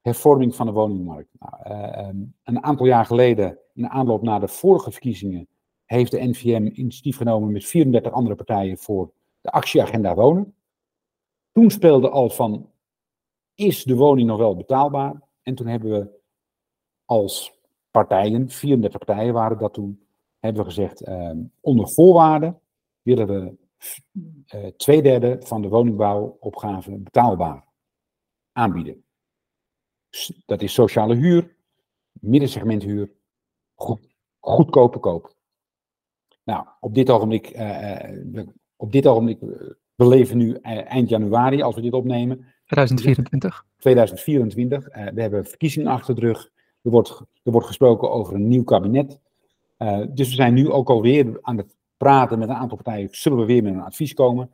hervorming 0.00 0.54
van 0.54 0.66
de 0.66 0.72
woningmarkt. 0.72 1.28
Nou, 1.38 1.82
uh, 1.82 2.08
een 2.44 2.62
aantal 2.62 2.86
jaar 2.86 3.06
geleden, 3.06 3.58
in 3.74 3.88
aanloop 3.88 4.22
naar 4.22 4.40
de 4.40 4.48
vorige 4.48 4.90
verkiezingen, 4.90 5.48
heeft 5.90 6.10
de 6.10 6.28
NVM 6.28 6.70
initiatief 6.72 7.16
genomen 7.16 7.52
met 7.52 7.64
34 7.64 8.12
andere 8.12 8.34
partijen 8.34 8.78
voor 8.78 9.12
de 9.40 9.50
actieagenda 9.50 10.14
wonen. 10.14 10.54
Toen 11.52 11.70
speelde 11.70 12.10
al 12.10 12.30
van, 12.30 12.70
is 13.54 13.84
de 13.84 13.96
woning 13.96 14.28
nog 14.28 14.38
wel 14.38 14.56
betaalbaar? 14.56 15.22
En 15.42 15.54
toen 15.54 15.66
hebben 15.66 15.90
we 15.90 16.20
als 17.04 17.52
partijen, 17.90 18.48
34 18.50 19.04
partijen 19.04 19.32
waren 19.32 19.58
dat 19.58 19.74
toen, 19.74 20.06
hebben 20.38 20.62
we 20.62 20.68
gezegd, 20.68 21.02
eh, 21.02 21.30
onder 21.60 21.88
voorwaarden 21.88 22.60
willen 23.02 23.26
we 23.26 23.56
uh, 24.54 24.66
twee 24.66 25.02
derde 25.02 25.36
van 25.42 25.62
de 25.62 25.68
woningbouwopgave 25.68 26.98
betaalbaar 26.98 27.64
aanbieden. 28.52 29.04
Dat 30.46 30.62
is 30.62 30.72
sociale 30.72 31.14
huur, 31.14 31.56
middensegment 32.12 32.82
huur, 32.82 33.12
goed, 33.74 34.00
goedkope 34.38 34.98
koop. 34.98 35.38
Nou, 36.44 36.66
op 36.80 36.94
dit 36.94 37.10
ogenblik, 37.10 37.56
uh, 37.56 38.48
op 38.76 38.92
dit 38.92 39.06
ogenblik, 39.06 39.40
we 39.94 40.08
leven 40.08 40.38
nu 40.38 40.54
eind 40.62 41.08
januari 41.08 41.62
als 41.62 41.74
we 41.74 41.80
dit 41.80 41.92
opnemen. 41.92 42.46
2024. 42.66 43.66
2024. 43.78 44.88
Uh, 44.88 45.06
we 45.14 45.20
hebben 45.20 45.44
verkiezingen 45.44 45.92
achter 45.92 46.14
de 46.14 46.20
rug. 46.20 46.50
Er 46.82 46.90
wordt, 46.90 47.22
er 47.42 47.52
wordt 47.52 47.66
gesproken 47.66 48.10
over 48.10 48.34
een 48.34 48.48
nieuw 48.48 48.64
kabinet. 48.64 49.20
Dus 50.08 50.28
we 50.28 50.34
zijn 50.34 50.54
nu 50.54 50.70
ook 50.70 50.90
alweer 50.90 51.38
aan 51.40 51.56
het 51.56 51.76
praten 51.96 52.38
met 52.38 52.48
een 52.48 52.54
aantal 52.54 52.76
partijen. 52.76 53.08
Zullen 53.10 53.38
we 53.38 53.44
weer 53.44 53.62
met 53.62 53.74
een 53.74 53.80
advies 53.80 54.14
komen? 54.14 54.50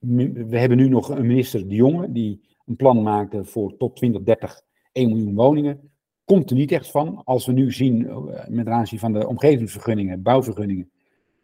We 0.00 0.58
hebben 0.58 0.78
nu 0.78 0.88
nog 0.88 1.08
een 1.08 1.26
minister 1.26 1.68
De 1.68 1.74
Jonge 1.74 2.12
die 2.12 2.40
een 2.66 2.76
plan 2.76 3.02
maakte 3.02 3.44
voor 3.44 3.76
tot 3.76 3.96
2030 3.96 4.60
1 4.92 5.08
miljoen 5.08 5.34
woningen. 5.34 5.91
Komt 6.32 6.50
er 6.50 6.56
niet 6.56 6.72
echt 6.72 6.90
van. 6.90 7.22
Als 7.24 7.46
we 7.46 7.52
nu 7.52 7.72
zien 7.72 8.00
uh, 8.00 8.16
met 8.48 8.66
aanzien 8.66 8.98
van 8.98 9.12
de 9.12 9.28
omgevingsvergunningen, 9.28 10.22
bouwvergunningen, 10.22 10.90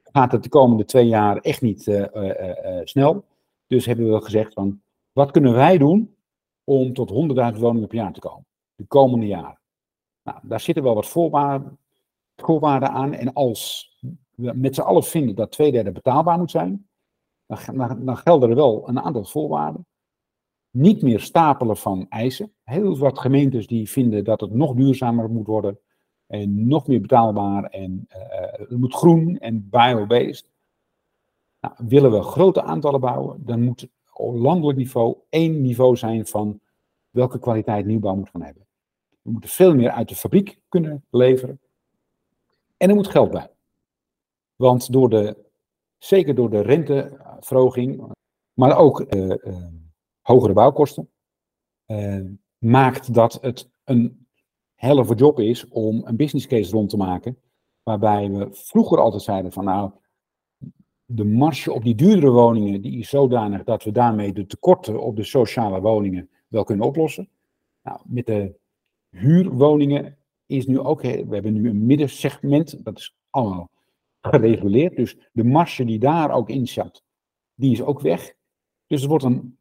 gaat 0.02 0.32
het 0.32 0.42
de 0.42 0.48
komende 0.48 0.84
twee 0.84 1.06
jaar 1.06 1.36
echt 1.36 1.62
niet 1.62 2.06
snel. 2.84 3.24
Dus 3.66 3.86
hebben 3.86 4.12
we 4.12 4.20
gezegd 4.20 4.52
van, 4.52 4.80
wat 5.12 5.30
kunnen 5.30 5.52
wij 5.52 5.78
doen 5.78 6.14
om 6.64 6.92
tot 6.92 7.10
100.000 7.10 7.58
woningen 7.58 7.88
per 7.88 7.96
jaar 7.96 8.12
te 8.12 8.20
komen, 8.20 8.46
de 8.74 8.84
komende 8.84 9.26
jaren? 9.26 9.58
Nou, 10.22 10.38
daar 10.42 10.60
zitten 10.60 10.84
wel 10.84 10.94
wat 10.94 11.08
voorwaarden, 11.08 11.78
voorwaarden 12.36 12.90
aan. 12.90 13.12
En 13.12 13.32
als 13.32 13.90
we 14.34 14.52
met 14.54 14.74
z'n 14.74 14.80
allen 14.80 15.04
vinden 15.04 15.34
dat 15.34 15.50
twee 15.50 15.72
derde 15.72 15.92
betaalbaar 15.92 16.38
moet 16.38 16.50
zijn, 16.50 16.88
dan, 17.46 17.58
dan, 17.76 18.04
dan 18.04 18.16
gelden 18.16 18.50
er 18.50 18.56
wel 18.56 18.88
een 18.88 19.00
aantal 19.00 19.24
voorwaarden. 19.24 19.86
Niet 20.70 21.02
meer 21.02 21.20
stapelen 21.20 21.76
van 21.76 22.06
eisen. 22.08 22.52
Heel 22.64 22.98
wat 22.98 23.18
gemeentes 23.18 23.66
die 23.66 23.90
vinden 23.90 24.24
dat 24.24 24.40
het 24.40 24.54
nog 24.54 24.74
duurzamer 24.74 25.30
moet 25.30 25.46
worden. 25.46 25.78
En 26.26 26.66
nog 26.66 26.86
meer 26.86 27.00
betaalbaar. 27.00 27.64
En 27.64 28.08
uh, 28.08 28.16
het 28.68 28.78
moet 28.78 28.94
groen 28.94 29.38
en 29.38 29.68
bio-based. 29.70 30.50
Nou, 31.60 31.74
willen 31.78 32.10
we 32.10 32.22
grote 32.22 32.62
aantallen 32.62 33.00
bouwen, 33.00 33.44
dan 33.44 33.62
moet 33.62 33.88
op 34.12 34.34
landelijk 34.34 34.78
niveau 34.78 35.16
één 35.28 35.60
niveau 35.60 35.96
zijn 35.96 36.26
van 36.26 36.60
welke 37.10 37.38
kwaliteit 37.38 37.86
nieuwbouw 37.86 38.14
moet 38.14 38.30
gaan 38.30 38.42
hebben. 38.42 38.66
We 39.22 39.30
moeten 39.30 39.50
veel 39.50 39.74
meer 39.74 39.90
uit 39.90 40.08
de 40.08 40.14
fabriek 40.14 40.58
kunnen 40.68 41.04
leveren. 41.10 41.60
En 42.76 42.88
er 42.88 42.94
moet 42.94 43.08
geld 43.08 43.30
bij. 43.30 43.50
Want 44.56 44.92
door 44.92 45.10
de, 45.10 45.36
zeker 45.98 46.34
door 46.34 46.50
de 46.50 46.60
renteverhoging, 46.60 48.12
maar 48.52 48.78
ook 48.78 49.14
uh, 49.14 49.28
uh, 49.28 49.66
hogere 50.28 50.52
bouwkosten, 50.52 51.10
uh, 51.86 52.24
maakt 52.58 53.14
dat 53.14 53.38
het 53.40 53.70
een 53.84 54.26
helve 54.74 55.14
job 55.14 55.40
is 55.40 55.68
om 55.68 56.02
een 56.04 56.16
business 56.16 56.46
case 56.46 56.72
rond 56.72 56.90
te 56.90 56.96
maken. 56.96 57.38
Waarbij 57.82 58.30
we 58.30 58.48
vroeger 58.50 58.98
altijd 58.98 59.22
zeiden 59.22 59.52
van 59.52 59.64
nou, 59.64 59.90
de 61.04 61.24
marge 61.24 61.72
op 61.72 61.82
die 61.82 61.94
duurdere 61.94 62.30
woningen 62.30 62.80
die 62.80 62.98
is 62.98 63.08
zodanig 63.08 63.64
dat 63.64 63.84
we 63.84 63.92
daarmee 63.92 64.32
de 64.32 64.46
tekorten 64.46 65.02
op 65.02 65.16
de 65.16 65.24
sociale 65.24 65.80
woningen 65.80 66.30
wel 66.48 66.64
kunnen 66.64 66.86
oplossen. 66.86 67.28
Nou, 67.82 68.00
met 68.04 68.26
de 68.26 68.54
huurwoningen 69.10 70.16
is 70.46 70.66
nu 70.66 70.78
ook, 70.78 71.02
we 71.02 71.26
hebben 71.30 71.52
nu 71.52 71.68
een 71.68 71.86
middensegment, 71.86 72.84
dat 72.84 72.98
is 72.98 73.16
allemaal 73.30 73.70
gereguleerd. 74.20 74.96
Dus 74.96 75.16
de 75.32 75.44
marge 75.44 75.84
die 75.84 75.98
daar 75.98 76.30
ook 76.30 76.48
in 76.48 76.66
zat, 76.66 77.02
die 77.54 77.72
is 77.72 77.82
ook 77.82 78.00
weg. 78.00 78.34
Dus 78.86 79.00
het 79.00 79.10
wordt 79.10 79.24
een 79.24 79.57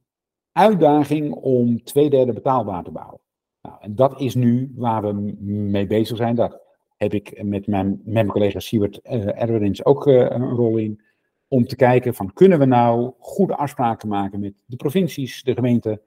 uitdaging 0.58 1.34
om 1.34 1.84
twee 1.84 2.10
derde 2.10 2.34
betaalbaar 2.34 2.84
te 2.84 2.91
bouwen. 2.91 3.20
Nou, 3.62 3.76
en 3.80 3.95
dat 3.95 4.20
is 4.20 4.36
nu 4.36 4.72
waar 4.76 5.01
we 5.01 5.36
mee 5.45 5.88
bezig 5.88 6.18
zijn. 6.18 6.36
Daar 6.36 6.60
heb 6.97 7.14
ik 7.14 7.43
met 7.43 7.68
mijn, 7.68 7.89
met 7.89 8.14
mijn 8.14 8.28
collega 8.28 8.60
Siewert 8.60 8.99
uh, 9.03 9.80
ook 9.84 10.08
uh, 10.08 10.30
een 10.30 10.49
rol 10.49 10.78
in 10.78 11.01
om 11.47 11.66
te 11.66 11.76
kijken 11.76 12.14
van 12.14 12.34
kunnen 12.34 12.60
we 12.60 12.66
nou 12.66 13.14
goede 13.20 13.55
afspraken 13.55 14.08
maken 14.08 14.39
met 14.39 14.53
de 14.66 14.76
provincies, 14.76 15.43
de 15.43 15.53
gemeenten, 15.53 16.01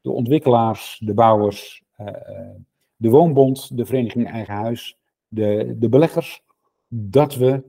de 0.00 0.10
ontwikkelaars, 0.10 1.00
de 1.04 1.14
bouwers, 1.14 1.82
uh, 2.00 2.06
de 2.96 3.08
woonbond, 3.08 3.76
de 3.76 3.84
vereniging 3.84 4.30
Eigen 4.30 4.54
Huis, 4.54 4.98
de, 5.28 5.74
de 5.78 5.88
beleggers, 5.88 6.44
dat 6.88 7.34
we 7.34 7.62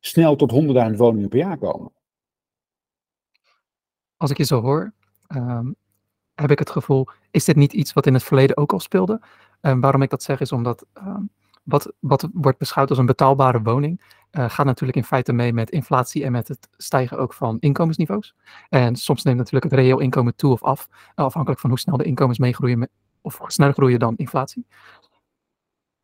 snel 0.00 0.36
tot 0.36 0.52
100.000 0.90 0.96
woningen 0.96 1.28
per 1.28 1.38
jaar 1.38 1.58
komen. 1.58 1.92
Als 4.22 4.30
ik 4.30 4.36
je 4.36 4.44
zo 4.44 4.60
hoor, 4.60 4.92
um, 5.28 5.74
heb 6.34 6.50
ik 6.50 6.58
het 6.58 6.70
gevoel, 6.70 7.08
is 7.30 7.44
dit 7.44 7.56
niet 7.56 7.72
iets 7.72 7.92
wat 7.92 8.06
in 8.06 8.14
het 8.14 8.22
verleden 8.22 8.56
ook 8.56 8.72
al 8.72 8.80
speelde? 8.80 9.20
Um, 9.60 9.80
waarom 9.80 10.02
ik 10.02 10.10
dat 10.10 10.22
zeg 10.22 10.40
is 10.40 10.52
omdat 10.52 10.86
um, 10.94 11.30
wat, 11.62 11.92
wat 12.00 12.28
wordt 12.32 12.58
beschouwd 12.58 12.88
als 12.88 12.98
een 12.98 13.06
betaalbare 13.06 13.62
woning, 13.62 14.00
uh, 14.32 14.50
gaat 14.50 14.66
natuurlijk 14.66 14.98
in 14.98 15.04
feite 15.04 15.32
mee 15.32 15.52
met 15.52 15.70
inflatie 15.70 16.24
en 16.24 16.32
met 16.32 16.48
het 16.48 16.68
stijgen 16.76 17.18
ook 17.18 17.34
van 17.34 17.56
inkomensniveaus. 17.60 18.34
En 18.68 18.96
soms 18.96 19.22
neemt 19.22 19.36
natuurlijk 19.36 19.64
het 19.64 19.80
reëel 19.80 19.98
inkomen 19.98 20.36
toe 20.36 20.52
of 20.52 20.62
af, 20.62 20.88
afhankelijk 21.14 21.60
van 21.60 21.70
hoe 21.70 21.78
snel 21.78 21.96
de 21.96 22.04
inkomens 22.04 22.38
meegroeien 22.38 22.88
of 23.20 23.40
sneller 23.46 23.74
groeien 23.74 23.98
dan 23.98 24.16
inflatie. 24.16 24.66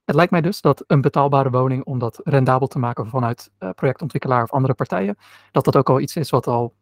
Het 0.05 0.17
lijkt 0.17 0.33
mij 0.33 0.41
dus 0.41 0.61
dat 0.61 0.85
een 0.87 1.01
betaalbare 1.01 1.51
woning, 1.51 1.85
om 1.85 1.99
dat 1.99 2.21
rendabel 2.25 2.67
te 2.67 2.79
maken 2.79 3.09
vanuit 3.09 3.51
uh, 3.59 3.71
projectontwikkelaar 3.71 4.43
of 4.43 4.53
andere 4.53 4.75
partijen, 4.75 5.17
dat 5.51 5.65
dat 5.65 5.77
ook 5.77 5.91
al 5.91 6.01
iets 6.01 6.17
is 6.17 6.31
wat 6.31 6.47
al 6.47 6.75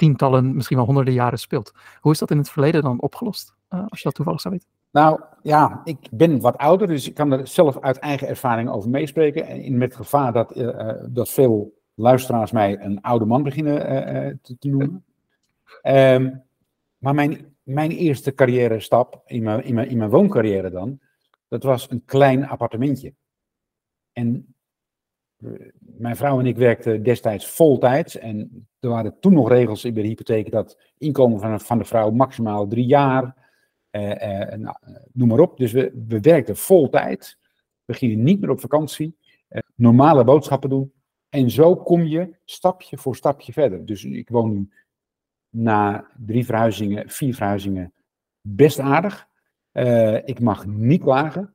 tientallen, 0.00 0.54
misschien 0.54 0.76
wel 0.76 0.86
honderden 0.86 1.14
jaren 1.14 1.38
speelt. 1.38 1.72
Hoe 2.00 2.12
is 2.12 2.18
dat 2.18 2.30
in 2.30 2.38
het 2.38 2.50
verleden 2.50 2.82
dan 2.82 3.00
opgelost, 3.00 3.54
uh, 3.70 3.84
als 3.88 3.98
je 3.98 4.04
dat 4.04 4.14
toevallig 4.14 4.40
zou 4.40 4.54
weten? 4.54 4.68
Nou 4.90 5.20
ja, 5.42 5.80
ik 5.84 6.08
ben 6.10 6.40
wat 6.40 6.56
ouder, 6.56 6.86
dus 6.86 7.08
ik 7.08 7.14
kan 7.14 7.32
er 7.32 7.46
zelf 7.46 7.80
uit 7.80 7.98
eigen 7.98 8.28
ervaring 8.28 8.70
over 8.70 8.90
meespreken. 8.90 9.46
En 9.46 9.78
met 9.78 9.96
gevaar 9.96 10.32
dat, 10.32 10.56
uh, 10.56 10.92
dat 11.08 11.28
veel 11.28 11.78
luisteraars 11.94 12.52
mij 12.52 12.80
een 12.80 13.00
oude 13.00 13.24
man 13.24 13.42
beginnen 13.42 13.78
te, 14.42 14.58
te, 14.58 14.68
noemen. 14.68 15.04
Um, 15.82 16.42
maar 16.98 17.14
mijn, 17.14 17.56
mijn 17.62 17.90
eerste 17.90 18.34
carrière 18.34 18.80
stap 18.80 19.22
in 19.26 19.42
mijn, 19.42 19.64
in, 19.64 19.74
mijn, 19.74 19.88
in 19.88 19.98
mijn 19.98 20.10
wooncarrière 20.10 20.70
dan, 20.70 21.00
dat 21.48 21.62
was 21.62 21.90
een 21.90 22.04
klein 22.04 22.46
appartementje. 22.46 23.14
En 24.12 24.54
mijn 26.00 26.16
vrouw 26.16 26.38
en 26.38 26.46
ik 26.46 26.56
werkten 26.56 27.02
destijds 27.02 27.46
voltijds. 27.46 28.18
En 28.18 28.66
er 28.80 28.88
waren 28.88 29.20
toen 29.20 29.32
nog 29.32 29.48
regels 29.48 29.84
in 29.84 29.94
de 29.94 30.00
hypotheek 30.00 30.50
dat 30.50 30.78
inkomen 30.98 31.40
van, 31.40 31.60
van 31.60 31.78
de 31.78 31.84
vrouw 31.84 32.10
maximaal 32.10 32.66
drie 32.66 32.86
jaar 32.86 33.36
uh, 33.90 34.10
uh, 34.10 34.54
nou, 34.54 34.76
noem 35.12 35.28
maar 35.28 35.38
op. 35.38 35.58
Dus 35.58 35.72
we, 35.72 36.04
we 36.08 36.20
werkten 36.20 36.56
vol 36.56 36.88
tijd. 36.88 37.38
We 37.84 37.94
gingen 37.94 38.22
niet 38.22 38.40
meer 38.40 38.50
op 38.50 38.60
vakantie. 38.60 39.16
Normale 39.74 40.24
boodschappen 40.24 40.70
doen. 40.70 40.92
En 41.28 41.50
zo 41.50 41.76
kom 41.76 42.04
je 42.04 42.36
stapje 42.44 42.98
voor 42.98 43.16
stapje 43.16 43.52
verder. 43.52 43.86
Dus 43.86 44.04
ik 44.04 44.28
woon 44.28 44.52
nu 44.52 44.68
na 45.48 46.10
drie 46.26 46.44
verhuizingen, 46.44 47.10
vier 47.10 47.34
verhuizingen, 47.34 47.92
best 48.40 48.78
aardig. 48.78 49.28
ik 50.24 50.40
mag 50.40 50.66
niet 50.66 51.02
klagen. 51.02 51.54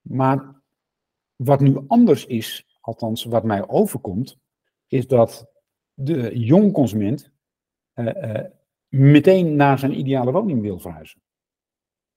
Maar 0.00 0.60
wat 1.36 1.60
nu 1.60 1.84
anders 1.86 2.26
is, 2.26 2.71
althans 2.82 3.24
wat 3.24 3.44
mij 3.44 3.68
overkomt, 3.68 4.38
is 4.86 5.06
dat 5.06 5.50
de 5.94 6.38
jong 6.38 6.72
consument 6.72 7.32
meteen 8.88 9.56
naar 9.56 9.78
zijn 9.78 9.98
ideale 9.98 10.32
woning 10.32 10.60
wil 10.60 10.78
verhuizen. 10.78 11.20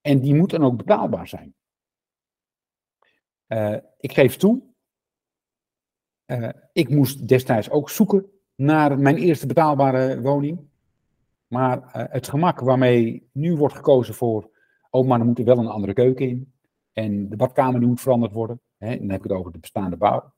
En 0.01 0.19
die 0.19 0.35
moet 0.35 0.49
dan 0.49 0.63
ook 0.63 0.77
betaalbaar 0.77 1.27
zijn. 1.27 1.55
Uh, 3.47 3.77
ik 3.99 4.13
geef 4.13 4.35
toe, 4.35 4.61
ik 6.73 6.89
moest 6.89 7.27
destijds 7.27 7.69
ook 7.69 7.89
zoeken 7.89 8.31
naar 8.55 8.99
mijn 8.99 9.17
eerste 9.17 9.47
betaalbare 9.47 10.21
woning. 10.21 10.69
Maar 11.47 12.07
het 12.11 12.29
gemak 12.29 12.59
waarmee 12.59 13.29
nu 13.31 13.55
wordt 13.55 13.75
gekozen 13.75 14.13
voor, 14.13 14.49
oh 14.89 15.07
maar 15.07 15.19
er 15.19 15.25
moet 15.25 15.39
er 15.39 15.45
wel 15.45 15.57
een 15.57 15.67
andere 15.67 15.93
keuken 15.93 16.29
in. 16.29 16.53
En 16.91 17.29
de 17.29 17.35
badkamer 17.35 17.81
moet 17.81 18.01
veranderd 18.01 18.33
worden. 18.33 18.61
Hè, 18.77 18.97
dan 18.97 19.09
heb 19.09 19.17
ik 19.17 19.29
het 19.29 19.37
over 19.37 19.51
de 19.51 19.59
bestaande 19.59 19.97
bouw. 19.97 20.33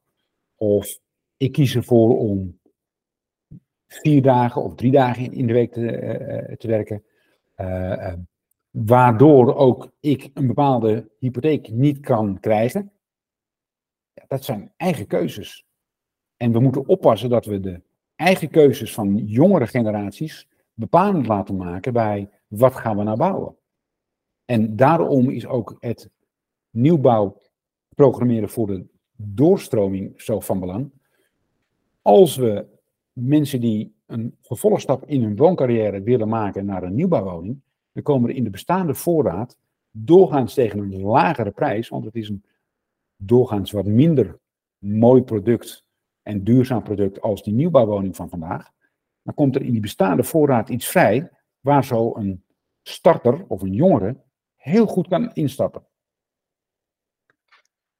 Of 0.57 0.99
ik 1.37 1.51
kies 1.51 1.75
ervoor 1.75 2.19
om 2.19 2.59
vier 3.87 4.21
dagen 4.21 4.63
of 4.63 4.75
drie 4.75 4.91
dagen 4.91 5.31
in 5.31 5.47
de 5.47 5.53
week 5.53 5.71
te, 5.71 6.55
te 6.57 6.67
werken. 6.67 7.03
waardoor 8.69 9.55
ook 9.55 9.91
ik 9.99 10.31
een 10.33 10.47
bepaalde 10.47 11.09
hypotheek 11.19 11.71
niet 11.71 11.99
kan 11.99 12.39
krijgen 12.39 12.91
dat 14.27 14.43
zijn 14.43 14.73
eigen 14.77 15.07
keuzes. 15.07 15.65
En 16.37 16.51
we 16.51 16.59
moeten 16.59 16.87
oppassen 16.87 17.29
dat 17.29 17.45
we 17.45 17.59
de 17.59 17.81
eigen 18.15 18.49
keuzes 18.49 18.93
van 18.93 19.17
jongere 19.17 19.67
generaties 19.67 20.47
bepalend 20.73 21.27
laten 21.27 21.55
maken 21.55 21.93
bij 21.93 22.29
wat 22.47 22.75
gaan 22.75 22.97
we 22.97 23.03
nou 23.03 23.17
bouwen. 23.17 23.57
En 24.45 24.75
daarom 24.75 25.29
is 25.29 25.45
ook 25.45 25.77
het 25.79 26.09
nieuwbouw 26.69 27.41
programmeren 27.95 28.49
voor 28.49 28.67
de 28.67 28.85
doorstroming 29.17 30.21
zo 30.21 30.39
van 30.39 30.59
belang. 30.59 30.91
Als 32.01 32.35
we 32.35 32.65
mensen 33.13 33.61
die 33.61 33.95
een 34.05 34.37
vervolgstap 34.41 35.05
in 35.05 35.23
hun 35.23 35.35
wooncarrière 35.35 36.01
willen 36.01 36.27
maken 36.27 36.65
naar 36.65 36.83
een 36.83 36.95
nieuwbouwwoning, 36.95 37.61
dan 37.91 38.03
komen 38.03 38.29
er 38.29 38.35
in 38.35 38.43
de 38.43 38.49
bestaande 38.49 38.93
voorraad 38.93 39.57
doorgaans 39.91 40.53
tegen 40.53 40.79
een 40.79 41.01
lagere 41.01 41.51
prijs, 41.51 41.89
want 41.89 42.05
het 42.05 42.15
is 42.15 42.29
een 42.29 42.43
doorgaans 43.15 43.71
wat 43.71 43.85
minder 43.85 44.39
mooi 44.77 45.21
product 45.21 45.85
en 46.21 46.43
duurzaam 46.43 46.83
product 46.83 47.21
als 47.21 47.43
die 47.43 47.53
nieuwbouwwoning 47.53 48.15
van 48.15 48.29
vandaag, 48.29 48.71
dan 49.21 49.33
komt 49.33 49.55
er 49.55 49.61
in 49.61 49.71
die 49.71 49.81
bestaande 49.81 50.23
voorraad 50.23 50.69
iets 50.69 50.87
vrij 50.87 51.29
waar 51.59 51.83
zo 51.83 52.15
een 52.15 52.43
starter 52.83 53.45
of 53.47 53.61
een 53.61 53.73
jongere 53.73 54.17
heel 54.55 54.85
goed 54.85 55.07
kan 55.07 55.33
instappen. 55.33 55.85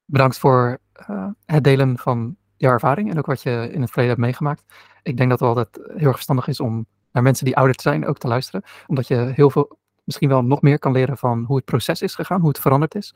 Bedankt 0.04 0.38
voor 0.38 0.78
uh, 1.10 1.26
het 1.44 1.64
delen 1.64 1.98
van 1.98 2.36
jouw 2.56 2.72
ervaring 2.72 3.10
en 3.10 3.18
ook 3.18 3.26
wat 3.26 3.42
je 3.42 3.68
in 3.72 3.80
het 3.80 3.90
verleden 3.90 4.14
hebt 4.14 4.26
meegemaakt. 4.26 4.64
Ik 5.02 5.16
denk 5.16 5.30
dat 5.30 5.40
het 5.40 5.48
altijd 5.48 5.90
heel 5.96 6.06
erg 6.06 6.14
verstandig 6.14 6.48
is 6.48 6.60
om 6.60 6.86
naar 7.12 7.22
mensen 7.22 7.44
die 7.44 7.56
ouder 7.56 7.80
zijn 7.80 8.06
ook 8.06 8.18
te 8.18 8.28
luisteren, 8.28 8.62
omdat 8.86 9.06
je 9.06 9.32
heel 9.34 9.50
veel, 9.50 9.78
misschien 10.04 10.28
wel 10.28 10.42
nog 10.42 10.62
meer 10.62 10.78
kan 10.78 10.92
leren 10.92 11.18
van 11.18 11.44
hoe 11.44 11.56
het 11.56 11.64
proces 11.64 12.02
is 12.02 12.14
gegaan, 12.14 12.40
hoe 12.40 12.48
het 12.48 12.58
veranderd 12.58 12.94
is 12.94 13.14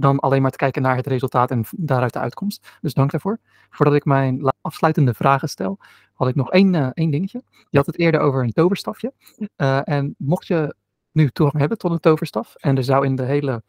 dan 0.00 0.18
alleen 0.18 0.42
maar 0.42 0.50
te 0.50 0.56
kijken 0.56 0.82
naar 0.82 0.96
het 0.96 1.06
resultaat 1.06 1.50
en 1.50 1.64
daaruit 1.70 2.12
de 2.12 2.18
uitkomst. 2.18 2.78
Dus 2.80 2.94
dank 2.94 3.10
daarvoor. 3.10 3.38
Voordat 3.70 3.94
ik 3.94 4.04
mijn 4.04 4.52
afsluitende 4.60 5.14
vragen 5.14 5.48
stel, 5.48 5.78
had 6.12 6.28
ik 6.28 6.34
nog 6.34 6.50
één, 6.50 6.74
uh, 6.74 6.88
één 6.92 7.10
dingetje. 7.10 7.42
Je 7.70 7.76
had 7.76 7.86
het 7.86 7.98
eerder 7.98 8.20
over 8.20 8.42
een 8.42 8.52
toverstafje. 8.52 9.12
Uh, 9.56 9.80
en 9.84 10.14
mocht 10.18 10.46
je 10.46 10.74
nu 11.12 11.30
toegang 11.30 11.58
hebben 11.58 11.78
tot 11.78 11.90
een 11.90 12.00
toverstaf, 12.00 12.54
en 12.54 12.76
er 12.76 12.84
zou 12.84 13.04
in 13.04 13.16
de 13.16 13.22
hele 13.22 13.62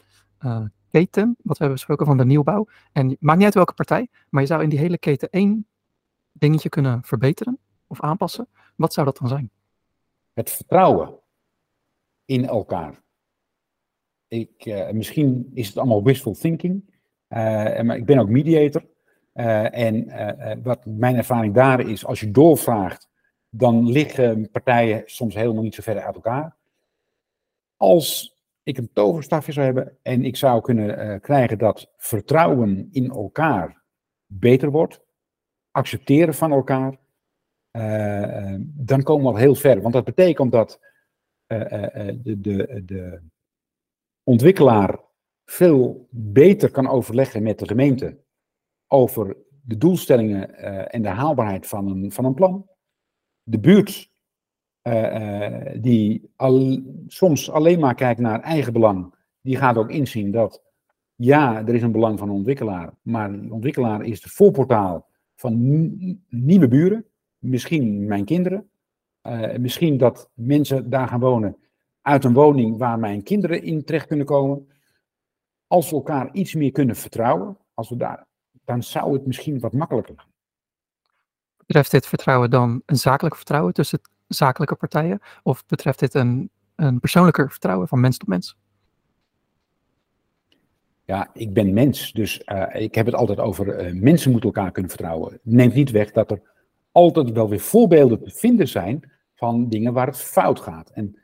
keten, 0.91 1.27
wat 1.27 1.57
we 1.57 1.63
hebben 1.63 1.73
besproken 1.73 2.05
van 2.05 2.17
de 2.17 2.25
nieuwbouw, 2.25 2.67
en 2.91 3.17
maakt 3.19 3.37
niet 3.37 3.45
uit 3.45 3.53
welke 3.53 3.73
partij, 3.73 4.07
maar 4.29 4.41
je 4.41 4.47
zou 4.47 4.63
in 4.63 4.69
die 4.69 4.79
hele 4.79 4.97
keten 4.97 5.29
één 5.29 5.67
dingetje 6.31 6.69
kunnen 6.69 7.03
verbeteren 7.03 7.57
of 7.87 8.01
aanpassen, 8.01 8.47
wat 8.75 8.93
zou 8.93 9.05
dat 9.05 9.17
dan 9.17 9.27
zijn? 9.27 9.49
Het 10.33 10.49
vertrouwen 10.49 11.19
in 12.25 12.45
elkaar. 12.45 13.01
Ik, 14.27 14.65
uh, 14.65 14.89
misschien 14.89 15.51
is 15.53 15.67
het 15.67 15.77
allemaal 15.77 16.03
wishful 16.03 16.33
thinking, 16.33 16.83
uh, 17.29 17.81
maar 17.81 17.97
ik 17.97 18.05
ben 18.05 18.19
ook 18.19 18.29
mediator. 18.29 18.85
Uh, 19.33 19.77
en 19.77 20.11
wat 20.63 20.85
mijn 20.85 21.15
ervaring 21.15 21.53
daar 21.53 21.79
is, 21.79 22.05
als 22.05 22.19
je 22.19 22.31
doorvraagt, 22.31 23.09
dan 23.49 23.89
liggen 23.91 24.51
partijen 24.51 25.03
soms 25.05 25.35
helemaal 25.35 25.63
niet 25.63 25.75
zo 25.75 25.81
ver 25.81 26.01
uit 26.01 26.15
elkaar. 26.15 26.55
Als 27.77 28.38
ik 28.69 28.77
een 28.77 28.93
toverstafje 28.93 29.51
zou 29.51 29.65
hebben 29.65 29.97
en 30.01 30.25
ik 30.25 30.35
zou 30.35 30.61
kunnen 30.61 31.21
krijgen 31.21 31.57
dat 31.57 31.91
vertrouwen 31.97 32.87
in 32.91 33.11
elkaar 33.11 33.83
beter 34.25 34.71
wordt, 34.71 35.01
accepteren 35.71 36.33
van 36.33 36.51
elkaar, 36.51 36.97
dan 38.61 39.03
komen 39.03 39.25
we 39.25 39.31
al 39.31 39.35
heel 39.35 39.55
ver. 39.55 39.81
Want 39.81 39.93
dat 39.93 40.05
betekent 40.05 40.51
dat 40.51 40.79
de, 41.47 42.37
de, 42.41 42.81
de 42.85 43.21
ontwikkelaar 44.23 44.99
veel 45.45 46.07
beter 46.11 46.71
kan 46.71 46.87
overleggen 46.87 47.43
met 47.43 47.59
de 47.59 47.67
gemeente 47.67 48.17
over 48.87 49.37
de 49.61 49.77
doelstellingen 49.77 50.55
en 50.89 51.01
de 51.01 51.07
haalbaarheid 51.07 51.67
van 51.67 51.87
een, 51.87 52.11
van 52.11 52.25
een 52.25 52.33
plan. 52.33 52.69
De 53.43 53.59
buurt, 53.59 54.11
die 55.81 56.31
al, 56.35 56.81
soms 57.07 57.51
alleen 57.51 57.79
maar 57.79 57.95
kijkt 57.95 58.19
naar 58.19 58.41
eigen 58.41 58.73
belang, 58.73 59.13
die 59.41 59.57
gaat 59.57 59.77
ook 59.77 59.89
inzien 59.89 60.31
dat 60.31 60.63
ja, 61.15 61.67
er 61.67 61.75
is 61.75 61.81
een 61.81 61.91
belang 61.91 62.19
van 62.19 62.29
een 62.29 62.35
ontwikkelaar, 62.35 62.93
maar 63.01 63.31
de 63.31 63.53
ontwikkelaar 63.53 64.03
is 64.03 64.21
de 64.21 64.29
voorportaal 64.29 65.07
van 65.35 65.55
nieuwe 66.29 66.67
buren, 66.67 67.05
misschien 67.37 68.07
mijn 68.07 68.25
kinderen, 68.25 68.69
misschien 69.57 69.97
dat 69.97 70.29
mensen 70.33 70.89
daar 70.89 71.07
gaan 71.07 71.19
wonen 71.19 71.57
uit 72.01 72.23
een 72.23 72.33
woning 72.33 72.77
waar 72.77 72.99
mijn 72.99 73.23
kinderen 73.23 73.63
in 73.63 73.83
terecht 73.83 74.07
kunnen 74.07 74.25
komen. 74.25 74.67
Als 75.67 75.89
we 75.89 75.95
elkaar 75.95 76.33
iets 76.33 76.55
meer 76.55 76.71
kunnen 76.71 76.95
vertrouwen, 76.95 77.57
als 77.73 77.89
we 77.89 77.95
daar, 77.95 78.27
dan 78.65 78.83
zou 78.83 79.13
het 79.13 79.25
misschien 79.25 79.59
wat 79.59 79.73
makkelijker 79.73 80.15
gaan. 80.17 80.31
Betreft 81.57 81.91
dit 81.91 82.07
vertrouwen 82.07 82.49
dan 82.49 82.81
een 82.85 82.97
zakelijk 82.97 83.35
vertrouwen 83.35 83.73
tussen 83.73 83.99
zakelijke 84.35 84.75
partijen? 84.75 85.19
Of 85.43 85.65
betreft 85.65 85.99
dit 85.99 86.13
een, 86.13 86.49
een 86.75 86.99
persoonlijker 86.99 87.49
vertrouwen 87.51 87.87
van 87.87 87.99
mens 87.99 88.17
tot 88.17 88.27
mens? 88.27 88.57
Ja, 91.05 91.29
ik 91.33 91.53
ben 91.53 91.73
mens, 91.73 92.11
dus 92.11 92.41
uh, 92.45 92.65
ik 92.73 92.95
heb 92.95 93.05
het 93.05 93.15
altijd 93.15 93.39
over 93.39 93.85
uh, 93.85 94.01
mensen 94.01 94.31
moeten 94.31 94.49
elkaar 94.49 94.71
kunnen 94.71 94.91
vertrouwen. 94.91 95.39
Neemt 95.43 95.73
niet 95.73 95.91
weg 95.91 96.11
dat 96.11 96.31
er 96.31 96.41
altijd 96.91 97.31
wel 97.31 97.49
weer 97.49 97.59
voorbeelden 97.59 98.23
te 98.23 98.29
vinden 98.29 98.67
zijn 98.67 99.11
van 99.35 99.69
dingen 99.69 99.93
waar 99.93 100.07
het 100.07 100.17
fout 100.17 100.59
gaat. 100.59 100.89
En 100.89 101.19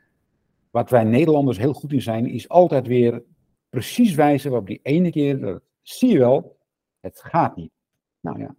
wat 0.70 0.90
wij 0.90 1.04
Nederlanders 1.04 1.58
heel 1.58 1.72
goed 1.72 1.92
in 1.92 2.02
zijn, 2.02 2.26
is 2.26 2.48
altijd 2.48 2.86
weer 2.86 3.22
precies 3.70 4.14
wijzen 4.14 4.52
op 4.52 4.66
die 4.66 4.80
ene 4.82 5.10
keer, 5.10 5.60
zie 5.82 6.12
je 6.12 6.18
wel, 6.18 6.58
het 7.00 7.20
gaat 7.24 7.56
niet. 7.56 7.70
Nou 8.20 8.38
ja. 8.38 8.54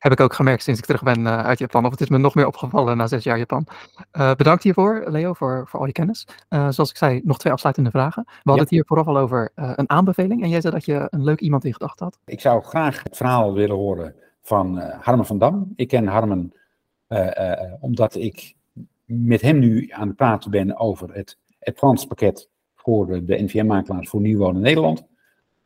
Heb 0.00 0.12
ik 0.12 0.20
ook 0.20 0.34
gemerkt 0.34 0.62
sinds 0.62 0.80
ik 0.80 0.86
terug 0.86 1.02
ben 1.02 1.20
uh, 1.20 1.38
uit 1.38 1.58
Japan, 1.58 1.84
of 1.84 1.90
het 1.90 2.00
is 2.00 2.08
me 2.08 2.18
nog 2.18 2.34
meer 2.34 2.46
opgevallen 2.46 2.96
na 2.96 3.06
zes 3.06 3.24
jaar 3.24 3.38
Japan. 3.38 3.66
Uh, 4.12 4.34
bedankt 4.34 4.62
hiervoor, 4.62 5.04
Leo, 5.06 5.32
voor, 5.32 5.64
voor 5.68 5.80
al 5.80 5.86
je 5.86 5.92
kennis. 5.92 6.26
Uh, 6.48 6.68
zoals 6.70 6.90
ik 6.90 6.96
zei, 6.96 7.20
nog 7.24 7.38
twee 7.38 7.52
afsluitende 7.52 7.90
vragen. 7.90 8.22
We 8.26 8.32
hadden 8.42 8.62
het 8.62 8.70
hier 8.70 8.84
vooraf 8.86 9.06
al 9.06 9.18
over 9.18 9.50
een 9.54 9.90
aanbeveling 9.90 10.42
en 10.42 10.48
jij 10.48 10.60
zei 10.60 10.72
dat 10.74 10.84
je 10.84 11.06
een 11.10 11.24
leuk 11.24 11.40
iemand 11.40 11.64
in 11.64 11.72
gedachten 11.72 12.04
had. 12.04 12.18
Ik 12.24 12.40
zou 12.40 12.62
graag 12.62 13.02
het 13.02 13.16
verhaal 13.16 13.52
willen 13.52 13.76
horen 13.76 14.14
van 14.42 14.78
Harmen 14.78 15.26
van 15.26 15.38
Dam. 15.38 15.72
Ik 15.76 15.88
ken 15.88 16.06
Harmen 16.06 16.52
omdat 17.80 18.14
ik 18.14 18.54
met 19.04 19.40
hem 19.40 19.58
nu 19.58 19.88
aan 19.90 20.06
het 20.06 20.16
praten 20.16 20.50
ben 20.50 20.78
over 20.78 21.14
het 21.14 21.38
advanced 21.60 22.48
voor 22.74 23.06
de, 23.06 23.24
de 23.24 23.42
NVM-makelaars 23.42 24.08
voor 24.08 24.20
Nieuwwonen 24.20 24.62
Nederland. 24.62 25.06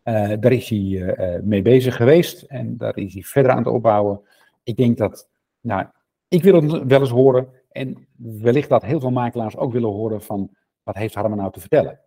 Uh, 0.05 0.33
daar 0.41 0.53
is 0.53 0.69
hij 0.69 0.79
uh, 0.79 1.41
mee 1.43 1.63
bezig 1.63 1.97
geweest 1.97 2.43
en 2.43 2.77
daar 2.77 2.97
is 2.97 3.15
hij 3.15 3.23
verder 3.23 3.53
aan 3.53 3.59
het 3.59 3.67
opbouwen. 3.67 4.21
Ik 4.63 4.77
denk 4.77 4.99
dat, 4.99 5.29
nou, 5.61 5.87
ik 6.29 6.43
wil 6.43 6.63
het 6.63 6.87
wel 6.87 7.01
eens 7.01 7.11
horen 7.11 7.49
en 7.71 8.07
wellicht 8.17 8.69
dat 8.69 8.83
heel 8.83 9.01
veel 9.01 9.11
makelaars 9.11 9.57
ook 9.57 9.73
willen 9.73 9.91
horen 9.91 10.23
van 10.23 10.51
wat 10.83 10.97
heeft 10.97 11.15
Harmen 11.15 11.39
nou 11.39 11.53
te 11.53 11.61
vertellen. 11.61 12.01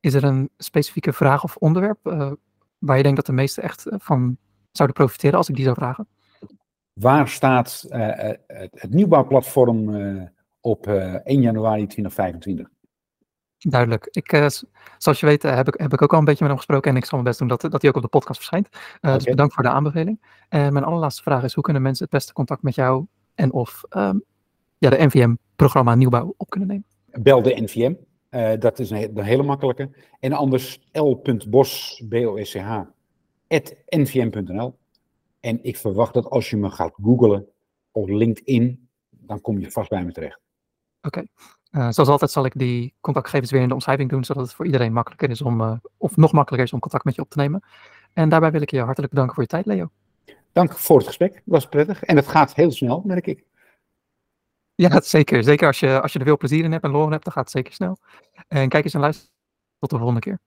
Is 0.00 0.14
er 0.14 0.24
een 0.24 0.50
specifieke 0.56 1.12
vraag 1.12 1.44
of 1.44 1.56
onderwerp 1.56 1.98
uh, 2.02 2.32
waar 2.78 2.96
je 2.96 3.02
denkt 3.02 3.16
dat 3.16 3.26
de 3.26 3.32
meesten 3.32 3.62
echt 3.62 3.86
van 3.88 4.36
zouden 4.72 4.96
profiteren 4.96 5.38
als 5.38 5.48
ik 5.48 5.54
die 5.54 5.64
zou 5.64 5.76
vragen? 5.76 6.08
Waar 6.92 7.28
staat 7.28 7.86
uh, 7.88 8.16
het, 8.16 8.40
het, 8.70 8.90
nieuwbouwplatform 8.90 9.88
uh, 9.88 10.22
op 10.60 10.86
1 10.86 11.40
januari 11.40 11.86
2025? 11.86 12.68
Duidelijk. 13.58 14.08
Ik, 14.10 14.30
zoals 14.98 15.20
je 15.20 15.26
weet 15.26 15.42
heb, 15.42 15.68
ik, 15.68 15.80
heb 15.80 15.92
ik 15.92 16.02
ook 16.02 16.12
al 16.12 16.18
een 16.18 16.24
beetje 16.24 16.44
met 16.44 16.48
hem 16.48 16.56
gesproken 16.56 16.90
en 16.90 16.96
ik 16.96 17.04
zal 17.04 17.12
mijn 17.12 17.24
best 17.24 17.38
doen 17.38 17.48
dat, 17.48 17.60
dat 17.60 17.80
hij 17.80 17.90
ook 17.90 17.96
op 17.96 18.02
de 18.02 18.08
podcast 18.08 18.36
verschijnt. 18.36 18.68
Okay. 18.96 19.14
Dus 19.14 19.24
bedankt 19.24 19.54
voor 19.54 19.62
de 19.62 19.68
aanbeveling. 19.68 20.20
En 20.48 20.72
mijn 20.72 20.84
allerlaatste 20.84 21.22
vraag 21.22 21.42
is, 21.42 21.54
hoe 21.54 21.62
kunnen 21.62 21.82
mensen 21.82 22.04
het 22.04 22.12
beste 22.12 22.32
contact 22.32 22.62
met 22.62 22.74
jou 22.74 23.06
en 23.34 23.52
of 23.52 23.82
um, 23.96 24.24
ja, 24.78 24.90
de 24.90 25.04
NVM-programma 25.04 25.94
Nieuwbouw 25.94 26.34
op 26.36 26.50
kunnen 26.50 26.68
nemen? 26.68 26.86
Bel 27.06 27.42
de 27.42 27.60
NVM. 27.60 27.94
Dat 28.60 28.78
is 28.78 28.90
een, 28.90 29.18
een, 29.18 29.24
hele 29.24 29.42
makkelijke. 29.42 29.90
En 30.20 30.32
anders 30.32 30.88
l.bos, 30.92 32.02
B-O-S-C-H, 32.08 32.80
nvm.nl. 33.88 34.78
En 35.40 35.58
ik 35.62 35.76
verwacht 35.76 36.14
dat 36.14 36.30
als 36.30 36.50
je 36.50 36.56
me 36.56 36.70
gaat 36.70 36.94
googlen 37.02 37.46
of 37.92 38.08
LinkedIn, 38.08 38.88
dan 39.10 39.40
kom 39.40 39.58
je 39.58 39.70
vast 39.70 39.90
bij 39.90 40.04
me 40.04 40.12
terecht. 40.12 40.40
Oké. 41.02 41.18
Okay. 41.18 41.28
Uh, 41.70 41.88
zoals 41.90 42.08
altijd 42.08 42.30
zal 42.30 42.44
ik 42.44 42.52
die 42.54 42.94
contactgegevens 43.00 43.50
weer 43.50 43.60
in 43.60 43.68
de 43.68 43.74
omschrijving 43.74 44.10
doen, 44.10 44.24
zodat 44.24 44.42
het 44.42 44.54
voor 44.54 44.66
iedereen 44.66 44.92
makkelijker 44.92 45.30
is 45.30 45.42
om, 45.42 45.60
uh, 45.60 45.72
of 45.96 46.16
nog 46.16 46.32
makkelijker 46.32 46.66
is 46.66 46.72
om 46.72 46.80
contact 46.80 47.04
met 47.04 47.14
je 47.14 47.20
op 47.20 47.30
te 47.30 47.38
nemen. 47.38 47.62
En 48.12 48.28
daarbij 48.28 48.50
wil 48.50 48.62
ik 48.62 48.70
je 48.70 48.80
hartelijk 48.80 49.12
bedanken 49.12 49.34
voor 49.34 49.42
je 49.42 49.48
tijd, 49.48 49.66
Leo. 49.66 49.90
Dank 50.52 50.72
voor 50.72 50.96
het 50.96 51.06
gesprek. 51.06 51.34
Het 51.34 51.42
was 51.44 51.68
prettig. 51.68 52.04
En 52.04 52.16
het 52.16 52.26
gaat 52.26 52.54
heel 52.54 52.70
snel, 52.70 53.02
merk 53.04 53.26
ik. 53.26 53.44
Ja, 54.74 55.00
zeker. 55.00 55.42
Zeker 55.42 55.66
als 55.66 55.80
je, 55.80 56.00
als 56.00 56.12
je 56.12 56.18
er 56.18 56.24
veel 56.24 56.36
plezier 56.36 56.64
in 56.64 56.72
hebt 56.72 56.84
en 56.84 56.90
lol 56.90 57.04
in 57.04 57.12
hebt, 57.12 57.24
dan 57.24 57.32
gaat 57.32 57.42
het 57.42 57.52
zeker 57.52 57.72
snel. 57.72 57.98
En 58.48 58.68
kijk 58.68 58.84
eens 58.84 58.94
en 58.94 59.00
luister. 59.00 59.28
Tot 59.78 59.90
de 59.90 59.96
volgende 59.96 60.20
keer. 60.20 60.38